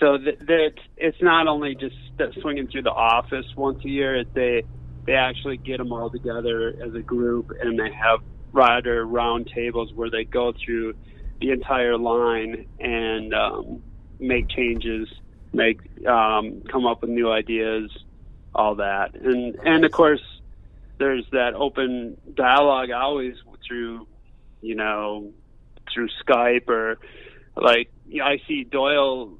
so 0.00 0.18
that 0.18 0.72
it's 0.96 1.16
not 1.20 1.46
only 1.48 1.74
just 1.74 1.96
swinging 2.40 2.68
through 2.68 2.82
the 2.82 2.90
office 2.90 3.46
once 3.56 3.78
a 3.84 3.88
year. 3.88 4.24
They 4.34 4.64
they 5.06 5.14
actually 5.14 5.56
get 5.58 5.78
them 5.78 5.92
all 5.92 6.10
together 6.10 6.74
as 6.84 6.94
a 6.94 7.02
group, 7.02 7.50
and 7.62 7.78
they 7.78 7.90
have 8.00 8.20
rider 8.52 9.06
round 9.06 9.50
tables 9.54 9.90
where 9.94 10.10
they 10.10 10.24
go 10.24 10.52
through 10.64 10.94
the 11.40 11.50
entire 11.50 11.96
line 11.96 12.66
and 12.78 13.34
um, 13.34 13.82
make 14.18 14.48
changes, 14.48 15.08
make 15.52 15.80
um, 16.06 16.62
come 16.70 16.86
up 16.86 17.02
with 17.02 17.10
new 17.10 17.30
ideas, 17.30 17.90
all 18.54 18.76
that, 18.76 19.14
and 19.14 19.56
and 19.64 19.84
of 19.84 19.92
course 19.92 20.22
there's 20.98 21.24
that 21.32 21.54
open 21.54 22.16
dialogue 22.34 22.90
always 22.90 23.34
through, 23.66 24.06
you 24.60 24.74
know, 24.74 25.32
through 25.92 26.08
Skype 26.26 26.68
or 26.68 26.98
like 27.56 27.90
you 28.06 28.18
know, 28.18 28.26
I 28.26 28.38
see 28.46 28.64
Doyle 28.64 29.38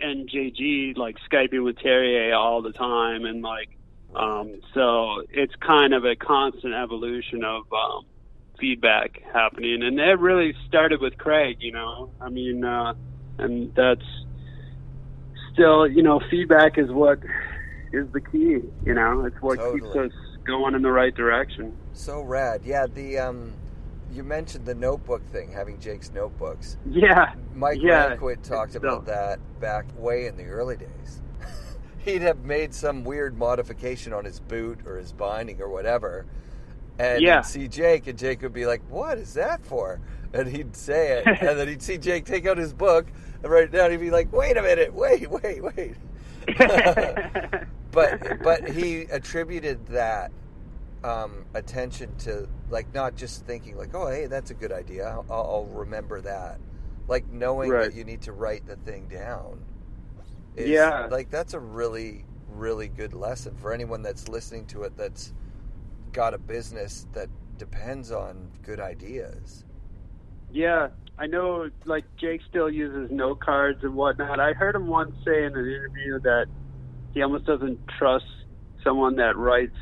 and 0.00 0.28
JG 0.28 0.96
like 0.96 1.16
Skyping 1.30 1.64
with 1.64 1.76
Terje 1.76 2.36
all 2.36 2.62
the 2.62 2.72
time, 2.72 3.24
and 3.24 3.42
like 3.42 3.70
um, 4.14 4.60
so 4.74 5.22
it's 5.30 5.54
kind 5.56 5.92
of 5.92 6.04
a 6.04 6.16
constant 6.16 6.74
evolution 6.74 7.44
of 7.44 7.62
um, 7.72 8.06
feedback 8.58 9.20
happening, 9.32 9.82
and 9.82 9.98
it 9.98 10.18
really 10.18 10.54
started 10.66 11.00
with 11.00 11.18
Craig. 11.18 11.58
You 11.60 11.72
know, 11.72 12.10
I 12.20 12.28
mean, 12.28 12.64
uh, 12.64 12.94
and 13.38 13.72
that's 13.74 14.04
still, 15.52 15.86
you 15.88 16.02
know, 16.02 16.20
feedback 16.30 16.78
is 16.78 16.90
what 16.90 17.20
is 17.92 18.06
the 18.12 18.20
key. 18.20 18.60
You 18.84 18.94
know, 18.94 19.24
it's 19.24 19.40
what 19.40 19.58
Totally. 19.58 19.80
keeps 19.80 19.96
us 19.96 20.12
going 20.48 20.74
in 20.74 20.82
the 20.82 20.90
right 20.90 21.14
direction. 21.14 21.76
So 21.92 22.22
rad. 22.22 22.62
Yeah, 22.64 22.86
the 22.92 23.18
um 23.18 23.52
you 24.10 24.24
mentioned 24.24 24.64
the 24.64 24.74
notebook 24.74 25.22
thing, 25.30 25.52
having 25.52 25.78
Jake's 25.78 26.10
notebooks. 26.10 26.78
Yeah, 26.90 27.34
Mike 27.54 27.78
Yeah, 27.80 28.06
Ranquet 28.06 28.42
talked 28.42 28.74
about 28.74 29.04
that 29.06 29.38
back 29.60 29.84
way 29.98 30.26
in 30.26 30.36
the 30.36 30.46
early 30.46 30.76
days. 30.78 31.20
He'd 31.98 32.22
have 32.22 32.42
made 32.44 32.72
some 32.74 33.04
weird 33.04 33.36
modification 33.36 34.14
on 34.14 34.24
his 34.24 34.40
boot 34.40 34.80
or 34.86 34.96
his 34.96 35.12
binding 35.12 35.60
or 35.60 35.68
whatever. 35.68 36.24
And 36.98 37.20
Yeah. 37.22 37.42
he'd 37.42 37.44
see 37.46 37.68
Jake, 37.68 38.06
and 38.08 38.18
Jake 38.18 38.40
would 38.42 38.54
be 38.54 38.64
like, 38.66 38.80
What 38.88 39.18
is 39.18 39.34
that 39.34 39.62
for? 39.64 40.00
And 40.32 40.48
he'd 40.48 40.74
say 40.74 41.18
it. 41.18 41.26
and 41.42 41.58
then 41.58 41.68
he'd 41.68 41.82
see 41.82 41.98
Jake 41.98 42.24
take 42.24 42.46
out 42.46 42.56
his 42.56 42.72
book 42.72 43.06
and 43.42 43.52
write 43.52 43.64
it 43.64 43.72
down. 43.72 43.90
He'd 43.90 44.00
be 44.00 44.10
like, 44.10 44.32
Wait 44.32 44.56
a 44.56 44.62
minute, 44.62 44.94
wait, 44.94 45.30
wait, 45.30 45.62
wait. 45.62 45.94
but 47.98 48.42
but 48.42 48.68
he 48.68 49.02
attributed 49.02 49.84
that 49.88 50.30
um, 51.04 51.44
attention 51.54 52.14
to 52.18 52.48
like 52.70 52.92
not 52.94 53.14
just 53.16 53.44
thinking 53.46 53.76
like 53.76 53.94
oh 53.94 54.08
hey 54.08 54.26
that's 54.26 54.50
a 54.50 54.54
good 54.54 54.72
idea 54.72 55.06
I'll, 55.08 55.26
I'll 55.30 55.66
remember 55.72 56.20
that 56.22 56.58
like 57.06 57.28
knowing 57.30 57.70
Right. 57.70 57.90
that 57.90 57.96
you 57.96 58.04
need 58.04 58.22
to 58.22 58.32
write 58.32 58.66
the 58.66 58.76
thing 58.76 59.08
down 59.08 59.64
is, 60.56 60.68
Yeah. 60.68 61.06
like 61.10 61.30
that's 61.30 61.54
a 61.54 61.60
really 61.60 62.24
really 62.50 62.88
good 62.88 63.12
lesson 63.14 63.54
for 63.56 63.72
anyone 63.72 64.02
that's 64.02 64.28
listening 64.28 64.66
to 64.66 64.82
it 64.82 64.96
that's 64.96 65.32
got 66.12 66.34
a 66.34 66.38
business 66.38 67.06
that 67.12 67.28
depends 67.58 68.10
on 68.10 68.50
good 68.62 68.80
ideas 68.80 69.64
Yeah, 70.50 70.88
I 71.18 71.26
know. 71.26 71.68
Like 71.84 72.04
Jake 72.16 72.40
still 72.48 72.70
uses 72.70 73.10
note 73.10 73.40
cards 73.40 73.80
and 73.82 73.94
whatnot. 73.94 74.40
I 74.40 74.52
heard 74.52 74.74
him 74.76 74.86
once 74.86 75.12
say 75.24 75.44
in 75.44 75.54
an 75.56 75.66
interview 75.66 76.18
that 76.20 76.46
he 77.14 77.22
almost 77.22 77.46
doesn't 77.46 77.80
trust 77.98 78.24
someone 78.84 79.16
that 79.16 79.36
writes 79.36 79.76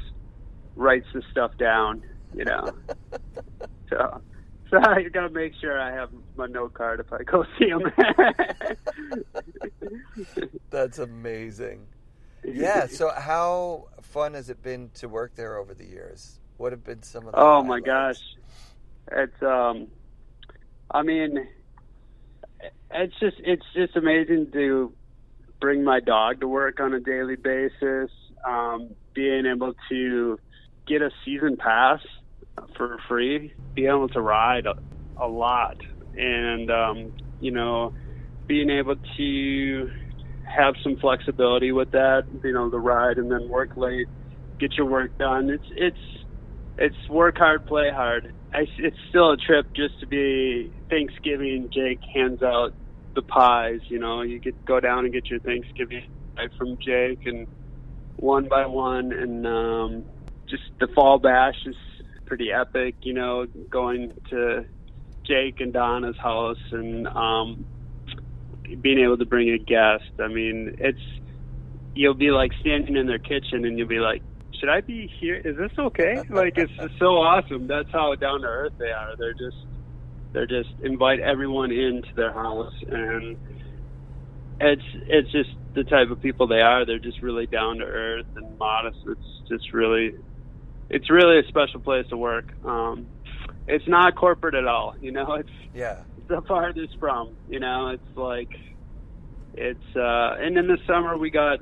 writes 0.74 1.06
the 1.14 1.22
stuff 1.30 1.56
down. 1.58 2.02
You 2.34 2.44
know, 2.44 2.70
so 3.90 4.20
so 4.70 4.78
I 4.78 5.02
gotta 5.04 5.30
make 5.30 5.52
sure 5.60 5.80
I 5.80 5.92
have 5.92 6.10
my 6.36 6.46
note 6.46 6.74
card 6.74 7.00
if 7.00 7.12
I 7.12 7.22
go 7.22 7.44
see 7.58 7.68
him. 7.68 7.82
that's 10.70 10.98
amazing 10.98 11.86
yeah 12.44 12.86
so 12.86 13.10
how 13.10 13.86
fun 14.02 14.34
has 14.34 14.50
it 14.50 14.62
been 14.62 14.90
to 14.94 15.08
work 15.08 15.34
there 15.34 15.56
over 15.56 15.72
the 15.74 15.84
years 15.86 16.38
what 16.58 16.72
have 16.72 16.84
been 16.84 17.02
some 17.02 17.26
of 17.26 17.32
the 17.32 17.38
Oh 17.38 17.62
my 17.62 17.80
gosh, 17.80 18.18
it's 19.12 19.42
um, 19.42 19.88
I 20.90 21.02
mean, 21.02 21.46
it's 22.90 23.14
just 23.20 23.36
it's 23.40 23.64
just 23.74 23.96
amazing 23.96 24.50
to 24.52 24.92
bring 25.60 25.84
my 25.84 26.00
dog 26.00 26.40
to 26.40 26.48
work 26.48 26.80
on 26.80 26.94
a 26.94 27.00
daily 27.00 27.36
basis. 27.36 28.10
Um, 28.46 28.90
being 29.14 29.46
able 29.46 29.72
to 29.88 30.38
get 30.86 31.02
a 31.02 31.10
season 31.24 31.56
pass 31.56 32.00
for 32.76 32.98
free, 33.08 33.52
being 33.74 33.88
able 33.88 34.08
to 34.08 34.20
ride 34.20 34.66
a, 34.66 34.74
a 35.22 35.26
lot, 35.26 35.76
and 36.14 36.70
um, 36.70 37.12
you 37.40 37.50
know, 37.50 37.92
being 38.46 38.70
able 38.70 38.96
to 39.16 39.88
have 40.56 40.74
some 40.82 40.96
flexibility 40.96 41.72
with 41.72 41.90
that, 41.90 42.22
you 42.44 42.52
know, 42.52 42.70
the 42.70 42.78
ride 42.78 43.18
and 43.18 43.30
then 43.30 43.48
work 43.48 43.76
late, 43.76 44.06
get 44.58 44.76
your 44.76 44.86
work 44.86 45.16
done. 45.18 45.50
It's 45.50 45.66
it's 45.76 46.24
it's 46.78 47.08
work 47.10 47.36
hard, 47.38 47.66
play 47.66 47.90
hard. 47.92 48.32
I, 48.52 48.66
it's 48.78 48.96
still 49.08 49.32
a 49.32 49.36
trip 49.36 49.66
just 49.74 49.98
to 50.00 50.06
be 50.06 50.72
Thanksgiving. 50.88 51.68
Jake 51.72 52.00
hands 52.14 52.42
out 52.42 52.72
the 53.16 53.22
pies. 53.22 53.80
You 53.88 53.98
know, 53.98 54.22
you 54.22 54.38
get 54.38 54.64
go 54.64 54.78
down 54.78 55.04
and 55.04 55.12
get 55.12 55.28
your 55.28 55.40
Thanksgiving 55.40 56.02
pie 56.36 56.48
from 56.56 56.78
Jake, 56.84 57.26
and 57.26 57.48
one 58.16 58.48
by 58.48 58.66
one, 58.66 59.12
and 59.12 59.46
um, 59.46 60.04
just 60.48 60.62
the 60.78 60.86
fall 60.94 61.18
bash 61.18 61.56
is 61.66 61.74
pretty 62.26 62.52
epic. 62.52 62.94
You 63.02 63.14
know, 63.14 63.46
going 63.70 64.12
to 64.30 64.66
Jake 65.26 65.60
and 65.60 65.72
Donna's 65.72 66.16
house 66.22 66.56
and 66.70 67.08
um, 67.08 67.64
being 68.80 69.00
able 69.00 69.18
to 69.18 69.26
bring 69.26 69.50
a 69.50 69.58
guest. 69.58 70.12
I 70.20 70.28
mean, 70.28 70.76
it's 70.78 71.00
you'll 71.94 72.14
be 72.14 72.30
like 72.30 72.52
standing 72.60 72.96
in 72.96 73.06
their 73.06 73.18
kitchen 73.18 73.64
and 73.64 73.78
you'll 73.78 73.88
be 73.88 73.98
like, 73.98 74.22
should 74.60 74.68
I 74.68 74.80
be 74.80 75.10
here? 75.20 75.36
Is 75.36 75.56
this 75.56 75.72
okay? 75.78 76.22
like 76.30 76.54
it's 76.56 76.72
so 76.98 77.16
awesome. 77.18 77.66
That's 77.66 77.90
how 77.92 78.14
down 78.14 78.42
to 78.42 78.46
earth 78.46 78.72
they 78.78 78.90
are. 78.90 79.16
They're 79.18 79.32
just 79.32 79.56
they're 80.32 80.46
just 80.46 80.70
invite 80.82 81.20
everyone 81.20 81.70
into 81.72 82.08
their 82.16 82.32
house 82.32 82.72
and 82.90 83.36
it's 84.60 84.82
it's 85.08 85.30
just 85.32 85.50
the 85.74 85.84
type 85.84 86.10
of 86.10 86.20
people 86.20 86.46
they 86.46 86.60
are. 86.60 86.86
They're 86.86 86.98
just 86.98 87.22
really 87.22 87.46
down 87.46 87.78
to 87.78 87.84
earth 87.84 88.26
and 88.36 88.58
modest. 88.58 88.98
It's 89.06 89.20
just 89.50 89.72
really 89.72 90.12
it's 90.88 91.10
really 91.10 91.38
a 91.38 91.48
special 91.48 91.80
place 91.80 92.06
to 92.10 92.16
work. 92.16 92.52
Um 92.64 93.08
it's 93.66 93.86
not 93.86 94.16
corporate 94.16 94.54
at 94.54 94.66
all, 94.66 94.94
you 95.00 95.12
know, 95.12 95.34
it's 95.38 95.50
yeah 95.74 95.96
it's 96.16 96.28
the 96.28 96.42
farthest 96.48 96.94
from. 96.98 97.36
You 97.46 97.60
know, 97.60 97.88
it's 97.88 98.16
like 98.16 98.48
it's 99.54 99.80
uh 99.94 100.36
and 100.40 100.56
in 100.56 100.66
the 100.66 100.78
summer 100.86 101.16
we 101.18 101.30
got 101.30 101.58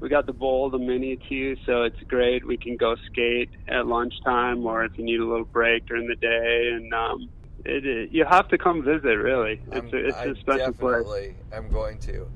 we 0.00 0.08
got 0.08 0.26
the 0.26 0.32
bowl, 0.32 0.70
the 0.70 0.78
mini 0.78 1.18
too, 1.28 1.56
so 1.64 1.84
it's 1.84 1.96
great. 2.08 2.46
We 2.46 2.58
can 2.58 2.76
go 2.76 2.96
skate 3.10 3.50
at 3.68 3.86
lunchtime 3.86 4.66
or 4.66 4.84
if 4.84 4.92
you 4.96 5.04
need 5.04 5.20
a 5.20 5.26
little 5.26 5.48
break 5.52 5.86
during 5.86 6.06
the 6.06 6.16
day 6.16 6.70
and 6.72 6.92
um 6.92 7.30
it, 7.64 7.86
it 7.86 8.10
you 8.10 8.24
have 8.24 8.48
to 8.48 8.58
come 8.58 8.82
visit 8.82 9.16
really. 9.16 9.60
It's 9.72 9.92
a, 9.92 9.96
it's 9.96 10.16
I 10.16 10.24
a 10.24 10.34
special 10.36 10.72
place. 10.72 11.04
definitely 11.04 11.34
am 11.52 11.70
going 11.70 11.98
to. 12.00 12.28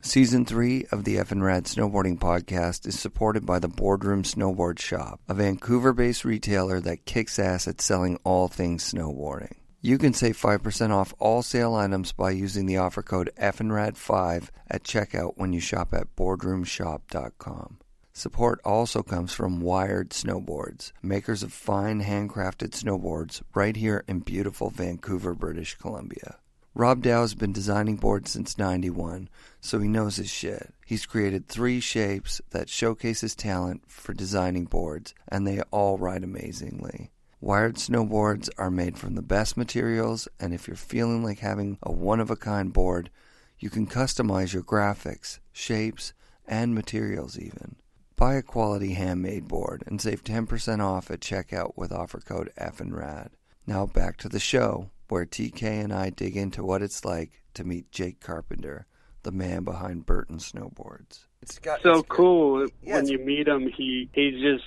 Season 0.00 0.44
3 0.44 0.84
of 0.92 1.04
the 1.04 1.16
Effin' 1.16 1.42
Rad 1.42 1.64
Snowboarding 1.64 2.18
Podcast 2.18 2.86
is 2.86 2.98
supported 2.98 3.46
by 3.46 3.58
the 3.58 3.68
Boardroom 3.68 4.22
Snowboard 4.22 4.78
Shop, 4.78 5.18
a 5.28 5.32
Vancouver 5.32 5.94
based 5.94 6.26
retailer 6.26 6.78
that 6.80 7.06
kicks 7.06 7.38
ass 7.38 7.66
at 7.66 7.80
selling 7.80 8.18
all 8.22 8.48
things 8.48 8.92
snowboarding. 8.92 9.54
You 9.80 9.96
can 9.96 10.12
save 10.12 10.36
5% 10.38 10.90
off 10.90 11.14
all 11.18 11.42
sale 11.42 11.74
items 11.74 12.12
by 12.12 12.32
using 12.32 12.66
the 12.66 12.76
offer 12.76 13.02
code 13.02 13.30
FNRAD5 13.38 14.48
at 14.70 14.82
checkout 14.82 15.34
when 15.36 15.52
you 15.52 15.60
shop 15.60 15.94
at 15.94 16.14
boardroomshop.com. 16.16 17.78
Support 18.16 18.60
also 18.64 19.02
comes 19.02 19.34
from 19.34 19.60
Wired 19.60 20.10
Snowboards, 20.10 20.92
makers 21.02 21.42
of 21.42 21.52
fine 21.52 22.00
handcrafted 22.00 22.70
snowboards 22.70 23.42
right 23.54 23.74
here 23.74 24.04
in 24.06 24.20
beautiful 24.20 24.70
Vancouver, 24.70 25.34
British 25.34 25.74
Columbia. 25.74 26.36
Rob 26.74 27.02
Dow's 27.02 27.34
been 27.34 27.52
designing 27.52 27.96
boards 27.96 28.30
since 28.30 28.56
91, 28.56 29.28
so 29.60 29.80
he 29.80 29.88
knows 29.88 30.14
his 30.14 30.30
shit. 30.30 30.72
He's 30.86 31.06
created 31.06 31.48
three 31.48 31.80
shapes 31.80 32.40
that 32.50 32.68
showcase 32.68 33.20
his 33.20 33.34
talent 33.34 33.82
for 33.88 34.14
designing 34.14 34.66
boards, 34.66 35.12
and 35.26 35.44
they 35.44 35.60
all 35.72 35.98
ride 35.98 36.22
amazingly. 36.22 37.10
Wired 37.40 37.74
snowboards 37.74 38.48
are 38.56 38.70
made 38.70 38.96
from 38.96 39.16
the 39.16 39.22
best 39.22 39.56
materials, 39.56 40.28
and 40.38 40.54
if 40.54 40.68
you're 40.68 40.76
feeling 40.76 41.24
like 41.24 41.40
having 41.40 41.78
a 41.82 41.90
one 41.90 42.20
of 42.20 42.30
a 42.30 42.36
kind 42.36 42.72
board, 42.72 43.10
you 43.58 43.70
can 43.70 43.88
customize 43.88 44.52
your 44.52 44.62
graphics, 44.62 45.40
shapes, 45.52 46.12
and 46.46 46.76
materials 46.76 47.36
even. 47.36 47.74
Buy 48.16 48.34
a 48.34 48.42
quality 48.42 48.92
handmade 48.94 49.48
board 49.48 49.82
and 49.86 50.00
save 50.00 50.22
10% 50.22 50.80
off 50.80 51.10
at 51.10 51.20
checkout 51.20 51.72
with 51.76 51.92
offer 51.92 52.20
code 52.20 52.52
FNRAD. 52.56 53.30
Now 53.66 53.86
back 53.86 54.18
to 54.18 54.28
the 54.28 54.38
show, 54.38 54.90
where 55.08 55.26
TK 55.26 55.62
and 55.82 55.92
I 55.92 56.10
dig 56.10 56.36
into 56.36 56.64
what 56.64 56.82
it's 56.82 57.04
like 57.04 57.42
to 57.54 57.64
meet 57.64 57.90
Jake 57.90 58.20
Carpenter, 58.20 58.86
the 59.24 59.32
man 59.32 59.64
behind 59.64 60.06
Burton 60.06 60.38
Snowboards. 60.38 61.24
It's 61.42 61.58
got 61.58 61.82
So 61.82 61.98
it's 61.98 62.08
cool 62.08 62.60
Yeah, 62.82 62.94
when 62.96 63.04
it's- 63.04 63.10
you 63.10 63.18
meet 63.18 63.48
him. 63.48 63.68
He 63.68 64.08
he's 64.12 64.40
just 64.40 64.64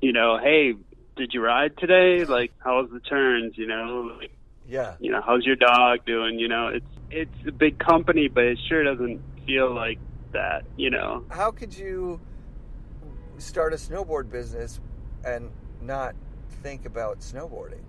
you 0.00 0.12
know, 0.12 0.38
hey, 0.42 0.74
did 1.16 1.32
you 1.32 1.40
ride 1.40 1.76
today? 1.78 2.24
Like, 2.24 2.52
how's 2.58 2.90
the 2.90 2.98
turns? 3.00 3.56
You 3.56 3.66
know, 3.68 4.12
like, 4.18 4.32
Yeah, 4.66 4.96
you 4.98 5.12
know, 5.12 5.20
how's 5.24 5.44
your 5.44 5.56
dog 5.56 6.04
doing? 6.06 6.38
You 6.38 6.48
know, 6.48 6.68
it's 6.68 6.86
it's 7.10 7.46
a 7.46 7.52
big 7.52 7.78
company, 7.78 8.28
but 8.28 8.44
it 8.44 8.58
sure 8.68 8.82
doesn't 8.82 9.20
feel 9.46 9.72
like 9.74 9.98
that. 10.32 10.64
You 10.76 10.88
know, 10.90 11.24
how 11.28 11.50
could 11.50 11.76
you 11.76 12.18
start 13.42 13.72
a 13.72 13.76
snowboard 13.76 14.30
business 14.30 14.80
and 15.24 15.50
not 15.80 16.14
think 16.62 16.86
about 16.86 17.20
snowboarding? 17.20 17.80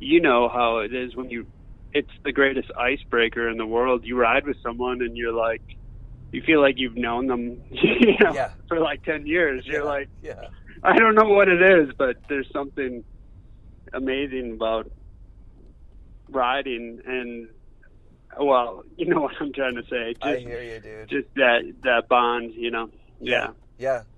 you 0.00 0.20
know 0.20 0.48
how 0.48 0.78
it 0.78 0.94
is 0.94 1.16
when 1.16 1.28
you. 1.28 1.46
It's 1.92 2.10
the 2.22 2.30
greatest 2.32 2.70
icebreaker 2.78 3.48
in 3.48 3.56
the 3.56 3.66
world. 3.66 4.04
You 4.04 4.16
ride 4.16 4.46
with 4.46 4.56
someone 4.62 5.00
and 5.02 5.16
you're 5.16 5.32
like, 5.32 5.62
you 6.30 6.40
feel 6.42 6.60
like 6.60 6.74
you've 6.78 6.96
known 6.96 7.26
them, 7.26 7.60
you 7.70 8.14
know, 8.20 8.32
Yeah. 8.32 8.50
for 8.68 8.78
like 8.78 9.02
ten 9.02 9.26
years. 9.26 9.64
You're 9.66 9.82
yeah, 9.82 9.88
like, 9.88 10.08
yeah, 10.22 10.48
I 10.84 10.96
don't 10.98 11.14
know 11.16 11.28
what 11.30 11.48
it 11.48 11.60
is, 11.62 11.92
but 11.98 12.16
there's 12.28 12.48
something 12.52 13.02
amazing 13.92 14.52
about 14.52 14.88
riding 16.30 17.00
and 17.06 17.48
well, 18.38 18.84
you 18.96 19.06
know 19.06 19.22
what 19.22 19.34
I'm 19.40 19.52
trying 19.52 19.74
to 19.76 19.82
say. 19.90 20.12
Just, 20.14 20.24
I 20.24 20.36
hear 20.38 20.62
you, 20.62 20.80
dude. 20.80 21.08
just 21.08 21.34
that 21.34 21.72
that 21.82 22.08
bond, 22.08 22.52
you 22.54 22.70
know. 22.70 22.90
Yeah. 23.20 23.32
Yeah, 23.32 23.50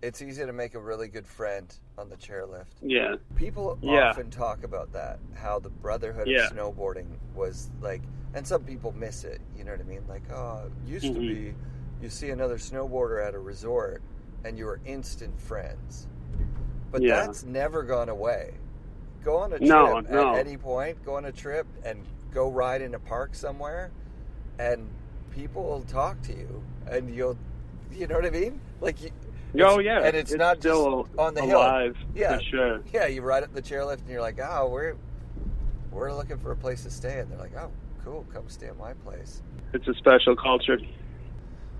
it's 0.02 0.22
easy 0.22 0.44
to 0.44 0.52
make 0.52 0.74
a 0.74 0.80
really 0.80 1.08
good 1.08 1.26
friend 1.26 1.72
on 1.98 2.08
the 2.08 2.16
chairlift. 2.16 2.74
Yeah. 2.82 3.16
People 3.36 3.78
Yeah. 3.82 4.10
often 4.10 4.30
talk 4.30 4.64
about 4.64 4.92
that, 4.92 5.18
how 5.34 5.58
the 5.58 5.68
brotherhood 5.70 6.28
Yeah. 6.28 6.46
of 6.46 6.52
snowboarding 6.52 7.06
was 7.34 7.70
like, 7.80 8.02
and 8.34 8.46
some 8.46 8.64
people 8.64 8.92
miss 8.92 9.24
it. 9.24 9.40
You 9.56 9.64
know 9.64 9.72
what 9.72 9.80
I 9.80 9.84
mean? 9.84 10.04
Like, 10.08 10.22
oh, 10.32 10.66
it 10.66 10.88
used 10.88 11.12
to 11.12 11.18
Mhm. 11.20 11.28
be, 11.28 11.54
you 12.00 12.08
see 12.08 12.30
another 12.30 12.56
snowboarder 12.56 13.24
at 13.26 13.34
a 13.34 13.38
resort, 13.38 14.02
and 14.44 14.56
you 14.56 14.64
were 14.64 14.80
instant 14.84 15.38
friends. 15.40 16.08
But 16.90 17.02
Yeah. 17.02 17.26
that's 17.26 17.44
never 17.44 17.82
gone 17.82 18.08
away. 18.08 18.54
Go 19.22 19.36
on 19.36 19.52
a 19.52 19.58
trip 19.58 19.68
No, 19.68 20.00
no. 20.00 20.34
at 20.34 20.46
any 20.46 20.56
point. 20.56 21.04
Go 21.04 21.16
on 21.16 21.26
a 21.26 21.32
trip 21.32 21.66
and 21.84 22.04
go 22.32 22.48
ride 22.50 22.80
in 22.80 22.94
a 22.94 22.98
park 22.98 23.34
somewhere, 23.34 23.90
and 24.58 24.88
people 25.30 25.62
will 25.64 25.82
talk 25.82 26.22
to 26.22 26.32
you, 26.32 26.62
and 26.86 27.14
you'll, 27.14 27.36
you 27.92 28.06
know 28.06 28.14
what 28.14 28.24
I 28.26 28.30
mean? 28.30 28.60
Like, 28.80 29.02
you, 29.02 29.10
Oh 29.58 29.78
yeah. 29.78 30.04
and 30.04 30.16
it's, 30.16 30.32
not 30.32 30.58
still 30.58 31.04
just 31.04 31.18
on 31.18 31.34
the 31.34 31.42
hill. 31.42 31.92
Yeah. 32.14 32.36
For 32.36 32.42
sure. 32.42 32.80
Yeah, 32.92 33.06
you 33.06 33.22
ride 33.22 33.42
up 33.42 33.52
the 33.52 33.62
chairlift 33.62 34.00
and 34.00 34.10
you're 34.10 34.20
like, 34.20 34.38
oh, 34.40 34.68
we're 34.68 34.94
we're 35.90 36.12
looking 36.12 36.38
for 36.38 36.52
a 36.52 36.56
place 36.56 36.82
to 36.84 36.90
stay, 36.90 37.18
and 37.18 37.30
they're 37.30 37.38
like, 37.38 37.56
oh, 37.56 37.70
cool, 38.04 38.24
come 38.32 38.48
stay 38.48 38.68
at 38.68 38.78
my 38.78 38.92
place. 38.92 39.42
It's 39.72 39.88
a 39.88 39.94
special 39.94 40.36
culture. 40.36 40.78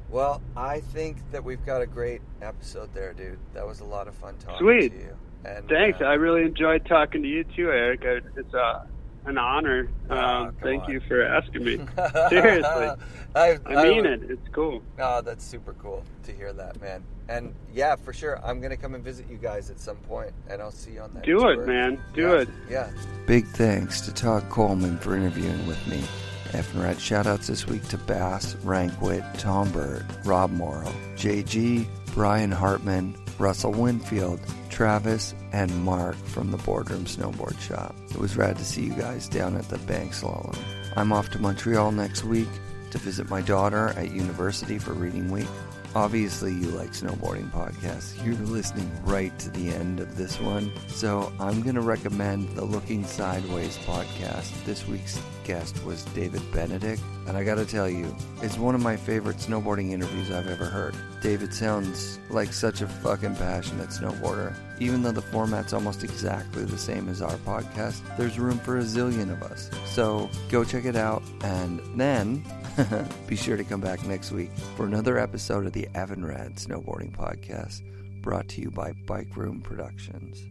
Well, 0.09 0.43
I 0.57 0.81
think 0.81 1.19
that 1.31 1.45
we've 1.45 1.65
got 1.65 1.83
a 1.83 1.87
great 1.87 2.21
episode 2.43 2.93
there, 2.93 3.13
dude. 3.13 3.39
That 3.55 3.67
was 3.67 3.81
a 3.81 3.85
lot 3.85 4.09
of 4.09 4.15
fun 4.15 4.37
talking 4.39 4.59
Sweet. 4.59 4.89
to 4.91 4.99
you. 4.99 5.17
And 5.45 5.69
Thanks. 5.69 6.01
uh, 6.01 6.07
I 6.07 6.15
really 6.15 6.43
enjoyed 6.43 6.85
talking 6.87 7.23
to 7.23 7.29
you 7.29 7.45
too, 7.45 7.71
Eric. 7.71 8.03
It's 8.37 8.55
uh, 8.55 8.85
an 9.27 9.39
honor. 9.39 9.89
Oh, 10.09 10.17
Um, 10.17 10.57
thank 10.63 10.85
on. 10.85 10.91
you 10.93 11.01
for 11.09 11.23
asking 11.23 11.65
me. 11.65 11.77
Seriously. 12.29 12.91
I, 13.35 13.59
I 13.67 13.85
mean 13.85 14.07
it. 14.07 14.23
It's 14.29 14.49
cool. 14.53 14.83
Oh, 14.99 15.21
that's 15.21 15.45
super 15.45 15.75
cool 15.75 16.03
to 16.25 16.33
hear 16.33 16.53
that, 16.53 16.81
man. 16.81 17.03
And 17.29 17.55
yeah, 17.73 17.95
for 17.95 18.13
sure, 18.13 18.41
I'm 18.45 18.61
gonna 18.61 18.77
come 18.77 18.95
and 18.97 19.05
visit 19.05 19.31
you 19.31 19.37
guys 19.37 19.71
at 19.71 19.79
some 19.79 19.97
point, 19.99 20.33
and 20.49 20.61
I'll 20.61 20.73
see 20.73 20.93
you 20.93 21.01
on 21.01 21.15
that. 21.15 21.23
Do 21.23 21.39
tour. 21.39 21.53
it, 21.63 21.67
man. 21.67 22.01
Do 22.13 22.23
Yeah, 22.23 22.35
it. 22.41 22.49
Yeah. 22.69 22.91
Big 23.27 23.47
thanks 23.47 24.01
to 24.03 24.13
Todd 24.13 24.49
Coleman 24.49 24.99
for 24.99 25.15
interviewing 25.17 25.65
with 25.69 25.85
me. 25.87 26.03
Effin' 26.51 26.83
Rad 26.83 26.97
shoutouts 26.97 27.47
this 27.47 27.69
week 27.69 27.87
to 27.89 27.97
Bass, 27.99 28.57
Ranquet, 28.65 29.23
Tom 29.39 29.71
Bird, 29.71 30.05
Rob 30.27 30.51
Morrow, 30.51 30.93
JG, 31.15 31.87
Brian 32.15 32.51
Hartman, 32.51 33.15
Russell 33.41 33.73
Winfield, 33.73 34.39
Travis, 34.69 35.35
and 35.53 35.83
Mark 35.83 36.15
from 36.27 36.51
the 36.51 36.59
Boardroom 36.59 37.07
Snowboard 37.07 37.59
Shop. 37.59 37.97
It 38.11 38.19
was 38.19 38.37
rad 38.37 38.59
to 38.59 38.65
see 38.65 38.83
you 38.83 38.93
guys 38.93 39.29
down 39.29 39.57
at 39.57 39.67
the 39.71 39.79
Bank 39.79 40.13
Slalom. 40.13 40.59
I'm 40.95 41.11
off 41.11 41.31
to 41.31 41.39
Montreal 41.39 41.91
next 41.93 42.23
week 42.23 42.49
to 42.91 42.99
visit 42.99 43.31
my 43.31 43.41
daughter 43.41 43.89
at 43.97 44.11
university 44.11 44.79
for 44.79 44.93
reading 44.93 45.31
week. 45.31 45.49
Obviously, 45.95 46.53
you 46.53 46.67
like 46.69 46.91
snowboarding 46.91 47.51
podcasts. 47.51 48.25
You're 48.25 48.35
listening 48.35 48.91
right 49.05 49.37
to 49.41 49.51
the 49.51 49.71
end 49.71 50.01
of 50.01 50.17
this 50.17 50.39
one. 50.39 50.71
So, 50.89 51.33
I'm 51.41 51.63
going 51.63 51.75
to 51.75 51.81
recommend 51.81 52.51
the 52.51 52.65
Looking 52.65 53.05
Sideways 53.05 53.77
podcast. 53.79 54.65
This 54.65 54.87
week's 54.87 55.19
guest 55.51 55.85
was 55.85 56.05
David 56.15 56.43
Benedek. 56.53 57.01
And 57.27 57.37
I 57.37 57.43
got 57.43 57.57
to 57.57 57.67
tell 57.67 57.89
you, 57.89 58.15
it's 58.41 58.57
one 58.57 58.77
of 58.77 58.81
my 58.81 58.97
favorite 58.97 59.39
snowboarding 59.39 59.91
interviews 59.91 60.31
I've 60.31 60.47
ever 60.47 60.65
heard. 60.65 60.95
David 61.23 61.53
sounds 61.53 62.21
like 62.29 62.53
such 62.53 62.83
a 62.83 62.87
fucking 62.87 63.35
passionate 63.35 63.89
snowboarder. 63.89 64.55
Even 64.79 65.03
though 65.03 65.11
the 65.11 65.23
format's 65.23 65.73
almost 65.73 66.05
exactly 66.05 66.65
the 66.65 66.79
same 66.79 67.09
as 67.09 67.21
our 67.21 67.37
podcast, 67.39 68.01
there's 68.17 68.39
room 68.39 68.61
for 68.61 68.79
a 68.79 68.83
zillion 68.83 69.33
of 69.33 69.43
us. 69.43 69.71
So, 69.87 70.31
go 70.51 70.63
check 70.63 70.85
it 70.85 70.97
out. 70.97 71.25
And 71.43 71.81
then. 71.99 72.45
Be 73.27 73.35
sure 73.35 73.57
to 73.57 73.65
come 73.65 73.81
back 73.81 74.07
next 74.07 74.31
week 74.31 74.51
for 74.77 74.87
another 74.87 75.19
episode 75.19 75.67
of 75.67 75.73
the 75.73 75.89
Effin' 75.97 76.25
Rad 76.25 76.55
Snowboarding 76.55 77.11
Podcast, 77.11 77.83
brought 78.23 78.49
to 78.51 78.61
you 78.61 78.71
by 78.71 78.93
Bike 79.09 79.37
Room 79.37 79.61
Productions. 79.61 80.50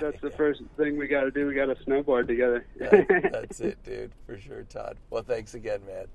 That's 0.00 0.20
the 0.20 0.30
first 0.36 0.62
thing 0.76 0.96
we 0.96 1.06
got 1.08 1.22
to 1.22 1.30
do. 1.30 1.46
We 1.46 1.54
got 1.54 1.66
to 1.66 1.74
snowboard 1.84 2.26
together. 2.26 2.66
That- 2.78 3.30
that's 3.32 3.60
it, 3.60 3.82
dude, 3.84 4.12
for 4.26 4.38
sure, 4.38 4.62
Todd. 4.64 4.96
Well, 5.10 5.22
thanks 5.22 5.54
again, 5.54 5.80
man. 5.86 6.06